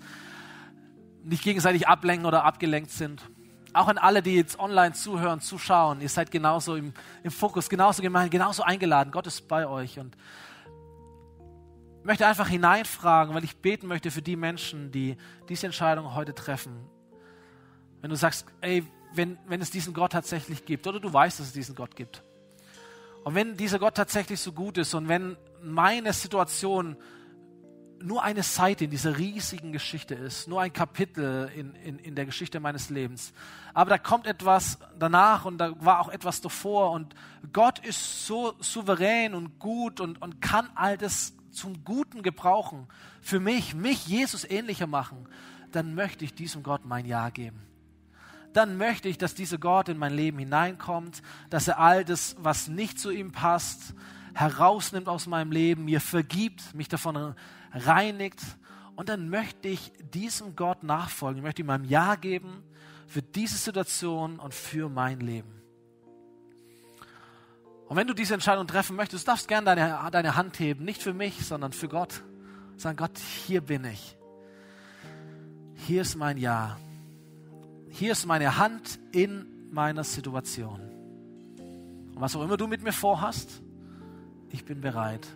nicht 1.24 1.42
gegenseitig 1.42 1.88
ablenken 1.88 2.28
oder 2.28 2.44
abgelenkt 2.44 2.92
sind. 2.92 3.24
Auch 3.74 3.88
an 3.88 3.98
alle, 3.98 4.22
die 4.22 4.36
jetzt 4.36 4.60
online 4.60 4.94
zuhören, 4.94 5.40
zuschauen, 5.40 6.02
ihr 6.02 6.10
seid 6.10 6.30
genauso 6.30 6.76
im, 6.76 6.94
im 7.24 7.32
Fokus, 7.32 7.70
genauso 7.70 8.04
gemeint, 8.04 8.30
genauso 8.30 8.62
eingeladen. 8.62 9.12
Gott 9.12 9.26
ist 9.26 9.48
bei 9.48 9.66
euch 9.66 9.98
und 9.98 10.18
möchte 12.10 12.26
einfach 12.26 12.48
hineinfragen, 12.48 13.36
weil 13.36 13.44
ich 13.44 13.58
beten 13.58 13.86
möchte 13.86 14.10
für 14.10 14.24
die 14.24 14.36
Menschen, 14.36 14.92
die 14.92 15.16
diese 15.48 15.68
Entscheidung 15.68 16.16
heute 16.16 16.34
treffen. 16.34 16.90
Wenn 18.02 18.10
du 18.10 18.16
sagst, 18.16 18.48
ey, 18.62 18.84
wenn, 19.14 19.38
wenn 19.46 19.62
es 19.62 19.70
diesen 19.70 19.94
Gott 19.94 20.12
tatsächlich 20.14 20.66
gibt 20.66 20.88
oder 20.88 21.00
du 21.00 21.14
weißt, 21.14 21.40
dass 21.40 21.48
es 21.48 21.54
diesen 21.54 21.76
Gott 21.76 21.96
gibt. 21.96 22.24
Und 23.24 23.36
wenn 23.36 23.58
dieser 23.58 23.78
Gott 23.78 23.94
tatsächlich 23.94 24.40
so 24.40 24.54
gut 24.54 24.80
ist 24.80 24.96
und 24.96 25.08
wenn 25.08 25.38
meine 25.62 26.12
Situation 26.12 26.98
nur 28.02 28.24
eine 28.24 28.42
Seite 28.42 28.86
in 28.86 28.90
dieser 28.90 29.20
riesigen 29.20 29.72
Geschichte 29.72 30.16
ist, 30.16 30.48
nur 30.48 30.62
ein 30.62 30.74
Kapitel 30.74 31.52
in, 31.56 31.76
in, 31.76 32.00
in 32.00 32.16
der 32.16 32.26
Geschichte 32.26 32.60
meines 32.60 32.90
Lebens. 32.90 33.34
Aber 33.76 33.92
da 33.92 34.00
kommt 34.00 34.26
etwas 34.26 34.80
danach 34.98 35.46
und 35.46 35.60
da 35.60 35.76
war 35.80 36.00
auch 36.00 36.10
etwas 36.10 36.42
davor 36.42 36.90
und 36.90 37.14
Gott 37.54 37.78
ist 37.86 38.26
so 38.26 38.56
souverän 38.62 39.36
und 39.36 39.60
gut 39.60 40.00
und, 40.00 40.20
und 40.24 40.42
kann 40.42 40.70
all 40.74 40.98
das 40.98 41.34
zum 41.52 41.84
Guten 41.84 42.24
gebrauchen, 42.24 42.88
für 43.22 43.40
mich, 43.40 43.76
mich 43.76 44.08
Jesus 44.08 44.44
ähnlicher 44.44 44.88
machen, 44.88 45.28
dann 45.72 45.96
möchte 45.96 46.26
ich 46.26 46.34
diesem 46.34 46.64
Gott 46.64 46.86
mein 46.86 47.06
Ja 47.06 47.30
geben 47.30 47.70
dann 48.54 48.78
möchte 48.78 49.08
ich, 49.10 49.18
dass 49.18 49.36
dieser 49.36 49.58
Gott 49.58 49.90
in 49.90 49.98
mein 49.98 50.14
Leben 50.14 50.40
hineinkommt, 50.40 51.22
dass 51.50 51.68
er 51.68 51.80
all 51.80 52.04
das, 52.04 52.36
was 52.40 52.68
nicht 52.68 53.00
zu 53.00 53.12
ihm 53.12 53.32
passt, 53.32 53.94
herausnimmt 54.34 55.08
aus 55.08 55.28
meinem 55.28 55.52
Leben, 55.52 55.86
mir 55.86 56.02
vergibt, 56.02 56.74
mich 56.74 56.88
davon 56.88 57.36
reinigt. 57.74 58.42
Und 58.96 59.10
dann 59.10 59.30
möchte 59.30 59.68
ich 59.68 59.94
diesem 60.14 60.56
Gott 60.56 60.84
nachfolgen. 60.84 61.38
Ich 61.38 61.44
möchte 61.44 61.62
ihm 61.62 61.70
ein 61.70 61.86
Ja 61.86 62.16
geben 62.16 62.64
für 63.08 63.22
diese 63.22 63.58
Situation 63.58 64.40
und 64.40 64.54
für 64.54 64.90
mein 64.90 65.20
Leben. 65.20 65.59
Und 67.90 67.96
wenn 67.96 68.06
du 68.06 68.14
diese 68.14 68.36
Entscheidung 68.36 68.68
treffen 68.68 68.96
möchtest, 68.96 69.28
darfst 69.28 69.46
du 69.46 69.48
gerne 69.48 69.66
deine, 69.66 70.12
deine 70.12 70.36
Hand 70.36 70.60
heben, 70.60 70.86
nicht 70.86 71.02
für 71.02 71.12
mich, 71.12 71.44
sondern 71.44 71.74
für 71.74 71.88
Gott. 71.88 72.22
Sagen, 72.78 72.98
Gott, 72.98 73.18
hier 73.18 73.62
bin 73.62 73.84
ich. 73.84 74.16
Hier 75.74 76.04
ist 76.04 76.16
mein 76.16 76.38
Ja. 76.38 76.78
Hier 77.90 78.12
ist 78.12 78.28
meine 78.28 78.58
Hand 78.60 79.00
in 79.12 79.72
meiner 79.72 80.04
Situation. 80.04 80.80
Und 82.14 82.22
was 82.22 82.36
auch 82.36 82.44
immer 82.44 82.58
du 82.58 82.68
mit 82.68 82.84
mir 82.84 82.94
vorhast, 82.94 83.64
ich 84.52 84.66
bin 84.66 84.82
bereit. 84.82 85.28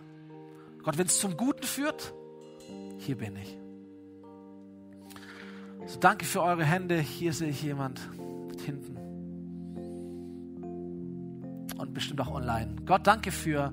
Gott, 0.84 0.96
wenn 0.96 1.06
es 1.08 1.18
zum 1.18 1.36
Guten 1.36 1.64
führt, 1.64 2.14
hier 2.98 3.18
bin 3.18 3.34
ich. 3.34 3.58
So, 5.86 5.98
danke 5.98 6.24
für 6.24 6.40
eure 6.40 6.64
Hände. 6.64 7.00
Hier 7.00 7.32
sehe 7.32 7.48
ich 7.48 7.64
jemand 7.64 8.00
hinten. 8.64 9.03
Und 11.76 11.92
bestimmt 11.92 12.20
auch 12.20 12.30
online. 12.30 12.76
Gott, 12.86 13.06
danke 13.06 13.32
für 13.32 13.72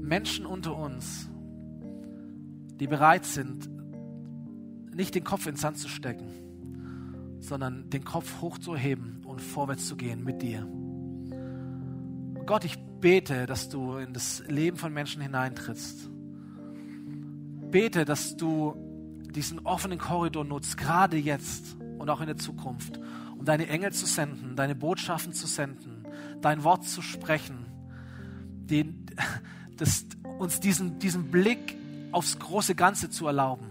Menschen 0.00 0.46
unter 0.46 0.76
uns, 0.76 1.30
die 2.80 2.86
bereit 2.86 3.24
sind, 3.24 3.68
nicht 4.94 5.14
den 5.14 5.24
Kopf 5.24 5.46
ins 5.46 5.60
Sand 5.60 5.78
zu 5.78 5.88
stecken, 5.88 7.38
sondern 7.40 7.88
den 7.90 8.04
Kopf 8.04 8.40
hochzuheben 8.40 9.22
und 9.24 9.40
vorwärts 9.40 9.86
zu 9.86 9.96
gehen 9.96 10.24
mit 10.24 10.42
dir. 10.42 10.66
Gott, 12.46 12.64
ich 12.64 12.78
bete, 13.00 13.46
dass 13.46 13.68
du 13.68 13.96
in 13.96 14.12
das 14.12 14.42
Leben 14.48 14.76
von 14.76 14.92
Menschen 14.92 15.22
hineintrittst. 15.22 16.10
Bete, 17.70 18.04
dass 18.04 18.36
du 18.36 18.74
diesen 19.34 19.60
offenen 19.60 19.98
Korridor 19.98 20.44
nutzt, 20.44 20.76
gerade 20.76 21.16
jetzt 21.16 21.76
und 21.98 22.08
auch 22.08 22.20
in 22.20 22.26
der 22.26 22.36
Zukunft, 22.36 23.00
um 23.36 23.44
deine 23.44 23.68
Engel 23.68 23.92
zu 23.92 24.06
senden, 24.06 24.56
deine 24.56 24.74
Botschaften 24.74 25.32
zu 25.32 25.46
senden, 25.46 26.03
dein 26.44 26.62
Wort 26.64 26.84
zu 26.84 27.00
sprechen, 27.02 27.66
den, 28.66 29.06
das, 29.76 30.06
uns 30.38 30.60
diesen, 30.60 30.98
diesen 30.98 31.30
Blick 31.30 31.76
aufs 32.12 32.38
große 32.38 32.74
Ganze 32.74 33.10
zu 33.10 33.26
erlauben. 33.26 33.66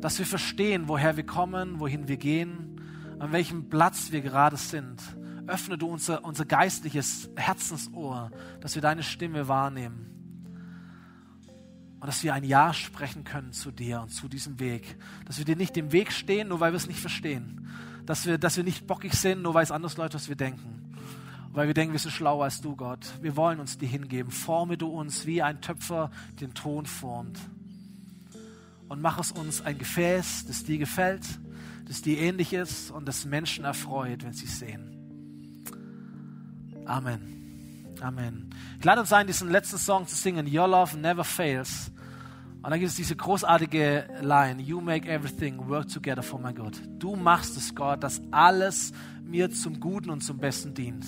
Dass 0.00 0.18
wir 0.18 0.26
verstehen, 0.26 0.84
woher 0.86 1.16
wir 1.16 1.26
kommen, 1.26 1.80
wohin 1.80 2.06
wir 2.06 2.16
gehen, 2.16 2.80
an 3.18 3.32
welchem 3.32 3.68
Platz 3.68 4.12
wir 4.12 4.20
gerade 4.20 4.56
sind. 4.56 5.02
Öffne 5.48 5.78
du 5.78 5.88
unser, 5.88 6.24
unser 6.24 6.44
geistliches 6.44 7.28
Herzensohr, 7.36 8.30
dass 8.60 8.74
wir 8.74 8.82
deine 8.82 9.02
Stimme 9.02 9.48
wahrnehmen 9.48 10.08
und 12.00 12.06
dass 12.06 12.22
wir 12.22 12.34
ein 12.34 12.44
Ja 12.44 12.72
sprechen 12.72 13.24
können 13.24 13.52
zu 13.52 13.72
dir 13.72 14.02
und 14.02 14.10
zu 14.10 14.28
diesem 14.28 14.60
Weg. 14.60 14.96
Dass 15.24 15.38
wir 15.38 15.44
dir 15.44 15.56
nicht 15.56 15.76
im 15.76 15.90
Weg 15.90 16.12
stehen, 16.12 16.48
nur 16.48 16.60
weil 16.60 16.72
wir 16.72 16.76
es 16.76 16.86
nicht 16.86 17.00
verstehen. 17.00 17.66
Dass 18.08 18.24
wir, 18.24 18.38
dass 18.38 18.56
wir 18.56 18.64
nicht 18.64 18.86
bockig 18.86 19.12
sind, 19.12 19.42
nur 19.42 19.52
weil 19.52 19.62
es 19.62 19.70
anders 19.70 19.98
läuft, 19.98 20.14
was 20.14 20.30
wir 20.30 20.34
denken. 20.34 20.94
Weil 21.52 21.66
wir 21.66 21.74
denken, 21.74 21.92
wir 21.92 22.00
sind 22.00 22.10
schlauer 22.10 22.44
als 22.44 22.62
du, 22.62 22.74
Gott. 22.74 23.00
Wir 23.20 23.36
wollen 23.36 23.60
uns 23.60 23.76
dir 23.76 23.86
hingeben. 23.86 24.32
Forme 24.32 24.78
du 24.78 24.88
uns, 24.88 25.26
wie 25.26 25.42
ein 25.42 25.60
Töpfer 25.60 26.10
den 26.40 26.54
Ton 26.54 26.86
formt. 26.86 27.38
Und 28.88 29.02
mach 29.02 29.18
es 29.18 29.30
uns 29.30 29.60
ein 29.60 29.76
Gefäß, 29.76 30.46
das 30.46 30.64
dir 30.64 30.78
gefällt, 30.78 31.20
das 31.86 32.00
dir 32.00 32.16
ähnlich 32.16 32.54
ist 32.54 32.90
und 32.90 33.06
das 33.06 33.26
Menschen 33.26 33.66
erfreut, 33.66 34.24
wenn 34.24 34.32
sie 34.32 34.46
es 34.46 34.58
sehen. 34.58 35.66
Amen. 36.86 37.92
Amen. 38.00 38.54
Ich 38.78 38.86
lade 38.86 39.02
uns 39.02 39.12
ein, 39.12 39.26
diesen 39.26 39.50
letzten 39.50 39.76
Song 39.76 40.06
zu 40.06 40.16
singen, 40.16 40.46
Your 40.46 40.66
Love 40.66 40.96
Never 40.96 41.24
Fails. 41.24 41.90
Und 42.60 42.70
dann 42.70 42.80
gibt 42.80 42.90
es 42.90 42.96
diese 42.96 43.14
großartige 43.14 44.08
Line, 44.20 44.60
You 44.60 44.80
make 44.80 45.08
everything 45.08 45.68
work 45.68 45.88
together 45.88 46.22
for 46.22 46.40
my 46.40 46.52
good. 46.52 46.80
Du 46.98 47.14
machst 47.14 47.56
es, 47.56 47.74
Gott, 47.74 48.02
dass 48.02 48.20
alles 48.32 48.92
mir 49.24 49.50
zum 49.50 49.78
Guten 49.78 50.10
und 50.10 50.22
zum 50.22 50.38
Besten 50.38 50.74
dient. 50.74 51.06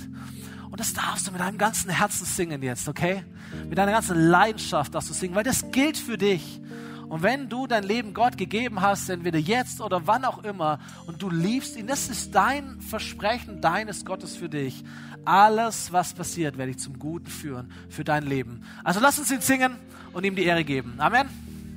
Und 0.70 0.78
das 0.78 0.92
darfst 0.92 1.26
du 1.26 1.32
mit 1.32 1.40
deinem 1.40 1.58
ganzen 1.58 1.90
Herzen 1.90 2.24
singen 2.24 2.62
jetzt, 2.62 2.88
okay? 2.88 3.24
Mit 3.68 3.76
deiner 3.76 3.90
ganzen 3.90 4.16
Leidenschaft 4.16 4.94
darfst 4.94 5.10
du 5.10 5.14
singen, 5.14 5.34
weil 5.34 5.42
das 5.42 5.70
gilt 5.72 5.96
für 5.96 6.16
dich. 6.16 6.60
Und 7.08 7.24
wenn 7.24 7.48
du 7.48 7.66
dein 7.66 7.82
Leben 7.82 8.14
Gott 8.14 8.38
gegeben 8.38 8.80
hast, 8.80 9.10
entweder 9.10 9.40
jetzt 9.40 9.80
oder 9.80 10.06
wann 10.06 10.24
auch 10.24 10.44
immer, 10.44 10.78
und 11.08 11.20
du 11.20 11.28
liebst 11.28 11.76
ihn, 11.76 11.88
das 11.88 12.08
ist 12.08 12.36
dein 12.36 12.80
Versprechen 12.80 13.60
deines 13.60 14.04
Gottes 14.04 14.36
für 14.36 14.48
dich. 14.48 14.84
Alles, 15.24 15.92
was 15.92 16.14
passiert, 16.14 16.58
werde 16.58 16.72
ich 16.72 16.78
zum 16.78 16.98
Guten 16.98 17.26
führen 17.26 17.70
für 17.88 18.04
dein 18.04 18.24
Leben. 18.24 18.62
Also 18.84 19.00
lass 19.00 19.18
uns 19.18 19.30
ihn 19.30 19.40
singen 19.40 19.76
und 20.12 20.24
ihm 20.24 20.34
die 20.34 20.44
Ehre 20.44 20.64
geben. 20.64 20.94
Amen. 20.98 21.49